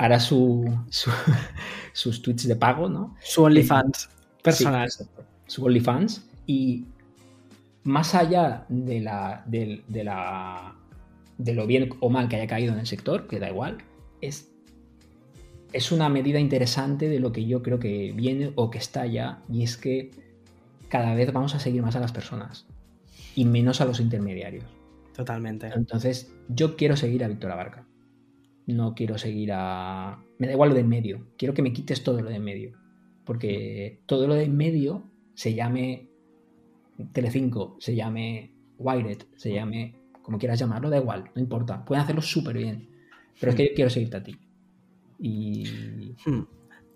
Hará, 0.00 0.18
su, 0.18 0.64
sus 1.92 2.22
tweets 2.22 2.48
de 2.48 2.56
pago, 2.56 2.88
¿no? 2.88 3.14
Su 3.22 3.42
OnlyFans 3.42 4.08
personal. 4.42 4.88
su 5.46 5.64
OnlyFans. 5.64 6.26
Y 6.46 6.86
más 7.84 8.14
allá 8.14 8.64
de, 8.70 9.00
la, 9.00 9.44
de, 9.46 9.82
la, 10.02 10.74
de 11.36 11.54
lo 11.54 11.66
bien 11.66 11.90
o 12.00 12.08
mal 12.08 12.28
que 12.28 12.36
haya 12.36 12.46
caído 12.46 12.72
en 12.72 12.80
el 12.80 12.86
sector, 12.86 13.28
que 13.28 13.38
da 13.38 13.50
igual, 13.50 13.78
es, 14.22 14.50
es 15.74 15.92
una 15.92 16.08
medida 16.08 16.40
interesante 16.40 17.08
de 17.08 17.20
lo 17.20 17.30
que 17.30 17.44
yo 17.44 17.62
creo 17.62 17.78
que 17.78 18.12
viene 18.12 18.52
o 18.54 18.70
que 18.70 18.78
está 18.78 19.04
ya, 19.04 19.42
y 19.50 19.64
es 19.64 19.76
que 19.76 20.10
cada 20.88 21.14
vez 21.14 21.30
vamos 21.30 21.54
a 21.54 21.60
seguir 21.60 21.82
más 21.82 21.94
a 21.94 22.00
las 22.00 22.12
personas 22.12 22.66
y 23.34 23.44
menos 23.44 23.82
a 23.82 23.84
los 23.84 24.00
intermediarios. 24.00 24.64
Totalmente. 25.14 25.66
Entonces, 25.74 26.32
yo 26.48 26.76
quiero 26.76 26.96
seguir 26.96 27.22
a 27.22 27.28
Víctor 27.28 27.52
Abarca. 27.52 27.89
No 28.72 28.94
quiero 28.94 29.18
seguir 29.18 29.50
a. 29.52 30.22
Me 30.38 30.46
da 30.46 30.52
igual 30.52 30.70
lo 30.70 30.74
de 30.74 30.82
en 30.82 30.88
medio. 30.88 31.26
Quiero 31.36 31.54
que 31.54 31.62
me 31.62 31.72
quites 31.72 32.02
todo 32.02 32.20
lo 32.20 32.30
de 32.30 32.36
en 32.36 32.44
medio. 32.44 32.72
Porque 33.24 34.00
todo 34.06 34.26
lo 34.26 34.34
de 34.34 34.44
en 34.44 34.56
medio 34.56 35.10
se 35.34 35.54
llame 35.54 36.08
Telecinco, 37.12 37.76
se 37.78 37.94
llame 37.94 38.52
Wired, 38.78 39.18
se 39.36 39.52
llame 39.52 40.00
como 40.22 40.38
quieras 40.38 40.58
llamarlo, 40.58 40.90
da 40.90 40.98
igual, 40.98 41.30
no 41.34 41.40
importa. 41.40 41.84
Pueden 41.84 42.04
hacerlo 42.04 42.22
súper 42.22 42.56
bien. 42.56 42.88
Pero 43.38 43.50
es 43.50 43.56
que 43.56 43.68
yo 43.68 43.74
quiero 43.74 43.90
seguirte 43.90 44.16
a 44.16 44.22
ti. 44.22 44.38
Y. 45.18 45.64
Hmm. 46.24 46.42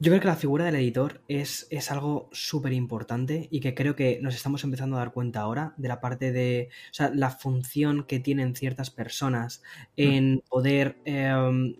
Yo 0.05 0.11
creo 0.11 0.21
que 0.21 0.29
la 0.29 0.37
figura 0.37 0.67
del 0.67 0.75
editor 0.75 1.23
es, 1.29 1.67
es 1.71 1.91
algo 1.91 2.29
súper 2.31 2.75
importante 2.75 3.49
y 3.51 3.61
que 3.61 3.75
creo 3.75 3.97
que 3.97 4.19
nos 4.21 4.35
estamos 4.35 4.63
empezando 4.63 4.97
a 4.97 4.99
dar 4.99 5.15
cuenta 5.15 5.41
ahora 5.41 5.73
de 5.79 5.89
la 5.89 6.03
parte 6.03 6.31
de, 6.31 6.69
o 6.91 6.95
sea, 6.95 7.09
la 7.15 7.31
función 7.31 8.05
que 8.05 8.21
tienen 8.21 8.55
ciertas 8.55 8.91
personas 8.91 9.63
hmm. 9.97 10.03
en 10.03 10.43
poder 10.47 10.99
em, 11.07 11.77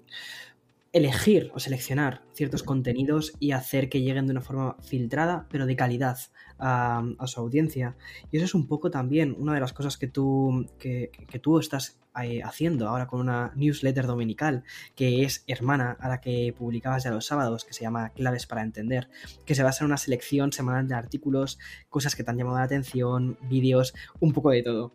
elegir 0.95 1.51
o 1.53 1.59
seleccionar 1.59 2.23
ciertos 2.35 2.63
contenidos 2.63 3.33
y 3.41 3.51
hacer 3.51 3.89
que 3.89 4.01
lleguen 4.01 4.27
de 4.27 4.31
una 4.31 4.41
forma 4.41 4.77
filtrada, 4.81 5.47
pero 5.51 5.67
de 5.67 5.75
calidad 5.75 6.19
a, 6.59 7.03
su 7.27 7.41
audiencia. 7.41 7.97
Y 8.31 8.37
eso 8.37 8.47
es 8.47 8.55
un 8.55 8.69
poco 8.69 8.93
también 8.93 9.35
una 9.37 9.53
de 9.53 9.61
las 9.61 9.73
cosas 9.73 9.99
que 9.99 10.07
tú, 10.07 10.67
que, 10.79 11.11
tú 11.43 11.59
estás 11.59 11.99
eh, 12.23 12.43
haciendo 12.45 12.89
ahora 12.89 13.09
con 13.09 13.21
una 13.21 13.53
newsletter 13.57 14.07
dominical 14.07 14.63
que 14.95 15.25
es 15.25 15.43
hermana 15.49 15.97
a 15.99 16.09
la 16.09 16.21
que 16.21 16.55
publicabas 16.57 17.03
ya 17.03 17.11
los 17.11 17.27
sábados, 17.27 17.65
que 17.65 17.75
se 17.75 17.83
llama 17.83 18.11
Claves 18.11 18.47
para 18.47 18.63
Entender, 18.63 19.09
que 19.45 19.57
se 19.57 19.65
basa 19.65 19.83
en 19.83 19.87
una 19.87 19.97
selección 19.97 20.53
semanal 20.53 20.87
de 20.87 20.95
artículos, 20.95 21.59
cosas 21.89 22.15
que 22.15 22.23
te 22.23 22.31
han 22.31 22.39
llamado 22.39 22.59
la 22.59 22.65
atención, 22.65 23.37
vídeos, 23.51 23.95
un 24.21 24.33
poco 24.33 24.51
de 24.51 24.63
todo. 24.63 24.93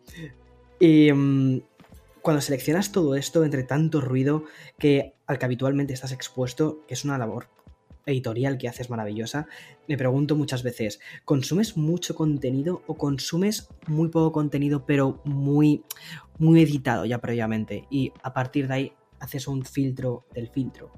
Mm, 0.80 1.58
cuando 2.22 2.40
seleccionas 2.40 2.92
todo 2.92 3.14
esto 3.14 3.44
entre 3.44 3.62
tanto 3.62 4.00
ruido 4.00 4.44
que 4.78 5.14
al 5.26 5.38
que 5.38 5.44
habitualmente 5.44 5.92
estás 5.92 6.12
expuesto, 6.12 6.80
que 6.86 6.94
es 6.94 7.04
una 7.04 7.18
labor 7.18 7.48
editorial 8.06 8.58
que 8.58 8.68
haces 8.68 8.90
maravillosa, 8.90 9.46
me 9.86 9.96
pregunto 9.96 10.36
muchas 10.36 10.62
veces, 10.62 11.00
¿consumes 11.24 11.76
mucho 11.76 12.14
contenido 12.14 12.82
o 12.86 12.94
consumes 12.94 13.68
muy 13.86 14.08
poco 14.08 14.32
contenido 14.32 14.84
pero 14.86 15.20
muy, 15.24 15.82
muy 16.38 16.62
editado 16.62 17.04
ya 17.04 17.18
previamente? 17.18 17.86
Y 17.90 18.12
a 18.22 18.32
partir 18.32 18.68
de 18.68 18.74
ahí 18.74 18.92
haces 19.20 19.46
un 19.48 19.64
filtro 19.64 20.24
del 20.34 20.48
filtro. 20.48 20.90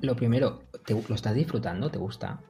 Lo 0.00 0.16
primero, 0.16 0.62
¿lo 1.08 1.14
estás 1.14 1.34
disfrutando? 1.34 1.90
¿Te 1.90 1.98
gusta? 1.98 2.40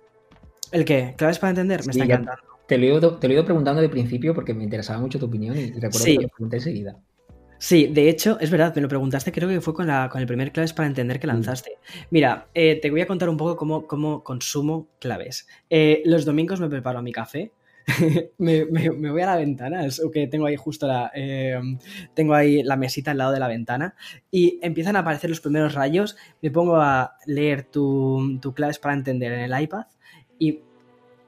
¿El 0.72 0.84
qué? 0.84 1.14
¿Claves 1.16 1.38
para 1.38 1.50
entender? 1.50 1.84
Me 1.84 1.90
está 1.90 2.04
encantando. 2.04 2.42
Te 2.66 2.78
lo, 2.78 2.84
he 2.84 2.88
ido, 2.88 3.16
te 3.16 3.26
lo 3.26 3.32
he 3.32 3.34
ido 3.34 3.44
preguntando 3.44 3.82
de 3.82 3.88
principio 3.88 4.32
porque 4.32 4.54
me 4.54 4.62
interesaba 4.62 5.00
mucho 5.00 5.18
tu 5.18 5.26
opinión 5.26 5.58
y 5.58 5.72
recuerdo 5.72 6.04
que 6.04 6.16
te 6.16 6.22
lo 6.22 6.28
pregunté 6.28 6.56
enseguida. 6.56 6.96
Sí, 7.62 7.88
de 7.88 8.08
hecho, 8.08 8.40
es 8.40 8.50
verdad, 8.50 8.74
me 8.74 8.80
lo 8.80 8.88
preguntaste, 8.88 9.32
creo 9.32 9.46
que 9.46 9.60
fue 9.60 9.74
con, 9.74 9.86
la, 9.86 10.08
con 10.08 10.22
el 10.22 10.26
primer 10.26 10.50
claves 10.50 10.72
para 10.72 10.88
entender 10.88 11.20
que 11.20 11.26
mm. 11.26 11.30
lanzaste. 11.30 11.76
Mira, 12.08 12.48
eh, 12.54 12.80
te 12.80 12.90
voy 12.90 13.02
a 13.02 13.06
contar 13.06 13.28
un 13.28 13.36
poco 13.36 13.54
cómo, 13.54 13.86
cómo 13.86 14.24
consumo 14.24 14.88
claves. 14.98 15.46
Eh, 15.68 16.00
los 16.06 16.24
domingos 16.24 16.58
me 16.58 16.70
preparo 16.70 17.02
mi 17.02 17.12
café, 17.12 17.52
me, 18.38 18.64
voy 18.64 19.20
a 19.20 19.26
la 19.26 19.36
ventana, 19.36 19.84
es 19.84 20.00
que 20.10 20.26
tengo 20.26 20.46
ahí 20.46 20.56
justo 20.56 20.86
la, 20.86 21.10
em, 21.12 21.78
tengo 22.14 22.32
ahí 22.32 22.62
la 22.62 22.76
mesita 22.76 23.10
al 23.10 23.18
lado 23.18 23.32
de 23.32 23.40
la 23.40 23.48
ventana 23.48 23.94
y 24.30 24.58
empiezan 24.62 24.96
a 24.96 25.00
aparecer 25.00 25.28
los 25.28 25.42
primeros 25.42 25.74
rayos, 25.74 26.16
me 26.40 26.50
pongo 26.50 26.76
a 26.76 27.18
leer 27.26 27.64
tu, 27.64 28.38
tu 28.40 28.54
claves 28.54 28.78
para 28.78 28.94
entender 28.94 29.32
en 29.32 29.40
el 29.40 29.62
iPad 29.62 29.84
y 30.38 30.60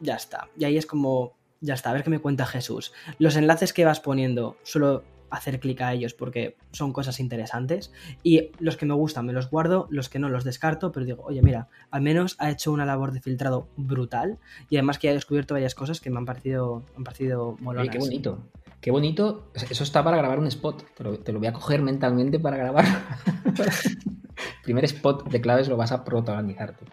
ya 0.01 0.17
está. 0.17 0.49
Y 0.57 0.65
ahí 0.65 0.79
es 0.79 0.87
como, 0.87 1.37
ya 1.61 1.75
está, 1.75 1.91
a 1.91 1.93
ver 1.93 2.05
qué 2.05 2.11
me 2.11 2.21
cuenta 2.21 2.47
Jesús. 2.47 2.95
Los 3.19 3.37
enlaces 3.37 3.75
que 3.75 3.85
vas 3.85 4.01
poniendo, 4.01 4.57
solo 4.63 5.05
hacer 5.33 5.61
clic 5.61 5.81
a 5.81 5.93
ellos 5.93 6.15
porque 6.15 6.57
son 6.73 6.93
cosas 6.93 7.19
interesantes 7.19 7.93
y 8.23 8.51
los 8.59 8.77
que 8.77 8.87
me 8.87 8.95
gustan 8.95 9.27
me 9.27 9.33
los 9.33 9.51
guardo, 9.51 9.89
los 9.91 10.09
que 10.09 10.19
no 10.19 10.29
los 10.29 10.45
descarto, 10.45 10.93
pero 10.93 11.07
digo, 11.07 11.23
oye, 11.25 11.43
mira, 11.43 11.69
al 11.91 12.03
menos 12.03 12.37
ha 12.39 12.51
hecho 12.51 12.71
una 12.71 12.85
labor 12.85 13.13
de 13.13 13.21
filtrado 13.21 13.67
brutal 13.77 14.39
y 14.69 14.77
además 14.77 14.99
que 14.99 15.09
ha 15.09 15.13
descubierto 15.13 15.55
varias 15.55 15.75
cosas 15.75 16.01
que 16.01 16.11
me 16.11 16.19
han 16.19 16.27
parecido, 16.27 16.83
han 16.97 17.05
parecido 17.05 17.57
molonas. 17.61 17.91
qué 17.91 17.99
bonito. 17.99 18.39
Qué 18.83 18.91
bonito. 18.91 19.49
Eso 19.55 19.85
está 19.85 20.03
para 20.03 20.17
grabar 20.17 20.41
un 20.41 20.49
spot. 20.49 20.85
Te 20.95 21.33
lo, 21.33 21.39
voy 21.39 21.47
a 21.47 21.53
coger 21.53 21.83
mentalmente 21.83 22.41
para 22.41 22.57
grabar. 22.57 22.85
Primer 24.65 24.85
spot 24.87 25.29
de 25.31 25.41
claves 25.41 25.69
lo 25.69 25.77
vas 25.77 25.93
a 25.93 26.05
protagonizarte. 26.05 26.85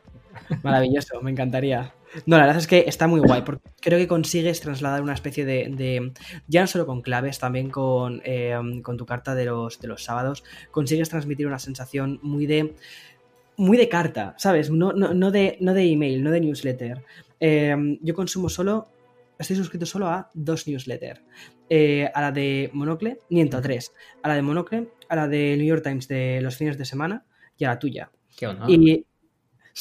Maravilloso, 0.61 1.19
me 1.21 1.31
encantaría. 1.31 1.91
No, 2.25 2.37
la 2.37 2.45
verdad 2.45 2.57
es 2.57 2.67
que 2.67 2.85
está 2.87 3.07
muy 3.07 3.19
guay, 3.19 3.43
porque 3.43 3.69
creo 3.81 3.99
que 3.99 4.07
consigues 4.07 4.59
trasladar 4.61 5.01
una 5.01 5.13
especie 5.13 5.45
de. 5.45 6.11
ya 6.47 6.61
no 6.61 6.67
solo 6.67 6.85
con 6.85 7.01
claves, 7.01 7.39
también 7.39 7.69
con, 7.69 8.21
em, 8.23 8.81
con 8.81 8.97
tu 8.97 9.05
carta 9.05 9.35
de 9.35 9.45
los, 9.45 9.79
de 9.79 9.87
los 9.87 10.03
sábados, 10.03 10.43
consigues 10.71 11.09
transmitir 11.09 11.47
una 11.47 11.59
sensación 11.59 12.19
muy 12.21 12.45
de. 12.45 12.75
muy 13.57 13.77
de 13.77 13.89
carta, 13.89 14.35
¿sabes? 14.37 14.71
No, 14.71 14.93
no, 14.93 15.31
de, 15.31 15.57
no 15.59 15.73
de 15.73 15.83
email, 15.83 16.23
no 16.23 16.31
de 16.31 16.41
newsletter. 16.41 17.03
Em, 17.39 17.99
yo 18.01 18.13
consumo 18.13 18.49
solo. 18.49 18.87
Estoy 19.37 19.55
suscrito 19.55 19.85
solo 19.85 20.07
a 20.07 20.29
dos 20.33 20.67
newsletters. 20.67 21.21
Eh, 21.69 22.09
a 22.13 22.21
la 22.21 22.31
de 22.31 22.69
Monocle, 22.73 23.19
miento, 23.29 23.57
a 23.57 23.61
tres. 23.61 23.93
A 24.21 24.27
la 24.27 24.35
de 24.35 24.41
Monocle, 24.41 24.89
a 25.07 25.15
la 25.15 25.27
de 25.27 25.55
New 25.55 25.65
York 25.65 25.83
Times 25.83 26.07
de 26.09 26.41
los 26.41 26.57
fines 26.57 26.77
de 26.77 26.83
semana 26.83 27.23
y 27.57 27.63
a 27.63 27.69
la 27.69 27.79
tuya. 27.79 28.11
Qué 28.35 28.47
honor. 28.47 28.69
Y 28.69 29.05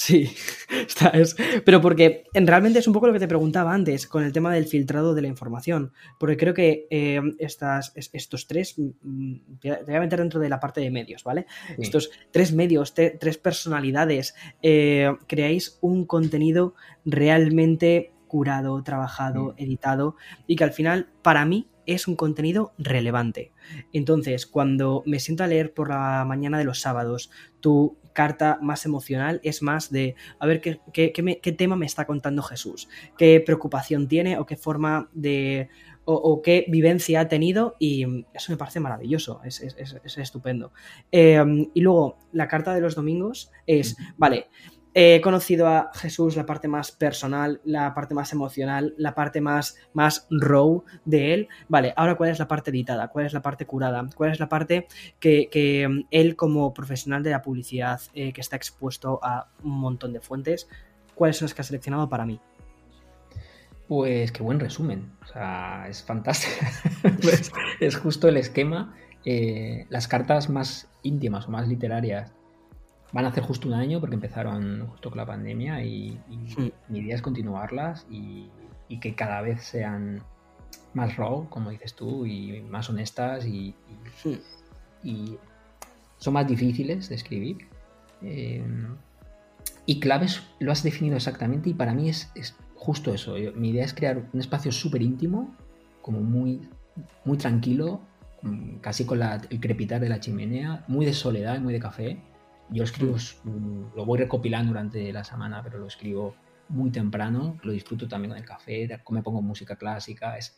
Sí, 0.00 0.30
está, 0.70 1.08
es, 1.08 1.34
pero 1.64 1.80
porque 1.80 2.22
realmente 2.32 2.78
es 2.78 2.86
un 2.86 2.94
poco 2.94 3.08
lo 3.08 3.12
que 3.12 3.18
te 3.18 3.26
preguntaba 3.26 3.74
antes 3.74 4.06
con 4.06 4.22
el 4.22 4.32
tema 4.32 4.54
del 4.54 4.66
filtrado 4.66 5.12
de 5.12 5.22
la 5.22 5.26
información, 5.26 5.92
porque 6.20 6.36
creo 6.36 6.54
que 6.54 6.86
eh, 6.88 7.20
estas, 7.40 7.92
estos 7.96 8.46
tres, 8.46 8.78
mm, 8.78 8.90
mm, 9.02 9.58
te 9.58 9.82
voy 9.84 9.94
a 9.96 10.00
meter 10.00 10.20
dentro 10.20 10.38
de 10.38 10.48
la 10.48 10.60
parte 10.60 10.80
de 10.80 10.92
medios, 10.92 11.24
¿vale? 11.24 11.46
Estos 11.78 12.10
tres 12.30 12.52
medios, 12.52 12.94
tres 12.94 13.38
personalidades, 13.38 14.36
eh, 14.62 15.12
creáis 15.26 15.78
un 15.80 16.06
contenido 16.06 16.76
realmente 17.04 18.12
curado, 18.28 18.80
trabajado, 18.84 19.54
editado 19.56 20.14
y 20.46 20.54
que 20.54 20.62
al 20.62 20.72
final, 20.72 21.08
para 21.22 21.44
mí, 21.44 21.66
es 21.86 22.06
un 22.06 22.16
contenido 22.16 22.74
relevante. 22.76 23.50
Entonces, 23.94 24.46
cuando 24.46 25.02
me 25.06 25.18
siento 25.18 25.42
a 25.42 25.46
leer 25.46 25.72
por 25.72 25.88
la 25.88 26.24
mañana 26.26 26.58
de 26.58 26.64
los 26.64 26.82
sábados 26.82 27.30
tu 27.60 27.96
carta 28.18 28.58
más 28.60 28.84
emocional 28.84 29.40
es 29.44 29.62
más 29.62 29.92
de 29.92 30.16
a 30.40 30.46
ver 30.48 30.60
qué, 30.60 30.80
qué, 30.92 31.52
tema 31.52 31.76
me 31.76 31.86
está 31.86 32.04
contando 32.04 32.42
Jesús, 32.42 32.88
qué 33.16 33.40
preocupación 33.46 34.08
tiene 34.08 34.38
o 34.38 34.44
qué 34.44 34.56
forma 34.56 35.08
de 35.12 35.68
o, 36.04 36.42
qué 36.42 36.64
vivencia 36.66 37.20
ha 37.20 37.28
tenido 37.28 37.76
y 37.78 38.24
eso 38.34 38.50
me 38.50 38.56
parece 38.56 38.80
maravilloso, 38.80 39.40
es, 39.44 39.62
estupendo. 40.16 40.72
Eh, 41.12 41.68
y 41.74 41.80
luego, 41.80 42.18
la 42.32 42.48
carta 42.48 42.74
de 42.74 42.80
los 42.80 42.96
domingos 42.96 43.52
es, 43.66 43.96
vale, 44.16 44.48
He 45.00 45.20
conocido 45.20 45.68
a 45.68 45.92
Jesús 45.94 46.34
la 46.34 46.44
parte 46.44 46.66
más 46.66 46.90
personal, 46.90 47.60
la 47.64 47.94
parte 47.94 48.16
más 48.16 48.32
emocional, 48.32 48.94
la 48.98 49.14
parte 49.14 49.40
más, 49.40 49.76
más 49.92 50.26
raw 50.28 50.82
de 51.04 51.34
él. 51.34 51.48
Vale, 51.68 51.94
ahora 51.96 52.16
cuál 52.16 52.30
es 52.30 52.40
la 52.40 52.48
parte 52.48 52.72
editada, 52.72 53.06
cuál 53.06 53.26
es 53.26 53.32
la 53.32 53.40
parte 53.40 53.64
curada, 53.64 54.04
cuál 54.16 54.32
es 54.32 54.40
la 54.40 54.48
parte 54.48 54.88
que, 55.20 55.86
mm, 55.88 56.08
él 56.10 56.34
como 56.34 56.74
profesional 56.74 57.22
de 57.22 57.30
la 57.30 57.42
publicidad 57.42 58.00
eh, 58.12 58.32
que 58.32 58.40
está 58.40 58.56
expuesto 58.56 59.20
a 59.22 59.46
un 59.62 59.78
montón 59.78 60.12
de 60.12 60.18
fuentes, 60.18 60.68
cuáles 61.14 61.36
son 61.36 61.46
las 61.46 61.54
que 61.54 61.60
ha 61.60 61.64
seleccionado 61.64 62.08
para 62.08 62.26
mí. 62.26 62.40
Pues 63.86 64.32
qué 64.32 64.42
buen 64.42 64.58
resumen, 64.58 65.12
o 65.22 65.26
sea, 65.26 65.86
es 65.88 66.02
fantástico. 66.02 66.56
Pues, 67.22 67.52
es 67.78 67.96
justo 67.96 68.26
el 68.26 68.36
esquema. 68.36 68.96
Eh, 69.24 69.86
las 69.90 70.08
cartas 70.08 70.50
más 70.50 70.90
íntimas 71.04 71.46
o 71.46 71.52
más 71.52 71.68
literarias 71.68 72.32
Van 73.12 73.24
a 73.24 73.28
hacer 73.28 73.42
justo 73.42 73.68
un 73.68 73.74
año 73.74 74.00
porque 74.00 74.14
empezaron 74.14 74.86
justo 74.88 75.08
con 75.10 75.18
la 75.18 75.26
pandemia 75.26 75.82
y, 75.82 76.18
mi 76.88 76.98
idea 76.98 77.14
es 77.14 77.22
continuarlas 77.22 78.06
y, 78.10 78.50
que 79.00 79.14
cada 79.14 79.40
vez 79.42 79.62
sean 79.62 80.22
más 80.94 81.16
raw, 81.16 81.48
como 81.48 81.70
dices 81.70 81.94
tú, 81.94 82.26
y 82.26 82.62
más 82.62 82.88
honestas 82.90 83.46
y, 83.46 83.74
son 86.18 86.34
más 86.34 86.46
difíciles 86.46 87.08
de 87.08 87.14
escribir. 87.14 87.68
Eh, 88.22 88.64
y 89.86 90.00
claves 90.00 90.42
lo 90.58 90.72
has 90.72 90.82
definido 90.82 91.16
exactamente 91.16 91.70
y 91.70 91.74
para 91.74 91.94
mí 91.94 92.10
es, 92.10 92.30
justo 92.74 93.14
eso. 93.14 93.36
mi 93.54 93.70
idea 93.70 93.84
es 93.84 93.94
crear 93.94 94.22
un 94.32 94.40
espacio 94.40 94.70
súper 94.70 95.00
íntimo, 95.00 95.54
como 96.02 96.20
muy, 96.20 96.68
muy 97.24 97.38
tranquilo, 97.38 98.00
casi 98.82 99.06
con 99.06 99.22
el 99.22 99.60
crepitar 99.60 100.00
de 100.00 100.08
la 100.08 100.20
chimenea, 100.20 100.84
muy 100.88 101.06
de 101.06 101.14
soledad, 101.14 101.58
muy 101.60 101.72
de 101.72 101.80
café 101.80 102.18
yo 102.70 102.84
escribo, 102.84 103.16
mm, 103.44 103.96
lo 103.96 104.04
voy 104.04 104.18
recopilando 104.18 104.70
durante 104.70 105.12
la 105.12 105.24
semana, 105.24 105.62
pero 105.62 105.78
lo 105.78 105.86
escribo 105.86 106.34
muy 106.68 106.90
temprano, 106.90 107.58
lo 107.62 107.72
disfruto 107.72 108.08
también 108.08 108.30
con 108.30 108.38
el 108.38 108.44
café, 108.44 108.88
me 109.10 109.22
pongo 109.22 109.42
música 109.42 109.76
clásica. 109.76 110.36
Es... 110.36 110.56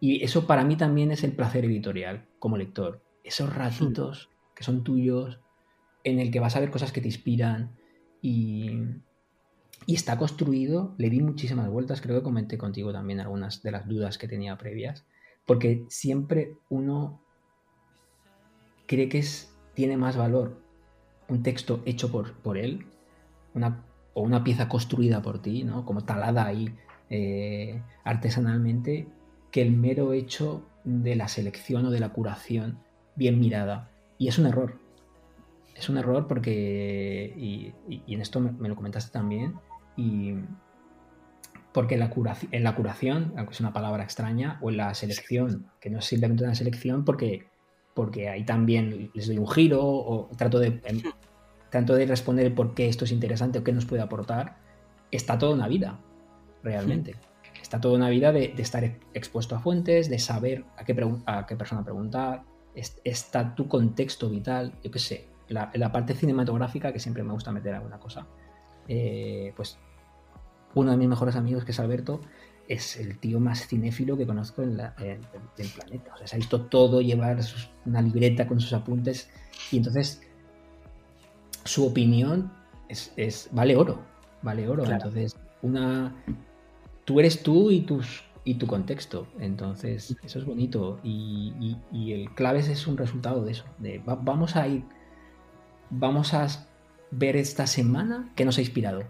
Y 0.00 0.22
eso 0.24 0.46
para 0.46 0.64
mí 0.64 0.76
también 0.76 1.12
es 1.12 1.22
el 1.22 1.32
placer 1.32 1.64
editorial 1.64 2.26
como 2.38 2.56
lector. 2.56 3.02
Esos 3.22 3.54
ratitos 3.54 4.30
que 4.54 4.64
son 4.64 4.82
tuyos, 4.82 5.40
en 6.04 6.18
el 6.18 6.30
que 6.30 6.40
vas 6.40 6.56
a 6.56 6.60
ver 6.60 6.70
cosas 6.70 6.90
que 6.92 7.00
te 7.00 7.06
inspiran 7.06 7.76
y, 8.20 8.80
y 9.86 9.94
está 9.94 10.18
construido, 10.18 10.94
le 10.98 11.10
di 11.10 11.20
muchísimas 11.20 11.68
vueltas, 11.68 12.00
creo 12.00 12.18
que 12.18 12.24
comenté 12.24 12.58
contigo 12.58 12.92
también 12.92 13.20
algunas 13.20 13.62
de 13.62 13.70
las 13.70 13.86
dudas 13.86 14.18
que 14.18 14.26
tenía 14.26 14.58
previas, 14.58 15.06
porque 15.46 15.84
siempre 15.88 16.56
uno 16.68 17.22
cree 18.86 19.08
que 19.08 19.18
es, 19.18 19.56
tiene 19.74 19.96
más 19.96 20.16
valor 20.16 20.61
un 21.32 21.42
texto 21.42 21.82
hecho 21.84 22.10
por, 22.10 22.34
por 22.34 22.58
él, 22.58 22.86
una, 23.54 23.84
o 24.14 24.22
una 24.22 24.44
pieza 24.44 24.68
construida 24.68 25.22
por 25.22 25.40
ti, 25.40 25.64
¿no? 25.64 25.84
como 25.84 26.04
talada 26.04 26.46
ahí 26.46 26.74
eh, 27.10 27.82
artesanalmente, 28.04 29.08
que 29.50 29.62
el 29.62 29.72
mero 29.72 30.12
hecho 30.12 30.66
de 30.84 31.16
la 31.16 31.28
selección 31.28 31.86
o 31.86 31.90
de 31.90 32.00
la 32.00 32.10
curación 32.10 32.78
bien 33.16 33.40
mirada. 33.40 33.90
Y 34.18 34.28
es 34.28 34.38
un 34.38 34.46
error. 34.46 34.78
Es 35.74 35.88
un 35.88 35.96
error 35.96 36.26
porque, 36.28 37.34
y, 37.36 37.72
en 38.12 38.20
esto 38.20 38.40
me, 38.40 38.68
lo 38.68 38.76
comentaste 38.76 39.10
también, 39.10 39.54
y 39.96 40.34
porque 41.72 41.96
la 41.96 42.10
curación, 42.10 42.54
en 42.54 42.62
la 42.62 42.74
curación, 42.74 43.32
aunque 43.36 43.54
es 43.54 43.60
una 43.60 43.72
palabra 43.72 44.04
extraña, 44.04 44.58
o 44.60 44.70
en 44.70 44.76
la 44.76 44.94
selección, 44.94 45.70
que 45.80 45.88
no 45.90 45.98
es 45.98 46.04
simplemente 46.04 46.44
una 46.44 46.54
selección 46.54 47.04
porque 47.04 47.51
porque 47.94 48.28
ahí 48.28 48.44
también 48.44 49.10
les 49.14 49.26
doy 49.26 49.38
un 49.38 49.48
giro 49.48 49.84
o 49.84 50.30
trato 50.36 50.58
de, 50.58 50.80
em, 50.84 51.02
trato 51.72 51.94
de 51.94 52.06
responder 52.06 52.54
por 52.54 52.74
qué 52.74 52.86
esto 52.86 53.06
es 53.06 53.12
interesante 53.12 53.58
o 53.58 53.64
qué 53.64 53.72
nos 53.72 53.86
puede 53.86 54.02
aportar, 54.02 54.58
está 55.10 55.38
toda 55.38 55.54
una 55.54 55.68
vida, 55.68 55.98
realmente. 56.62 57.16
Está 57.60 57.80
toda 57.80 57.96
una 57.96 58.10
vida 58.10 58.30
de, 58.30 58.54
estar 58.58 58.84
expuesto 59.14 59.56
a 59.56 59.60
fuentes, 59.60 60.10
de 60.10 60.18
saber 60.18 60.64
a 60.76 60.84
qué, 60.84 60.94
a 61.26 61.46
qué 61.46 61.56
persona 61.56 61.82
preguntar, 61.82 62.44
está 62.74 63.54
tu 63.54 63.68
contexto 63.68 64.28
vital, 64.28 64.74
yo 64.84 64.90
qué 64.90 64.98
sé, 64.98 65.28
la, 65.48 65.70
la, 65.74 65.90
parte 65.90 66.14
cinematográfica 66.14 66.92
que 66.92 66.98
siempre 66.98 67.22
me 67.22 67.32
gusta 67.32 67.52
meter 67.52 67.74
alguna 67.74 67.98
cosa. 67.98 68.26
Eh, 68.88 69.52
pues 69.56 69.78
uno 70.74 70.90
de 70.90 70.96
mis 70.98 71.08
mejores 71.08 71.36
amigos, 71.36 71.64
que 71.64 71.72
es 71.72 71.80
Alberto, 71.80 72.20
es 72.68 72.96
el 72.96 73.18
tío 73.18 73.40
más 73.40 73.66
cinéfilo 73.66 74.16
que 74.16 74.26
conozco 74.26 74.62
en 74.62 74.76
del 74.76 75.68
planeta. 75.74 76.14
O 76.14 76.18
sea, 76.18 76.26
se 76.26 76.36
ha 76.36 76.38
visto 76.38 76.62
todo, 76.62 77.00
llevar 77.00 77.38
una 77.84 78.02
libreta 78.02 78.46
con 78.46 78.60
sus 78.60 78.72
apuntes 78.72 79.30
y 79.70 79.78
entonces 79.78 80.22
su 81.64 81.86
opinión 81.86 82.52
es, 82.88 83.48
vale 83.52 83.76
oro, 83.76 84.02
vale 84.42 84.68
oro. 84.68 84.84
Entonces, 84.84 85.36
una 85.62 86.14
tú 87.04 87.20
eres 87.20 87.42
tú 87.42 87.70
y 87.70 87.80
tus 87.82 88.24
y 88.44 88.54
tu 88.54 88.66
contexto. 88.66 89.26
Entonces, 89.38 90.16
eso 90.22 90.38
es 90.38 90.44
bonito. 90.44 90.98
Y, 91.02 91.76
el 91.92 92.30
claves 92.34 92.68
es 92.68 92.86
un 92.86 92.96
resultado 92.96 93.44
de 93.44 93.52
eso. 93.52 93.64
De 93.78 94.02
vamos 94.04 94.56
a 94.56 94.66
ir, 94.68 94.84
vamos 95.90 96.34
a 96.34 96.46
ver 97.10 97.36
esta 97.36 97.66
semana 97.66 98.32
qué 98.36 98.44
nos 98.44 98.58
ha 98.58 98.60
inspirado. 98.60 99.04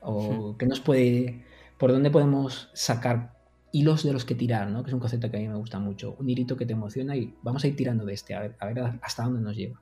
O 0.00 0.56
qué 0.58 0.66
nos 0.66 0.80
puede 0.80 1.44
por 1.78 1.92
dónde 1.92 2.10
podemos 2.10 2.70
sacar 2.74 3.38
hilos 3.72 4.02
de 4.02 4.12
los 4.12 4.24
que 4.24 4.34
tirar, 4.34 4.68
¿no? 4.70 4.82
Que 4.82 4.90
es 4.90 4.94
un 4.94 5.00
concepto 5.00 5.30
que 5.30 5.36
a 5.36 5.40
mí 5.40 5.48
me 5.48 5.56
gusta 5.56 5.78
mucho. 5.78 6.16
Un 6.18 6.28
hilito 6.28 6.56
que 6.56 6.66
te 6.66 6.72
emociona 6.72 7.16
y 7.16 7.34
vamos 7.42 7.64
a 7.64 7.68
ir 7.68 7.76
tirando 7.76 8.04
de 8.04 8.14
este, 8.14 8.34
a 8.34 8.40
ver, 8.40 8.56
a 8.60 8.98
hasta 9.02 9.24
dónde 9.24 9.40
nos 9.40 9.56
lleva. 9.56 9.80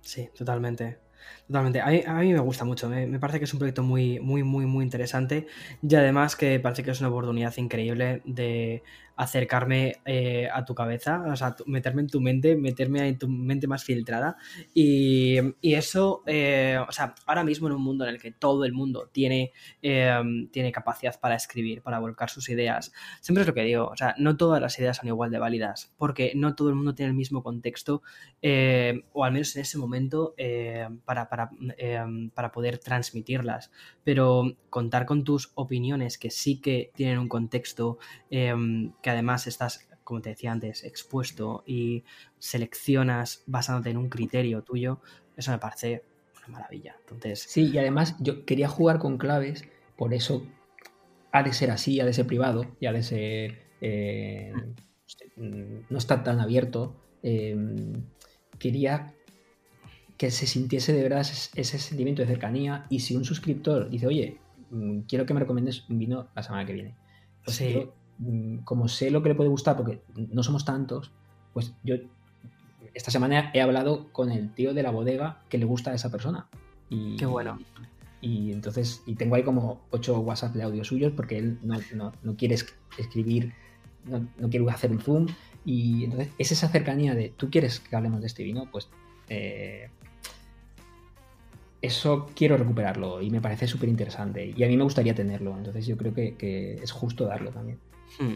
Sí, 0.00 0.28
totalmente. 0.36 0.98
Totalmente. 1.46 1.80
A 1.80 1.88
mí, 1.88 2.32
me 2.32 2.40
gusta 2.40 2.64
mucho. 2.64 2.88
Me, 2.88 3.18
parece 3.18 3.38
que 3.38 3.44
es 3.44 3.52
un 3.52 3.58
proyecto 3.58 3.82
muy, 3.82 4.20
muy, 4.20 4.42
muy, 4.42 4.66
muy 4.66 4.84
interesante. 4.84 5.46
Y 5.80 5.94
además 5.94 6.36
que 6.36 6.58
parece 6.60 6.82
que 6.82 6.90
es 6.90 7.00
una 7.00 7.10
oportunidad 7.10 7.56
increíble 7.56 8.22
de 8.24 8.82
acercarme 9.22 10.00
eh, 10.04 10.48
a 10.52 10.64
tu 10.64 10.74
cabeza, 10.74 11.22
o 11.26 11.36
sea, 11.36 11.54
meterme 11.66 12.02
en 12.02 12.08
tu 12.08 12.20
mente, 12.20 12.56
meterme 12.56 13.06
en 13.08 13.18
tu 13.18 13.28
mente 13.28 13.66
más 13.66 13.84
filtrada. 13.84 14.36
Y, 14.74 15.38
eso, 15.62 16.22
eh, 16.26 16.78
o 16.86 16.92
sea, 16.92 17.14
ahora 17.26 17.44
mismo 17.44 17.66
en 17.68 17.74
un 17.74 17.82
mundo 17.82 18.04
en 18.04 18.14
el 18.14 18.20
que 18.20 18.32
todo 18.32 18.64
el 18.64 18.72
mundo 18.72 19.08
tiene, 19.12 19.52
em, 19.80 20.48
tiene 20.48 20.72
capacidad 20.72 21.18
para 21.18 21.34
escribir, 21.34 21.82
para 21.82 21.98
volcar 21.98 22.30
sus 22.30 22.48
ideas, 22.48 22.92
siempre 23.20 23.42
es 23.42 23.48
lo 23.48 23.54
que 23.54 23.62
digo, 23.62 23.86
o 23.86 23.96
sea, 23.96 24.14
no 24.18 24.36
todas 24.36 24.60
las 24.60 24.78
ideas 24.78 24.98
son 24.98 25.08
igual 25.08 25.30
de 25.30 25.38
válidas, 25.38 25.92
porque 25.96 26.32
no 26.34 26.54
todo 26.54 26.68
el 26.68 26.74
mundo 26.74 26.94
tiene 26.94 27.10
el 27.10 27.16
mismo 27.16 27.42
contexto, 27.42 28.02
em, 28.42 29.02
o 29.12 29.24
al 29.24 29.32
menos 29.32 29.54
en 29.56 29.62
ese 29.62 29.78
momento, 29.78 30.34
em, 30.36 30.98
para, 31.00 31.28
para, 31.28 31.50
para 32.34 32.52
poder 32.52 32.78
transmitirlas. 32.78 33.70
Pero 34.04 34.56
contar 34.70 35.06
con 35.06 35.24
tus 35.24 35.52
opiniones 35.54 36.18
que 36.18 36.30
sí 36.30 36.60
que 36.60 36.90
tienen 36.94 37.18
un 37.18 37.28
contexto 37.28 37.98
que 38.30 39.10
además 39.12 39.46
estás, 39.46 39.88
como 40.04 40.20
te 40.20 40.30
decía 40.30 40.52
antes, 40.52 40.84
expuesto 40.84 41.62
y 41.66 42.04
seleccionas 42.38 43.42
basándote 43.46 43.90
en 43.90 43.96
un 43.96 44.08
criterio 44.08 44.62
tuyo, 44.62 45.00
eso 45.36 45.50
me 45.50 45.58
parece 45.58 46.04
una 46.38 46.58
maravilla. 46.58 46.96
Entonces... 47.00 47.40
Sí, 47.40 47.70
y 47.72 47.78
además 47.78 48.16
yo 48.20 48.44
quería 48.44 48.68
jugar 48.68 48.98
con 48.98 49.18
claves, 49.18 49.64
por 49.96 50.14
eso 50.14 50.46
ha 51.30 51.42
de 51.42 51.52
ser 51.52 51.70
así, 51.70 52.00
ha 52.00 52.04
de 52.04 52.12
ser 52.12 52.26
privado 52.26 52.76
y 52.80 52.86
ha 52.86 52.92
de 52.92 53.02
ser... 53.02 53.62
Eh, 53.80 54.52
no 55.36 55.98
está 55.98 56.22
tan 56.22 56.40
abierto. 56.40 56.94
Eh, 57.22 57.56
quería 58.58 59.14
que 60.16 60.30
se 60.30 60.46
sintiese 60.46 60.92
de 60.92 61.02
verdad 61.02 61.20
ese, 61.20 61.78
sentimiento 61.78 62.22
de 62.22 62.28
cercanía 62.28 62.86
y 62.88 63.00
si 63.00 63.16
un 63.16 63.24
suscriptor 63.24 63.90
dice, 63.90 64.06
oye, 64.06 64.38
mm, 64.70 65.00
quiero 65.00 65.26
que 65.26 65.34
me 65.34 65.40
recomiendes 65.40 65.88
un 65.88 65.98
vino 65.98 66.28
la 66.34 66.42
semana 66.42 66.64
que 66.64 66.72
viene. 66.72 66.94
Pues 67.44 67.56
sí. 67.56 67.74
Mm, 67.74 68.01
como 68.64 68.88
sé 68.88 69.10
lo 69.10 69.22
que 69.22 69.30
le 69.30 69.34
puede 69.34 69.50
gustar, 69.50 69.76
porque 69.76 70.02
no 70.14 70.42
somos 70.42 70.64
tantos, 70.64 71.10
pues 71.52 71.74
yo 71.82 71.96
esta 72.94 73.10
semana 73.10 73.50
he 73.54 73.60
hablado 73.60 74.08
con 74.12 74.30
el 74.30 74.52
tío 74.54 74.74
de 74.74 74.82
la 74.82 74.90
bodega 74.90 75.42
que 75.48 75.58
le 75.58 75.64
gusta 75.64 75.90
a 75.90 75.94
esa 75.94 76.10
persona. 76.10 76.48
Y, 76.90 77.16
Qué 77.16 77.26
bueno. 77.26 77.58
Y 78.20 78.52
entonces, 78.52 79.02
y 79.06 79.14
tengo 79.14 79.34
ahí 79.34 79.42
como 79.42 79.80
ocho 79.90 80.18
WhatsApp 80.20 80.54
de 80.54 80.62
audio 80.62 80.84
suyos 80.84 81.12
porque 81.16 81.38
él 81.38 81.58
no, 81.62 81.78
no, 81.94 82.12
no 82.22 82.36
quiere 82.36 82.56
escribir, 82.98 83.52
no, 84.04 84.28
no, 84.38 84.48
quiere 84.48 84.68
hacer 84.70 84.90
un 84.92 85.00
zoom. 85.00 85.26
Y 85.64 86.04
entonces 86.04 86.28
es 86.38 86.52
esa 86.52 86.68
cercanía 86.68 87.14
de, 87.14 87.32
¿tú 87.36 87.50
quieres 87.50 87.80
que 87.80 87.96
hablemos 87.96 88.20
de 88.20 88.26
este 88.26 88.42
vino? 88.44 88.68
Pues 88.70 88.88
eh, 89.28 89.88
eso 91.80 92.30
quiero 92.36 92.56
recuperarlo 92.56 93.22
y 93.22 93.30
me 93.30 93.40
parece 93.40 93.66
súper 93.66 93.88
interesante. 93.88 94.52
Y 94.56 94.62
a 94.62 94.68
mí 94.68 94.76
me 94.76 94.84
gustaría 94.84 95.14
tenerlo, 95.14 95.56
entonces 95.56 95.86
yo 95.86 95.96
creo 95.96 96.14
que, 96.14 96.36
que 96.36 96.74
es 96.74 96.92
justo 96.92 97.26
darlo 97.26 97.50
también. 97.50 97.78
Hmm. 98.18 98.34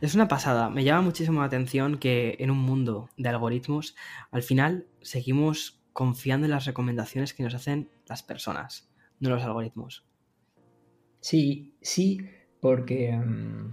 Es 0.00 0.14
una 0.14 0.28
pasada. 0.28 0.70
Me 0.70 0.84
llama 0.84 1.02
muchísimo 1.02 1.40
la 1.40 1.46
atención 1.46 1.98
que 1.98 2.36
en 2.38 2.50
un 2.50 2.58
mundo 2.58 3.08
de 3.16 3.28
algoritmos, 3.28 3.94
al 4.30 4.42
final 4.42 4.86
seguimos 5.00 5.80
confiando 5.92 6.46
en 6.46 6.50
las 6.50 6.66
recomendaciones 6.66 7.34
que 7.34 7.42
nos 7.42 7.54
hacen 7.54 7.88
las 8.06 8.22
personas, 8.22 8.90
no 9.20 9.30
los 9.30 9.42
algoritmos. 9.42 10.04
Sí, 11.20 11.74
sí, 11.80 12.20
porque 12.60 13.16
um, 13.16 13.72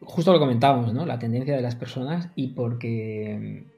justo 0.00 0.32
lo 0.32 0.38
comentábamos, 0.38 0.92
¿no? 0.92 1.06
La 1.06 1.18
tendencia 1.18 1.56
de 1.56 1.62
las 1.62 1.74
personas 1.74 2.30
y 2.34 2.48
porque 2.48 3.71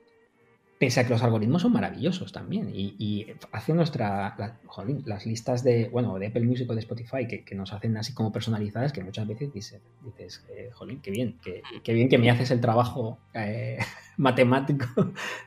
pese 0.84 1.00
a 1.00 1.04
que 1.04 1.14
los 1.14 1.22
algoritmos 1.22 1.62
son 1.62 1.72
maravillosos 1.72 2.30
también 2.30 2.68
y, 2.68 2.94
y 2.98 3.26
hace 3.52 3.72
nuestra 3.72 4.34
la, 4.36 4.58
las 5.06 5.24
listas 5.24 5.64
de 5.64 5.88
bueno 5.88 6.18
de 6.18 6.26
Apple 6.26 6.44
Music 6.44 6.68
o 6.68 6.74
de 6.74 6.80
Spotify 6.80 7.26
que, 7.26 7.54
nos 7.54 7.72
hacen 7.72 7.96
así 7.96 8.12
como 8.12 8.30
personalizadas 8.30 8.92
que 8.92 9.02
muchas 9.02 9.26
veces 9.26 9.50
dices, 9.50 9.80
dices 10.04 10.44
eh, 10.50 10.68
jolín 10.74 11.00
qué 11.00 11.10
bien 11.10 11.38
qué 11.82 11.94
bien 11.94 12.10
que 12.10 12.18
me 12.18 12.30
haces 12.30 12.50
el 12.50 12.60
trabajo 12.60 13.18
eh, 13.32 13.78
matemático 14.18 14.86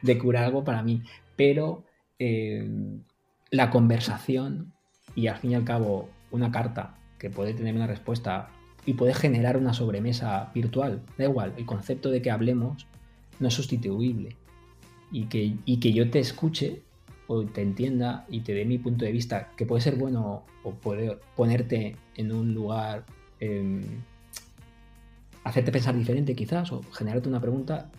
de 0.01 0.17
curar 0.17 0.45
algo 0.45 0.63
para 0.63 0.81
mí. 0.81 1.03
Pero 1.35 1.83
eh, 2.17 2.67
la 3.51 3.69
conversación 3.69 4.73
y 5.13 5.27
al 5.27 5.37
fin 5.37 5.51
y 5.51 5.55
al 5.55 5.65
cabo 5.65 6.09
una 6.31 6.51
carta 6.51 6.97
que 7.19 7.29
puede 7.29 7.53
tener 7.53 7.75
una 7.75 7.85
respuesta 7.85 8.49
y 8.87 8.93
puede 8.93 9.13
generar 9.13 9.55
una 9.55 9.73
sobremesa 9.73 10.49
virtual 10.55 11.03
da 11.15 11.25
igual 11.25 11.53
el 11.57 11.67
concepto 11.67 12.09
de 12.09 12.23
que 12.23 12.31
hablemos 12.31 12.87
no 13.39 13.49
es 13.49 13.53
sustituible 13.53 14.35
y 15.11 15.25
que, 15.25 15.57
y 15.65 15.79
que 15.79 15.93
yo 15.93 16.09
te 16.09 16.19
escuche 16.19 16.83
o 17.27 17.45
te 17.45 17.61
entienda 17.61 18.25
y 18.29 18.41
te 18.41 18.53
dé 18.53 18.65
mi 18.65 18.77
punto 18.77 19.05
de 19.05 19.11
vista, 19.11 19.51
que 19.57 19.65
puede 19.65 19.81
ser 19.81 19.95
bueno 19.95 20.45
o 20.63 20.73
puede 20.73 21.19
ponerte 21.35 21.97
en 22.15 22.31
un 22.31 22.53
lugar, 22.53 23.05
eh, 23.39 23.85
hacerte 25.43 25.71
pensar 25.71 25.95
diferente 25.95 26.35
quizás 26.35 26.71
o 26.71 26.81
generarte 26.91 27.29
una 27.29 27.41
pregunta, 27.41 27.89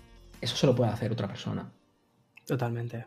eso 0.40 0.56
solo 0.56 0.74
puede 0.74 0.90
hacer 0.90 1.12
otra 1.12 1.28
persona. 1.28 1.70
Totalmente. 2.46 3.06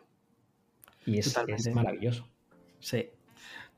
Y 1.06 1.18
es, 1.18 1.34
Totalmente. 1.34 1.70
es 1.70 1.76
maravilloso. 1.76 2.28
Sí. 2.80 3.10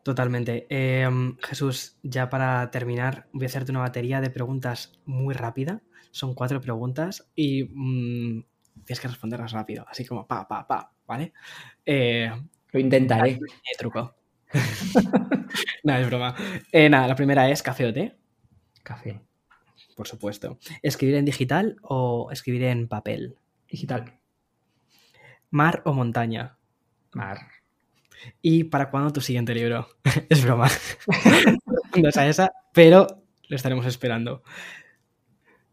Totalmente. 0.03 0.67
Eh, 0.69 1.09
Jesús, 1.41 1.95
ya 2.03 2.29
para 2.29 2.69
terminar, 2.71 3.27
voy 3.31 3.43
a 3.43 3.47
hacerte 3.47 3.71
una 3.71 3.79
batería 3.79 4.19
de 4.19 4.29
preguntas 4.29 4.99
muy 5.05 5.33
rápida. 5.33 5.81
Son 6.11 6.35
cuatro 6.35 6.59
preguntas 6.59 7.25
y 7.35 7.63
mmm, 7.63 8.43
tienes 8.85 8.99
que 8.99 9.07
responderlas 9.07 9.51
rápido, 9.51 9.85
así 9.87 10.05
como 10.05 10.27
pa, 10.27 10.47
pa, 10.47 10.67
pa, 10.67 10.91
¿vale? 11.05 11.33
Eh, 11.85 12.31
Lo 12.71 12.79
intentaré. 12.79 13.39
Truco. 13.77 14.15
nada, 15.83 15.99
es 15.99 16.07
broma. 16.07 16.35
Eh, 16.71 16.89
nada, 16.89 17.07
la 17.07 17.15
primera 17.15 17.49
es 17.49 17.63
café 17.63 17.85
o 17.85 17.93
té. 17.93 18.15
Café. 18.83 19.21
Por 19.95 20.07
supuesto. 20.07 20.59
¿Escribir 20.81 21.15
en 21.15 21.25
digital 21.25 21.77
o 21.81 22.29
escribir 22.31 22.63
en 22.63 22.87
papel? 22.87 23.37
Digital. 23.67 24.19
¿Mar 25.49 25.81
o 25.85 25.93
montaña? 25.93 26.57
Mar. 27.13 27.39
¿Y 28.41 28.65
para 28.65 28.89
cuándo 28.89 29.13
tu 29.13 29.21
siguiente 29.21 29.53
libro? 29.53 29.87
es 30.29 30.43
broma. 30.43 30.69
no 32.01 32.09
es 32.09 32.17
a 32.17 32.27
esa, 32.27 32.51
pero 32.73 33.07
lo 33.47 33.55
estaremos 33.55 33.85
esperando. 33.85 34.43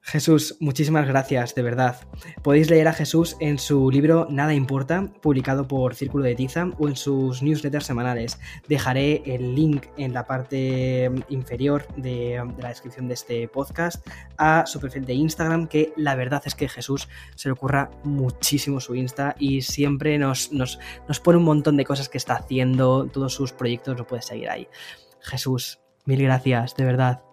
Jesús, 0.03 0.57
muchísimas 0.61 1.07
gracias, 1.07 1.55
de 1.55 1.63
verdad. 1.63 2.01
Podéis 2.43 2.71
leer 2.71 2.89
a 2.89 2.93
Jesús 2.93 3.37
en 3.39 3.59
su 3.59 3.91
libro 3.91 4.27
Nada 4.31 4.55
Importa, 4.55 5.13
publicado 5.21 5.69
por 5.69 5.95
Círculo 5.95 6.25
de 6.25 6.35
Tiza, 6.35 6.71
o 6.79 6.89
en 6.89 6.97
sus 6.97 7.43
newsletters 7.43 7.87
semanales. 7.87 8.41
Dejaré 8.67 9.23
el 9.27 9.55
link 9.55 9.87
en 9.99 10.15
la 10.15 10.27
parte 10.27 11.11
inferior 11.29 11.87
de, 11.97 12.43
la 12.59 12.71
descripción 12.71 13.09
de 13.09 13.15
este 13.15 13.47
podcast 13.47 14.05
a 14.39 14.65
su 14.67 14.81
perfil 14.81 15.05
de 15.05 15.15
Instagram, 15.15 15.69
que 15.69 15.93
la 15.97 16.15
verdad 16.15 16.43
es 16.47 16.55
que 16.55 16.69
Jesús 16.69 17.09
se 17.37 17.49
le 17.49 17.53
ocurra 17.53 17.91
muchísimo 18.03 18.81
su 18.81 18.95
Insta 18.95 19.37
y 19.39 19.63
siempre 19.63 20.19
nos, 20.19 20.51
nos, 20.51 20.79
nos 21.09 21.21
pone 21.21 21.39
un 21.39 21.45
montón 21.45 21.77
de 21.77 21.85
cosas 21.85 22.09
que 22.09 22.19
está 22.19 22.37
haciendo, 22.37 23.07
todos 23.07 23.35
sus 23.35 23.53
proyectos 23.53 23.99
lo 23.99 24.07
puedes 24.07 24.25
seguir 24.25 24.49
ahí. 24.49 24.67
Jesús, 25.21 25.79
mil 26.07 26.23
gracias, 26.23 26.75
de 26.75 26.85
verdad. 26.85 27.30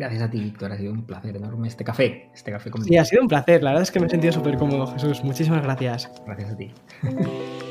Gracias 0.00 0.22
a 0.22 0.30
ti, 0.30 0.40
Víctor. 0.40 0.72
Ha 0.72 0.78
sido 0.78 0.92
un 0.94 1.04
placer 1.04 1.36
enorme 1.36 1.68
este 1.68 1.84
café. 1.84 2.30
Este 2.32 2.50
café 2.50 2.70
conmigo. 2.70 2.88
Sí, 2.88 2.96
ha 2.96 3.04
sido 3.04 3.20
un 3.20 3.28
placer. 3.28 3.62
La 3.62 3.72
verdad 3.72 3.82
es 3.82 3.90
que 3.90 4.00
me 4.00 4.06
he 4.06 4.08
sentido 4.08 4.32
súper 4.32 4.56
cómodo, 4.56 4.86
Jesús. 4.86 5.22
Muchísimas 5.22 5.62
gracias. 5.62 6.10
Gracias 6.24 6.52
a 6.52 6.56
ti. 6.56 6.72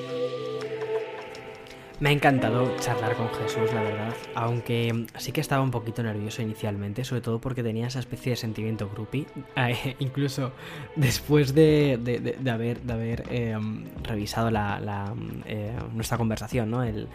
Me 2.00 2.10
ha 2.10 2.12
encantado 2.14 2.74
charlar 2.78 3.14
con 3.18 3.28
Jesús, 3.34 3.74
la 3.74 3.84
verdad, 3.84 4.16
aunque 4.34 5.06
sí 5.18 5.34
que 5.34 5.42
estaba 5.42 5.62
un 5.62 5.72
poquito 5.72 6.02
nervioso 6.02 6.42
inicialmente, 6.42 7.04
sobre 7.04 7.20
todo 7.20 7.40
porque 7.42 7.62
tenía 7.62 7.88
esa 7.88 8.00
especie 8.00 8.30
de 8.30 8.36
sentimiento 8.38 8.90
groupie, 8.90 9.28
eh, 9.58 9.98
incluso 10.00 10.54
después 10.96 11.54
de, 11.54 12.00
de, 12.02 12.50
haber, 12.50 12.80
de 12.84 12.94
haber 12.94 13.24
eh, 13.30 13.58
revisado 14.04 14.50
la, 14.50 14.80
la, 14.80 15.14
eh, 15.46 15.74
nuestra 15.94 16.18
conversación, 16.18 16.72
¿no? 16.72 16.84
el, 16.84 17.10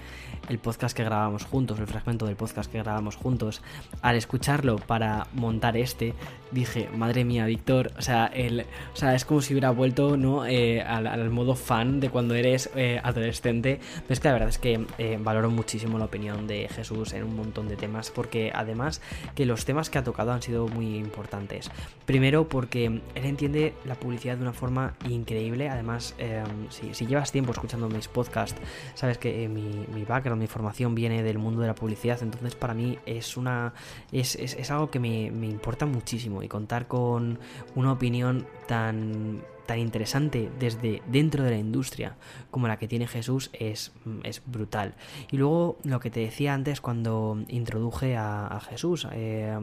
el 0.50 0.58
podcast 0.58 0.94
que 0.94 1.02
grabamos 1.02 1.46
juntos, 1.46 1.80
el 1.80 1.86
fragmento 1.86 2.26
del 2.26 2.36
podcast 2.36 2.70
que 2.70 2.76
grabamos 2.76 3.16
juntos, 3.16 3.62
al 4.02 4.16
escucharlo 4.16 4.76
para 4.76 5.28
montar 5.32 5.78
este, 5.78 6.12
dije, 6.50 6.90
madre 6.94 7.24
mía, 7.24 7.46
Víctor, 7.46 7.92
o 7.96 8.02
sea, 8.02 8.26
el, 8.26 8.66
o 8.92 8.96
sea 8.96 9.14
es 9.14 9.24
como 9.24 9.40
si 9.40 9.54
hubiera 9.54 9.70
vuelto 9.70 10.18
¿no? 10.18 10.44
Eh, 10.44 10.82
al, 10.82 11.06
al, 11.06 11.30
modo 11.30 11.54
fan 11.54 12.00
de 12.00 12.10
cuando 12.10 12.34
eres 12.34 12.70
adolescente, 13.02 13.80
pero 14.02 14.12
es 14.12 14.20
que 14.20 14.28
la 14.28 14.34
verdad 14.34 14.48
es 14.50 14.58
que 14.58 14.73
eh, 14.98 15.18
valoro 15.20 15.50
muchísimo 15.50 15.98
la 15.98 16.06
opinión 16.06 16.46
de 16.46 16.68
Jesús 16.68 17.12
en 17.12 17.24
un 17.24 17.36
montón 17.36 17.68
de 17.68 17.76
temas, 17.76 18.10
porque 18.10 18.52
además 18.54 19.00
que 19.34 19.46
los 19.46 19.64
temas 19.64 19.90
que 19.90 19.98
ha 19.98 20.04
tocado 20.04 20.32
han 20.32 20.42
sido 20.42 20.68
muy 20.68 20.96
importantes. 20.96 21.70
Primero 22.06 22.48
porque 22.48 22.86
él 22.86 23.24
entiende 23.24 23.74
la 23.84 23.94
publicidad 23.94 24.36
de 24.36 24.42
una 24.42 24.52
forma 24.52 24.94
increíble, 25.08 25.68
además 25.68 26.14
eh, 26.18 26.42
si, 26.70 27.06
llevas 27.06 27.32
tiempo 27.32 27.52
escuchando 27.52 27.88
mis 27.88 28.08
podcasts, 28.08 28.60
sabes 28.94 29.18
que 29.18 29.44
eh, 29.44 29.48
mi, 29.48 29.86
mi, 29.92 30.04
background, 30.04 30.40
mi 30.40 30.48
formación 30.48 30.94
viene 30.94 31.22
del 31.22 31.38
mundo 31.38 31.60
de 31.60 31.66
la 31.66 31.74
publicidad, 31.74 32.22
entonces 32.22 32.54
para 32.54 32.74
mí 32.74 32.98
es 33.06 33.36
una 33.36 33.72
es, 34.12 34.36
es, 34.36 34.54
es 34.54 34.70
algo 34.70 34.90
que 34.90 34.98
me, 34.98 35.30
me 35.30 35.46
importa 35.46 35.86
muchísimo. 35.86 36.42
Y 36.42 36.48
contar 36.48 36.86
con 36.86 37.38
una 37.74 37.92
opinión 37.92 38.46
tan 38.66 39.42
tan 39.66 39.78
interesante 39.78 40.50
desde 40.58 41.02
dentro 41.06 41.44
de 41.44 41.50
la 41.50 41.58
industria 41.58 42.16
como 42.50 42.68
la 42.68 42.78
que 42.78 42.88
tiene 42.88 43.06
Jesús 43.06 43.50
es, 43.52 43.92
es 44.22 44.42
brutal. 44.46 44.94
Y 45.30 45.36
luego 45.36 45.78
lo 45.84 46.00
que 46.00 46.10
te 46.10 46.20
decía 46.20 46.54
antes 46.54 46.80
cuando 46.80 47.38
introduje 47.48 48.16
a, 48.16 48.46
a 48.46 48.60
Jesús, 48.60 49.06
eh, 49.12 49.58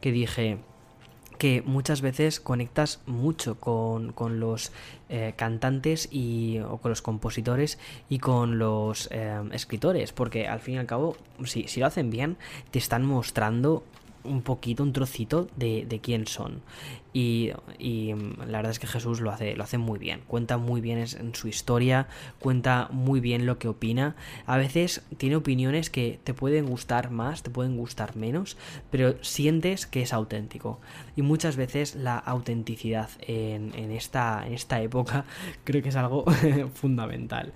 que 0.00 0.12
dije 0.12 0.58
que 1.38 1.62
muchas 1.64 2.00
veces 2.00 2.40
conectas 2.40 3.00
mucho 3.06 3.56
con, 3.60 4.12
con 4.12 4.40
los 4.40 4.72
eh, 5.08 5.34
cantantes 5.36 6.08
y, 6.10 6.58
o 6.60 6.78
con 6.78 6.90
los 6.90 7.02
compositores 7.02 7.78
y 8.08 8.18
con 8.18 8.58
los 8.58 9.08
eh, 9.12 9.42
escritores, 9.52 10.12
porque 10.12 10.48
al 10.48 10.60
fin 10.60 10.74
y 10.74 10.78
al 10.78 10.86
cabo, 10.86 11.16
si, 11.44 11.68
si 11.68 11.80
lo 11.80 11.86
hacen 11.86 12.10
bien, 12.10 12.36
te 12.70 12.78
están 12.78 13.04
mostrando 13.04 13.84
un 14.24 14.42
poquito, 14.42 14.82
un 14.82 14.92
trocito 14.92 15.46
de, 15.56 15.86
de 15.86 16.00
quién 16.00 16.26
son. 16.26 16.62
Y, 17.18 17.52
y, 17.78 18.12
la 18.46 18.58
verdad 18.58 18.72
es 18.72 18.78
que 18.78 18.86
Jesús 18.86 19.22
lo 19.22 19.30
hace, 19.30 19.56
lo 19.56 19.64
hace 19.64 19.78
muy 19.78 19.98
bien, 19.98 20.20
cuenta 20.26 20.58
muy 20.58 20.82
bien 20.82 20.98
en 20.98 21.34
su 21.34 21.48
historia, 21.48 22.08
cuenta 22.40 22.88
muy 22.90 23.20
bien 23.20 23.46
lo 23.46 23.58
que 23.58 23.68
opina. 23.68 24.16
A 24.44 24.58
veces 24.58 25.00
tiene 25.16 25.36
opiniones 25.36 25.88
que 25.88 26.20
te 26.24 26.34
pueden 26.34 26.66
gustar 26.66 27.10
más, 27.10 27.42
te 27.42 27.48
pueden 27.48 27.78
gustar 27.78 28.16
menos, 28.16 28.58
pero 28.90 29.14
sientes 29.24 29.86
que 29.86 30.02
es 30.02 30.12
auténtico. 30.12 30.78
Y 31.16 31.22
muchas 31.22 31.56
veces 31.56 31.94
la 31.94 32.18
autenticidad 32.18 33.08
en, 33.20 33.72
en 33.74 33.92
esta, 33.92 34.46
en 34.46 34.52
esta 34.52 34.82
época 34.82 35.24
creo 35.64 35.82
que 35.82 35.88
es 35.88 35.96
algo 35.96 36.26
fundamental. 36.74 37.54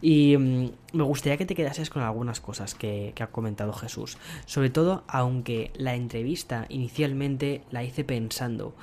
Y 0.00 0.36
um, 0.36 0.70
me 0.94 1.02
gustaría 1.02 1.36
que 1.36 1.44
te 1.44 1.54
quedases 1.54 1.90
con 1.90 2.00
algunas 2.00 2.40
cosas 2.40 2.74
que 2.74 3.12
ha 3.20 3.26
comentado 3.26 3.74
Jesús. 3.74 4.16
Sobre 4.46 4.70
todo, 4.70 5.04
aunque 5.06 5.70
la 5.74 5.94
entrevista 5.94 6.64
inicialmente 6.70 7.60
la 7.70 7.84
hice 7.84 8.04
pensando 8.04 8.74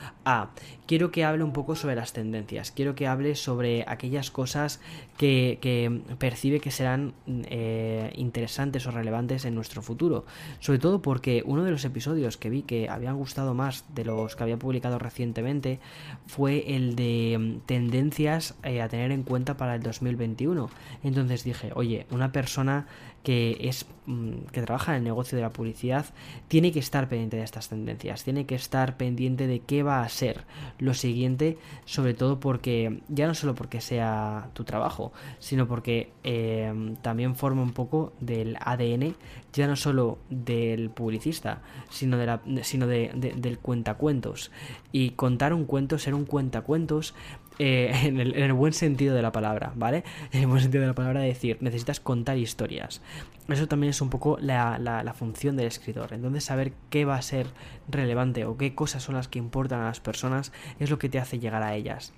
Quiero 0.86 1.12
que 1.12 1.24
hable 1.24 1.44
un 1.44 1.54
poco 1.54 1.76
sobre 1.76 1.96
las 1.96 2.14
tendencias. 2.14 2.72
Quiero 2.72 2.96
que 2.96 3.06
hable 3.06 3.36
sobre 3.36 3.86
aquellas 3.88 4.32
cosas 4.32 4.80
que, 5.18 6.02
percibe 6.18 6.60
que 6.60 6.72
serán 6.72 7.14
eh, 7.28 8.12
interesantes 8.16 8.88
o 8.88 8.92
relevantes 8.92 9.46
en 9.46 9.54
nuestro 9.54 9.84
futuro. 9.84 10.26
Sobre 10.60 10.80
todo 10.80 11.02
porque 11.02 11.44
uno 11.46 11.64
de 11.64 11.70
los 11.70 11.86
episodios 11.86 12.38
que 12.38 12.50
vi 12.50 12.64
que 12.64 12.90
habían 12.90 13.18
gustado 13.18 13.54
más 13.54 13.86
de 13.94 14.06
los 14.06 14.36
que 14.36 14.44
había 14.44 14.58
publicado 14.58 14.98
recientemente 14.98 15.80
fue 16.26 16.76
el 16.76 16.96
de 16.96 17.38
mm, 17.40 17.68
tendencias 17.68 18.56
eh, 18.64 18.82
a 18.82 18.90
tener 18.90 19.12
en 19.12 19.22
cuenta 19.22 19.58
para 19.58 19.76
el 19.76 19.84
2021. 19.84 20.72
Entonces 21.04 21.44
dije, 21.44 21.72
oye, 21.76 22.08
una 22.10 22.32
persona 22.32 22.88
que 23.24 23.58
es 23.62 23.86
mm, 24.06 24.46
que 24.52 24.62
trabaja 24.62 24.92
en 24.92 25.00
el 25.00 25.04
negocio 25.04 25.36
de 25.36 25.42
la 25.42 25.52
publicidad 25.52 26.06
tiene 26.48 26.72
que 26.72 26.80
estar 26.80 27.10
pendiente 27.10 27.38
de 27.38 27.44
estas 27.44 27.70
tendencias, 27.70 28.24
tiene 28.24 28.46
que 28.46 28.56
estar 28.56 28.98
pendiente 28.98 29.48
de 29.48 29.60
qué 29.60 29.84
va 29.84 30.02
a 30.02 30.10
ser 30.10 30.46
lo 30.78 30.94
siguiente, 30.94 31.58
sobre 31.86 32.14
todo 32.14 32.40
porque 32.40 33.02
ya 33.08 33.28
no 33.28 33.34
solo 33.34 33.56
porque 33.56 33.82
sea 33.82 34.50
tu 34.54 34.64
trabajo, 34.64 35.12
sino 35.40 35.68
porque 35.68 36.12
eh, 36.24 36.96
también 37.02 37.36
forma 37.36 37.62
un 37.62 37.74
poco 37.74 38.14
del 38.20 38.58
ADN, 38.60 39.16
ya 39.54 39.68
no 39.68 39.76
solo 39.76 40.20
del 40.30 40.90
publicista, 40.90 41.62
sino 41.90 42.18
de 42.18 42.26
la, 42.26 42.42
sino 42.64 42.88
de, 42.88 43.12
del 43.36 43.60
cuentacuentos. 43.60 44.52
Y 44.92 45.12
contar 45.12 45.54
un 45.54 45.66
cuento, 45.66 45.98
ser 45.98 46.14
un 46.14 46.26
cuentacuentos, 46.26 47.14
eh, 47.60 47.92
en, 48.04 48.20
el, 48.20 48.54
buen 48.54 48.74
sentido 48.74 49.14
de 49.14 49.22
la 49.22 49.32
palabra, 49.32 49.74
¿vale? 49.76 50.04
En 50.32 50.42
el 50.42 50.48
buen 50.48 50.62
sentido 50.62 50.82
de 50.82 50.88
la 50.88 50.96
palabra 50.96 51.20
de 51.20 51.28
decir, 51.28 51.58
necesitas 51.60 52.00
contar 52.00 52.38
historias. 52.38 53.02
Eso 53.50 53.68
también 53.68 53.90
es 53.92 54.02
un 54.02 54.10
poco 54.10 54.38
la, 54.40 54.80
la, 54.80 55.14
función 55.14 55.58
del 55.58 55.68
escritor. 55.68 56.14
Entonces 56.14 56.44
saber 56.44 56.72
qué 56.90 57.06
va 57.06 57.16
a 57.16 57.22
ser 57.22 57.48
relevante 57.90 58.46
o 58.46 58.58
qué 58.58 58.76
cosas 58.76 59.04
son 59.04 59.16
las 59.16 59.28
que 59.28 59.40
importan 59.40 59.82
a 59.82 59.86
las 59.86 60.00
personas 60.00 60.52
es 60.80 60.90
lo 60.90 61.00
que 61.00 61.10
te 61.10 61.20
hace 61.20 61.40
llegar 61.40 61.64
a 61.64 61.76
ellas. 61.76 62.14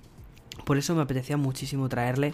Por 0.66 0.78
eso 0.78 0.94
me 0.94 1.02
apetecía 1.02 1.38
muchísimo 1.38 1.90
traerle 1.90 2.34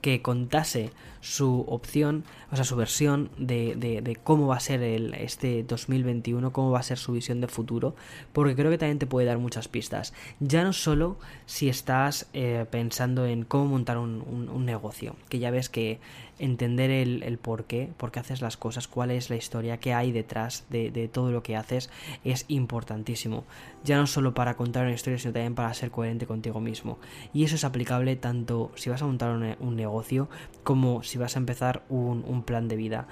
que 0.00 0.22
contase 0.22 0.90
su 1.24 1.64
opción, 1.68 2.22
o 2.52 2.56
sea, 2.56 2.66
su 2.66 2.76
versión 2.76 3.30
de, 3.38 3.74
de, 3.76 4.16
cómo 4.16 4.48
va 4.48 4.56
a 4.56 4.60
ser 4.60 4.82
el, 4.82 5.14
este 5.14 5.62
2021, 5.62 6.52
cómo 6.52 6.70
va 6.70 6.80
a 6.80 6.82
ser 6.82 6.98
su 6.98 7.12
visión 7.12 7.40
de 7.40 7.48
futuro, 7.48 7.96
porque 8.34 8.54
creo 8.54 8.70
que 8.70 8.76
también 8.76 8.98
te 8.98 9.06
puede 9.06 9.26
dar 9.26 9.38
muchas 9.38 9.66
pistas. 9.66 10.12
Ya 10.38 10.64
no 10.64 10.74
solo 10.74 11.16
si 11.46 11.70
estás 11.70 12.28
eh, 12.34 12.66
pensando 12.70 13.24
en 13.24 13.44
cómo 13.44 13.64
montar 13.64 13.96
un, 13.96 14.20
un, 14.20 14.66
negocio, 14.66 15.16
que 15.30 15.38
ya 15.38 15.50
ves 15.50 15.70
que 15.70 15.98
entender 16.38 16.90
el, 16.90 17.22
el, 17.22 17.38
por 17.38 17.64
qué, 17.64 17.90
por 17.96 18.10
qué 18.10 18.20
haces 18.20 18.42
las 18.42 18.58
cosas, 18.58 18.86
cuál 18.86 19.10
es 19.10 19.30
la 19.30 19.36
historia, 19.36 19.78
qué 19.78 19.94
hay 19.94 20.12
detrás 20.12 20.66
de, 20.68 20.90
de 20.90 21.08
todo 21.08 21.30
lo 21.30 21.42
que 21.42 21.56
haces, 21.56 21.88
es 22.22 22.44
importantísimo. 22.48 23.44
Ya 23.82 23.96
no 23.96 24.06
solo 24.06 24.34
para 24.34 24.56
contar 24.56 24.84
una 24.84 24.94
historia, 24.94 25.18
sino 25.18 25.32
también 25.32 25.54
para 25.54 25.72
ser 25.72 25.90
coherente 25.90 26.26
contigo 26.26 26.60
mismo. 26.60 26.98
Y 27.32 27.44
eso 27.44 27.54
es 27.54 27.64
aplicable 27.64 28.16
tanto 28.16 28.72
si 28.74 28.90
vas 28.90 29.00
a 29.00 29.06
montar 29.06 29.30
un, 29.30 29.56
un 29.60 29.76
negocio, 29.76 30.28
como 30.64 31.02
si 31.02 31.13
vas 31.18 31.36
a 31.36 31.38
empezar 31.38 31.82
un, 31.88 32.42
plan 32.44 32.68
de 32.68 32.76
vida 32.76 33.06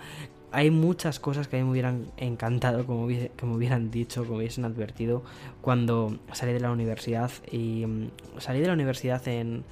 hay 0.52 0.70
muchas 0.70 1.18
cosas 1.18 1.48
que 1.48 1.56
a 1.56 1.58
mí 1.60 1.64
me 1.64 1.70
hubieran 1.70 2.12
encantado, 2.18 2.84
como, 2.84 3.06
me 3.06 3.30
hubieran 3.42 3.90
dicho, 3.90 4.24
como 4.24 4.36
hubiesen 4.36 4.66
advertido 4.66 5.22
cuando 5.62 6.18
salí 6.32 6.52
de 6.52 6.60
la 6.60 6.70
universidad. 6.70 7.30
Y 7.50 7.86
mm, 7.86 8.10
salí 8.38 8.60
de 8.60 8.66
la 8.66 8.74
universidad 8.74 9.26
en... 9.28 9.64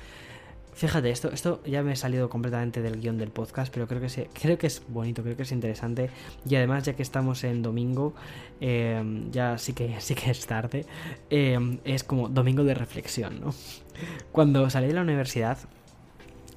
Fíjate, 0.72 1.10
esto, 1.10 1.30
esto 1.30 1.62
ya 1.66 1.82
me 1.82 1.92
he 1.92 1.96
salido 1.96 2.30
completamente 2.30 2.80
del 2.80 2.98
guion 2.98 3.18
del 3.18 3.30
podcast, 3.30 3.70
pero 3.70 3.86
creo 3.86 4.00
que, 4.00 4.28
creo 4.32 4.56
que 4.56 4.68
es 4.68 4.82
bonito, 4.88 5.22
creo 5.22 5.36
que 5.36 5.42
es 5.42 5.52
interesante. 5.52 6.08
Y 6.48 6.54
además, 6.54 6.84
ya 6.84 6.94
que 6.94 7.02
estamos 7.02 7.44
en 7.44 7.60
domingo, 7.60 8.14
em, 8.60 9.30
ya 9.30 9.58
sí 9.58 9.74
que, 9.74 10.00
sí 10.00 10.14
que 10.14 10.30
es 10.30 10.46
tarde, 10.46 10.86
em, 11.28 11.80
es 11.84 12.04
como 12.04 12.30
domingo 12.30 12.64
de 12.64 12.72
reflexión, 12.72 13.40
¿no? 13.40 13.52
Cuando 14.32 14.70
salí 14.70 14.86
de 14.86 14.94
la 14.94 15.02
universidad, 15.02 15.58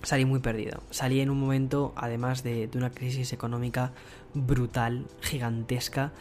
salí 0.04 0.26
muy 0.26 0.39
perdido. 0.39 0.84
Salí 0.91 1.22
en 1.22 1.30
un 1.30 1.39
momento, 1.39 1.93
además 1.95 2.43
de, 2.43 2.70
una 2.76 2.91
crisis 2.91 3.34
económica 3.34 3.93
brutal, 4.34 5.06
gigantesca, 5.22 6.12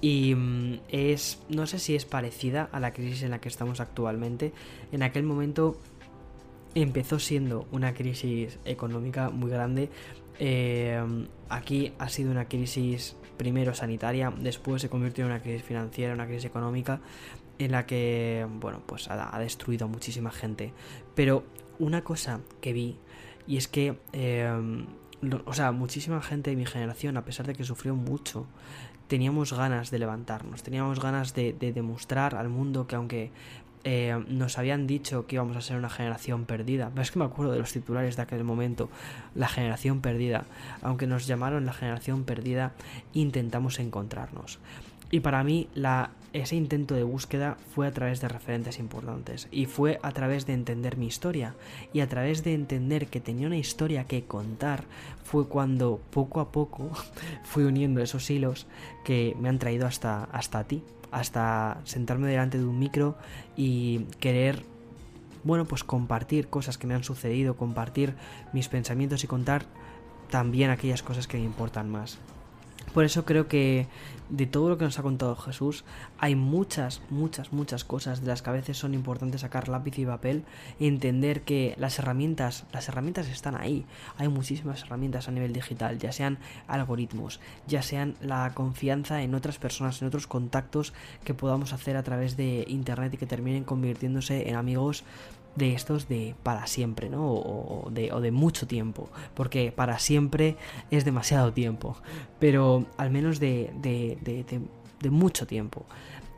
y 0.00 0.34
mm, 0.34 0.80
es, 0.88 1.42
no 1.48 1.66
sé 1.66 1.78
si 1.78 1.94
es 1.94 2.04
parecida 2.04 2.68
a 2.72 2.80
la 2.80 2.92
crisis 2.92 3.22
en 3.22 3.30
la 3.32 3.40
que 3.40 3.48
estamos 3.48 3.80
actualmente. 3.80 4.52
En 4.92 5.02
aquel 5.02 5.24
momento 5.24 5.78
empezó 6.74 7.18
siendo 7.18 7.66
una 7.72 7.94
crisis 7.94 8.58
económica 8.64 9.30
muy 9.30 9.50
grande. 9.50 9.90
Eh, 10.38 11.02
aquí 11.48 11.92
ha 11.98 12.08
sido 12.08 12.30
una 12.30 12.46
crisis 12.46 13.16
primero 13.36 13.74
sanitaria, 13.74 14.32
después 14.38 14.82
se 14.82 14.90
convirtió 14.90 15.24
en 15.24 15.30
una 15.30 15.42
crisis 15.42 15.62
financiera, 15.62 16.12
una 16.14 16.26
crisis 16.26 16.44
económica 16.44 17.00
en 17.58 17.72
la 17.72 17.84
que, 17.84 18.46
bueno, 18.48 18.82
pues 18.86 19.08
ha 19.10 19.38
destruido 19.38 19.86
a 19.86 19.88
muchísima 19.88 20.30
gente. 20.30 20.72
Pero 21.14 21.44
una 21.78 22.02
cosa 22.04 22.40
que 22.60 22.72
vi 22.72 22.96
y 23.50 23.56
es 23.56 23.66
que, 23.66 23.98
em, 24.12 24.86
o 25.44 25.52
sea, 25.52 25.72
muchísima 25.72 26.22
gente 26.22 26.50
de 26.50 26.56
mi 26.56 26.66
generación, 26.66 27.16
a 27.16 27.24
pesar 27.24 27.48
de 27.48 27.54
que 27.54 27.64
sufrió 27.64 27.96
mucho, 27.96 28.46
teníamos 29.08 29.52
ganas 29.52 29.90
de 29.90 29.98
levantarnos, 29.98 30.62
teníamos 30.62 31.00
ganas 31.00 31.34
de, 31.34 31.52
demostrar 31.52 32.36
al 32.36 32.48
mundo 32.48 32.86
que 32.86 32.94
aunque 32.94 33.32
em, 33.82 34.24
nos 34.28 34.56
habían 34.56 34.86
dicho 34.86 35.26
que 35.26 35.34
íbamos 35.34 35.56
a 35.56 35.62
ser 35.62 35.76
una 35.76 35.90
generación 35.90 36.44
perdida. 36.44 36.90
Pero 36.90 37.02
es 37.02 37.10
que 37.10 37.18
me 37.18 37.24
acuerdo 37.24 37.50
de 37.50 37.58
los 37.58 37.72
titulares 37.72 38.14
de 38.14 38.22
aquel 38.22 38.44
momento, 38.44 38.88
la 39.34 39.48
generación 39.48 40.00
perdida. 40.00 40.44
Aunque 40.80 41.08
nos 41.08 41.26
llamaron 41.26 41.66
la 41.66 41.72
generación 41.72 42.22
perdida, 42.22 42.74
intentamos 43.14 43.80
encontrarnos. 43.80 44.60
Y 45.10 45.20
para 45.20 45.42
mí 45.42 45.68
la, 45.74 46.10
ese 46.32 46.56
intento 46.56 46.94
de 46.94 47.02
búsqueda 47.02 47.56
fue 47.74 47.86
a 47.86 47.90
través 47.90 48.20
de 48.20 48.28
referentes 48.28 48.78
importantes 48.78 49.48
y 49.50 49.66
fue 49.66 49.98
a 50.02 50.12
través 50.12 50.46
de 50.46 50.52
entender 50.52 50.96
mi 50.96 51.06
historia 51.06 51.54
y 51.92 52.00
a 52.00 52.08
través 52.08 52.44
de 52.44 52.54
entender 52.54 53.08
que 53.08 53.20
tenía 53.20 53.48
una 53.48 53.56
historia 53.56 54.04
que 54.04 54.24
contar 54.24 54.84
fue 55.24 55.48
cuando 55.48 56.00
poco 56.10 56.40
a 56.40 56.52
poco 56.52 56.90
fui 57.44 57.64
uniendo 57.64 58.00
esos 58.00 58.30
hilos 58.30 58.66
que 59.04 59.36
me 59.40 59.48
han 59.48 59.58
traído 59.58 59.86
hasta, 59.86 60.24
hasta 60.24 60.64
ti, 60.64 60.82
hasta 61.10 61.80
sentarme 61.84 62.28
delante 62.28 62.58
de 62.58 62.64
un 62.64 62.78
micro 62.78 63.16
y 63.56 64.04
querer 64.20 64.62
bueno, 65.42 65.64
pues 65.64 65.84
compartir 65.84 66.48
cosas 66.48 66.76
que 66.76 66.86
me 66.86 66.94
han 66.94 67.02
sucedido, 67.02 67.56
compartir 67.56 68.14
mis 68.52 68.68
pensamientos 68.68 69.24
y 69.24 69.26
contar 69.26 69.64
también 70.28 70.70
aquellas 70.70 71.02
cosas 71.02 71.26
que 71.26 71.38
me 71.38 71.44
importan 71.44 71.90
más. 71.90 72.18
Por 72.92 73.04
eso 73.04 73.24
creo 73.24 73.46
que 73.46 73.86
de 74.30 74.46
todo 74.46 74.68
lo 74.68 74.78
que 74.78 74.84
nos 74.84 74.98
ha 74.98 75.02
contado 75.02 75.36
Jesús 75.36 75.84
hay 76.18 76.34
muchas, 76.34 77.02
muchas, 77.10 77.52
muchas 77.52 77.84
cosas 77.84 78.20
de 78.20 78.28
las 78.28 78.42
que 78.42 78.50
a 78.50 78.52
veces 78.52 78.78
son 78.78 78.94
importantes 78.94 79.40
sacar 79.42 79.68
lápiz 79.68 79.98
y 79.98 80.06
papel 80.06 80.44
entender 80.78 81.42
que 81.42 81.74
las 81.78 81.98
herramientas, 81.98 82.64
las 82.72 82.88
herramientas 82.88 83.28
están 83.28 83.56
ahí. 83.56 83.84
Hay 84.16 84.28
muchísimas 84.28 84.82
herramientas 84.82 85.28
a 85.28 85.32
nivel 85.32 85.52
digital, 85.52 85.98
ya 85.98 86.12
sean 86.12 86.38
algoritmos, 86.66 87.40
ya 87.66 87.82
sean 87.82 88.16
la 88.20 88.52
confianza 88.54 89.22
en 89.22 89.34
otras 89.34 89.58
personas, 89.58 90.00
en 90.00 90.08
otros 90.08 90.26
contactos 90.26 90.92
que 91.24 91.34
podamos 91.34 91.72
hacer 91.72 91.96
a 91.96 92.02
través 92.02 92.36
de 92.36 92.64
internet 92.68 93.14
y 93.14 93.18
que 93.18 93.26
terminen 93.26 93.64
convirtiéndose 93.64 94.48
en 94.48 94.56
amigos 94.56 95.04
de 95.56 95.74
estos 95.74 96.08
de 96.08 96.34
para 96.42 96.66
siempre, 96.66 97.10
¿no? 97.10 97.32
O, 97.32 97.90
de, 97.90 98.12
o, 98.12 98.20
de, 98.20 98.30
mucho 98.30 98.66
tiempo, 98.66 99.10
porque 99.34 99.72
para 99.72 99.98
siempre 99.98 100.56
es 100.90 101.04
demasiado 101.04 101.52
tiempo, 101.52 101.96
pero 102.38 102.86
al 102.96 103.10
menos 103.10 103.40
de, 103.40 103.70
de, 103.80 104.16
de 105.00 105.10
mucho 105.10 105.46
tiempo. 105.46 105.86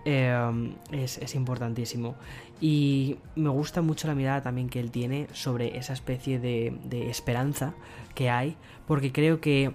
Em, 0.04 0.74
es, 0.90 1.18
es, 1.18 1.34
importantísimo. 1.36 2.16
Y 2.60 3.18
me 3.36 3.50
gusta 3.50 3.82
mucho 3.82 4.08
la 4.08 4.16
mirada 4.16 4.42
también 4.42 4.68
que 4.68 4.80
él 4.80 4.90
tiene 4.90 5.28
sobre 5.32 5.78
esa 5.78 5.92
especie 5.92 6.40
de, 6.40 6.76
de 6.84 7.08
esperanza 7.08 7.74
que 8.14 8.28
hay, 8.28 8.56
porque 8.86 9.12
creo 9.12 9.40
que 9.40 9.72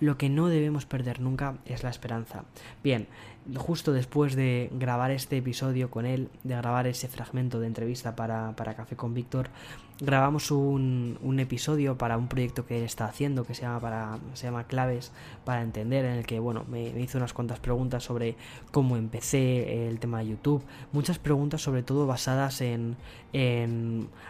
lo 0.00 0.16
que 0.16 0.30
no 0.30 0.48
debemos 0.48 0.86
perder 0.86 1.20
nunca 1.20 1.58
es 1.66 1.82
la 1.82 1.90
esperanza. 1.90 2.44
Bien, 2.82 3.06
justo 3.54 3.92
después 3.92 4.34
de 4.34 4.70
grabar 4.72 5.10
este 5.10 5.36
episodio 5.36 5.90
con 5.90 6.06
él, 6.06 6.28
de 6.42 6.56
grabar 6.56 6.86
ese 6.86 7.08
fragmento 7.08 7.60
de 7.60 7.66
entrevista 7.66 8.16
para, 8.16 8.54
Café 8.76 8.96
con 8.96 9.14
Víctor, 9.14 9.48
grabamos 10.00 10.50
un, 10.50 11.36
episodio 11.38 11.98
para 11.98 12.16
un 12.16 12.28
proyecto 12.28 12.64
que 12.64 12.78
él 12.78 12.84
está 12.84 13.04
haciendo 13.04 13.44
que 13.44 13.54
se 13.54 13.62
llama, 13.62 13.80
para, 13.80 14.18
se 14.34 14.46
llama 14.46 14.64
Claves 14.64 15.12
para 15.44 15.62
Entender, 15.62 16.04
en 16.06 16.12
el 16.12 16.26
que 16.26 16.38
bueno, 16.38 16.64
me, 16.68 16.88
hizo 17.00 17.18
unas 17.18 17.32
cuantas 17.32 17.58
preguntas 17.60 18.04
sobre 18.04 18.36
cómo 18.70 18.96
empecé 18.96 19.88
el 19.88 19.98
tema 19.98 20.20
de 20.20 20.28
YouTube, 20.28 20.62
muchas 20.92 21.18
preguntas 21.18 21.60
sobre 21.60 21.82
todo 21.82 22.06
basadas 22.06 22.60
en, 22.60 22.96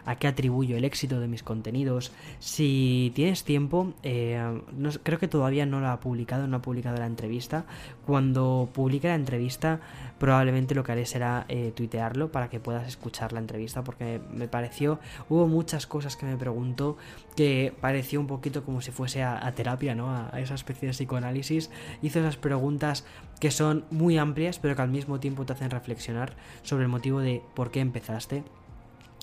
a 0.05 0.17
qué 0.17 0.27
atribuyo 0.27 0.77
el 0.77 0.85
éxito 0.85 1.21
de 1.21 1.29
mis 1.29 1.45
contenidos. 1.45 2.13
Si 2.41 3.13
tienes 3.15 3.45
tiempo, 3.45 3.95
eh, 4.03 4.61
creo 5.05 5.19
que 5.21 5.29
todavía 5.29 5.65
no 5.65 5.81
lo 5.81 5.89
ha 5.89 6.01
publicado, 6.01 6.49
no 6.49 6.57
ha 6.57 6.63
publicado 6.63 6.97
la 6.97 7.07
entrevista, 7.07 7.67
cuando 8.05 8.69
publique 8.73 8.87
publique 8.87 9.09
la 9.09 9.17
entrevista, 9.17 9.81
probablemente 10.21 10.73
lo 10.77 10.85
que 10.85 10.93
haré 10.93 11.07
será 11.07 11.45
eh, 11.49 11.73
tuitearlo 11.75 12.31
para 12.31 12.49
que 12.49 12.61
puedas 12.61 12.87
escuchar 12.87 13.33
la 13.33 13.41
entrevista, 13.41 13.83
porque 13.83 14.21
me 14.33 14.47
pareció, 14.47 15.01
hubo 15.29 15.49
muchas 15.57 15.87
cosas 15.87 16.17
que 16.17 16.27
me 16.27 16.37
preguntó 16.37 16.99
que 17.35 17.73
pareció 17.81 18.21
un 18.21 18.27
poquito 18.27 18.63
como 18.63 18.83
si 18.83 18.91
fuese 18.91 19.23
a, 19.23 19.51
terapia, 19.55 19.95
¿no? 19.95 20.11
A, 20.11 20.29
a, 20.33 20.41
esa 20.41 20.55
especie 20.55 20.89
de 20.89 20.93
psicoanálisis. 20.93 21.71
Hizo 22.03 22.21
esas 22.21 22.37
preguntas 22.37 23.05
que 23.41 23.51
son 23.51 23.85
muy 23.91 24.19
amplias, 24.19 24.59
pero 24.59 24.77
que 24.77 24.83
al 24.83 24.91
mismo 24.91 25.19
tiempo 25.19 25.47
te 25.47 25.55
hacen 25.55 25.71
reflexionar 25.71 26.37
sobre 26.63 26.85
el 26.85 26.89
motivo 26.89 27.21
de 27.21 27.43
por 27.55 27.71
qué 27.71 27.81
empezaste 27.81 28.45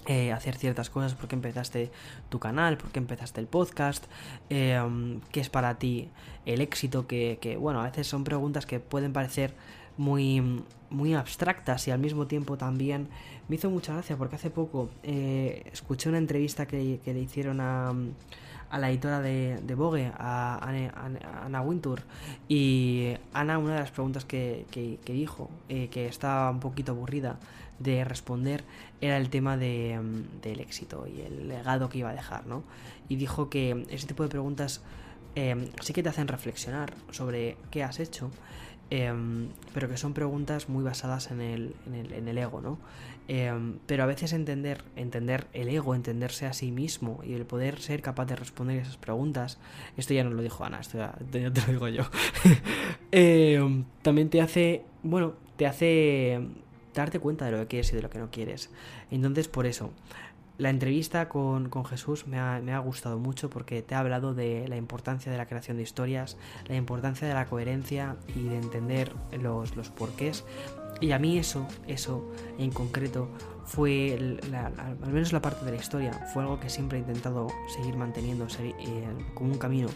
eh, 0.05 0.33
hacer 0.33 0.57
ciertas 0.57 0.89
cosas, 0.89 1.15
por 1.15 1.29
qué 1.29 1.35
empezaste 1.35 1.89
tu 2.27 2.37
canal, 2.37 2.77
por 2.77 2.91
qué 2.91 2.99
empezaste 2.99 3.39
el 3.39 3.47
podcast, 3.47 4.05
eh, 4.49 4.81
qué 5.31 5.39
es 5.39 5.49
para 5.49 5.79
ti 5.79 6.09
el 6.45 6.59
éxito, 6.59 7.07
que, 7.07 7.57
bueno, 7.57 7.79
a 7.79 7.85
veces 7.85 8.07
son 8.07 8.25
preguntas 8.25 8.65
que 8.65 8.81
pueden 8.81 9.13
parecer 9.13 9.55
muy, 9.97 10.63
muy 10.89 11.13
abstractas 11.13 11.87
y 11.87 11.91
al 11.91 11.99
mismo 11.99 12.27
tiempo 12.27 12.57
también 12.57 13.07
me 13.47 13.55
hizo 13.55 13.69
mucha 13.69 13.93
gracia 13.93 14.17
porque 14.17 14.35
hace 14.35 14.49
poco 14.49 14.89
eh, 15.03 15.63
escuché 15.71 16.09
una 16.09 16.17
entrevista 16.17 16.65
que, 16.65 16.99
le 17.05 17.19
hicieron 17.19 17.61
a, 17.61 17.93
a 18.69 18.79
la 18.79 18.89
editora 18.89 19.21
de, 19.21 19.75
Vogue, 19.75 20.11
a, 20.17 20.59
Ana 21.45 21.61
Wintour, 21.61 22.01
y 22.47 23.13
Ana 23.33 23.57
una 23.57 23.73
de 23.73 23.79
las 23.81 23.91
preguntas 23.91 24.25
que, 24.25 24.65
que, 24.71 25.13
dijo, 25.13 25.49
que 25.67 26.07
estaba 26.07 26.49
un 26.49 26.59
poquito 26.59 26.93
aburrida, 26.93 27.37
de 27.79 28.03
responder 28.03 28.63
era 29.01 29.17
el 29.17 29.29
tema 29.29 29.57
de, 29.57 29.99
del 30.41 30.59
éxito 30.59 31.05
y 31.07 31.21
el 31.21 31.49
legado 31.49 31.89
que 31.89 31.99
iba 31.99 32.09
a 32.09 32.13
dejar, 32.13 32.45
¿no? 32.47 32.63
Y 33.09 33.17
dijo 33.17 33.49
que 33.49 33.85
ese 33.89 34.07
tipo 34.07 34.23
de 34.23 34.29
preguntas 34.29 34.81
em, 35.35 35.69
sí 35.81 35.93
que 35.93 36.01
te 36.01 36.09
hacen 36.09 36.27
reflexionar 36.27 36.93
sobre 37.11 37.57
qué 37.69 37.83
has 37.83 37.99
hecho, 37.99 38.31
em, 38.95 39.49
pero 39.73 39.89
que 39.89 39.97
son 39.97 40.13
preguntas 40.13 40.69
muy 40.69 40.83
basadas 40.83 41.31
en 41.31 41.41
el, 41.41 41.75
en 41.91 42.27
el, 42.27 42.37
ego, 42.37 42.61
¿no? 42.61 42.77
Em, 43.27 43.79
pero 43.87 44.03
a 44.03 44.05
veces 44.05 44.33
entender, 44.33 44.83
entender 44.95 45.47
el 45.53 45.67
ego, 45.69 45.95
entenderse 45.95 46.45
a 46.45 46.53
sí 46.53 46.71
mismo 46.71 47.19
y 47.23 47.33
el 47.33 47.47
poder 47.47 47.79
ser 47.79 48.03
capaz 48.03 48.25
de 48.25 48.35
responder 48.35 48.77
esas 48.77 48.97
preguntas, 48.97 49.57
esto 49.97 50.13
ya 50.13 50.23
no 50.23 50.29
lo 50.29 50.43
dijo 50.43 50.63
Ana, 50.63 50.79
esto 50.79 50.99
ya, 50.99 51.15
te 51.31 51.39
lo 51.41 51.49
digo 51.49 51.87
yo, 51.87 52.03
también 54.03 54.29
te 54.29 54.41
hace, 54.41 54.85
bueno, 55.01 55.33
te 55.55 55.65
hace 55.65 56.39
darte 56.93 57.19
cuenta 57.19 57.45
de 57.45 57.51
lo 57.53 57.59
que 57.61 57.67
quieres 57.67 57.91
y 57.93 57.95
de 57.95 58.03
lo 58.03 58.11
que 58.11 58.19
no 58.19 58.29
quieres. 58.29 58.69
Entonces, 59.09 59.47
por 59.47 59.65
eso, 59.65 59.91
la 60.63 60.69
entrevista 60.69 61.27
con, 61.27 61.69
Jesús 61.83 62.25
me 62.25 62.39
ha, 62.39 62.61
me 62.63 62.71
ha, 62.71 62.79
gustado 62.79 63.19
mucho 63.19 63.49
porque 63.49 63.81
te 63.81 63.95
ha 63.95 63.99
hablado 63.99 64.33
de 64.33 64.65
la 64.69 64.77
importancia 64.77 65.29
de 65.29 65.37
la 65.37 65.45
creación 65.45 65.75
de 65.75 65.83
historias, 65.83 66.37
la 66.69 66.77
importancia 66.77 67.27
de 67.27 67.33
la 67.33 67.47
coherencia 67.47 68.15
y 68.33 68.43
de 68.43 68.55
entender 68.59 69.11
los, 69.41 69.75
los 69.75 69.89
porqués. 69.89 70.45
Y 71.01 71.11
a 71.11 71.19
mí 71.19 71.37
eso, 71.37 71.67
eso 71.85 72.31
en 72.57 72.71
concreto, 72.71 73.27
fue, 73.65 74.39
al 74.53 75.13
menos 75.13 75.31
la 75.31 75.41
parte 75.41 75.65
de 75.65 75.71
la 75.71 75.77
historia, 75.77 76.11
fue 76.33 76.43
algo 76.43 76.59
que 76.59 76.69
siempre 76.69 76.97
he 76.97 77.01
intentado 77.01 77.47
seguir 77.67 77.95
manteniendo 77.95 78.47
eh, 78.59 79.07
como 79.33 79.53
un 79.53 79.57
camino 79.57 79.87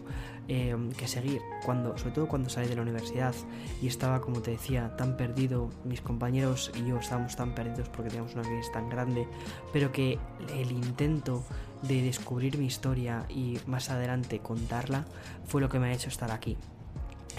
eh, 0.48 0.76
que 0.98 1.08
seguir, 1.08 1.42
cuando, 1.66 1.98
sobre 1.98 2.12
todo 2.12 2.28
cuando 2.28 2.50
salí 2.50 2.68
de 2.68 2.76
la 2.76 2.82
universidad 2.82 3.36
y 3.82 3.88
estaba, 3.88 4.22
como 4.22 4.42
te 4.42 4.52
decía, 4.52 4.96
tan 4.96 5.18
perdido, 5.18 5.70
mis 5.84 6.02
compañeros 6.02 6.72
y 6.76 6.88
yo 6.88 6.98
estábamos 6.98 7.36
tan 7.36 7.54
perdidos 7.54 7.90
porque 7.90 8.10
teníamos 8.10 8.34
una 8.34 8.44
crisis 8.44 8.72
tan 8.72 8.90
grande, 8.90 9.28
pero 9.74 9.92
que 9.92 10.18
el 10.56 10.72
intento 10.72 11.44
de 11.82 12.02
descubrir 12.02 12.58
mi 12.58 12.66
historia 12.66 13.26
y 13.30 13.60
más 13.68 13.90
adelante 13.90 14.40
contarla 14.40 15.06
fue 15.46 15.62
lo 15.62 15.70
que 15.70 15.80
me 15.80 15.88
ha 15.88 15.94
hecho 15.94 16.10
estar 16.10 16.32
aquí. 16.32 16.58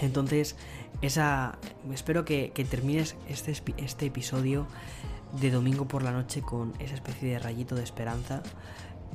Entonces, 0.01 0.55
esa, 1.01 1.57
espero 1.91 2.23
que, 2.23 2.51
que 2.53 2.63
termines 2.63 3.17
este, 3.27 3.53
este 3.77 4.05
episodio 4.05 4.65
de 5.33 5.51
domingo 5.51 5.87
por 5.87 6.03
la 6.03 6.11
noche 6.11 6.41
con 6.41 6.73
esa 6.79 6.95
especie 6.95 7.29
de 7.29 7.39
rayito 7.39 7.75
de 7.75 7.83
esperanza 7.83 8.41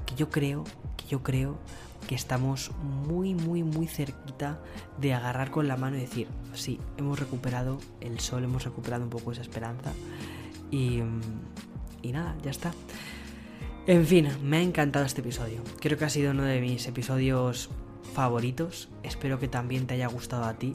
que 0.06 0.14
yo 0.14 0.30
creo, 0.30 0.64
que 0.96 1.06
yo 1.06 1.22
creo 1.22 1.58
que 2.06 2.14
estamos 2.14 2.70
muy, 2.82 3.34
muy, 3.34 3.62
muy 3.62 3.86
cerquita 3.86 4.60
de 5.00 5.14
agarrar 5.14 5.50
con 5.50 5.68
la 5.68 5.76
mano 5.76 5.96
y 5.96 6.00
decir, 6.00 6.28
sí, 6.52 6.78
hemos 6.98 7.18
recuperado 7.18 7.78
el 8.00 8.20
sol, 8.20 8.44
hemos 8.44 8.64
recuperado 8.64 9.04
un 9.04 9.10
poco 9.10 9.32
esa 9.32 9.42
esperanza 9.42 9.92
y, 10.70 11.00
y 12.02 12.12
nada, 12.12 12.36
ya 12.42 12.50
está. 12.50 12.72
En 13.86 14.06
fin, 14.06 14.28
me 14.42 14.58
ha 14.58 14.62
encantado 14.62 15.04
este 15.04 15.20
episodio. 15.20 15.62
Creo 15.80 15.98
que 15.98 16.06
ha 16.06 16.10
sido 16.10 16.30
uno 16.30 16.44
de 16.44 16.60
mis 16.60 16.86
episodios 16.86 17.68
favoritos. 18.14 18.88
Espero 19.02 19.38
que 19.38 19.46
también 19.46 19.86
te 19.86 19.94
haya 19.94 20.06
gustado 20.06 20.44
a 20.44 20.54
ti. 20.54 20.74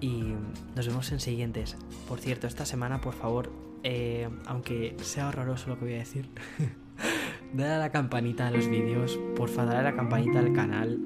Y 0.00 0.34
nos 0.74 0.86
vemos 0.88 1.12
en 1.12 1.20
siguientes. 1.20 1.76
Por 2.08 2.18
cierto, 2.18 2.48
esta 2.48 2.66
semana, 2.66 3.00
por 3.00 3.14
favor, 3.14 3.52
eh, 3.88 4.28
aunque 4.46 4.96
sea 5.00 5.28
horroroso 5.28 5.68
lo 5.68 5.78
que 5.78 5.84
voy 5.84 5.94
a 5.94 5.98
decir, 5.98 6.28
dale 7.54 7.74
a 7.74 7.78
la 7.78 7.92
campanita 7.92 8.48
a 8.48 8.50
los 8.50 8.66
vídeos, 8.66 9.16
porfa, 9.36 9.64
dale 9.64 9.78
a 9.78 9.82
la 9.82 9.94
campanita 9.94 10.40
al 10.40 10.52
canal. 10.52 10.98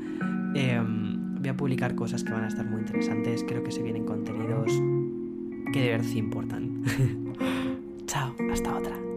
Em, 0.54 1.34
voy 1.34 1.48
a 1.50 1.56
publicar 1.56 1.94
cosas 1.94 2.24
que 2.24 2.32
van 2.32 2.44
a 2.44 2.48
estar 2.48 2.64
muy 2.64 2.80
interesantes, 2.80 3.44
creo 3.46 3.62
que 3.62 3.70
se 3.70 3.82
vienen 3.82 4.06
contenidos 4.06 4.72
que 5.74 5.80
de 5.82 5.90
verdad 5.90 6.10
importan. 6.14 6.82
Chao, 8.06 8.34
hasta 8.50 8.74
otra. 8.74 9.09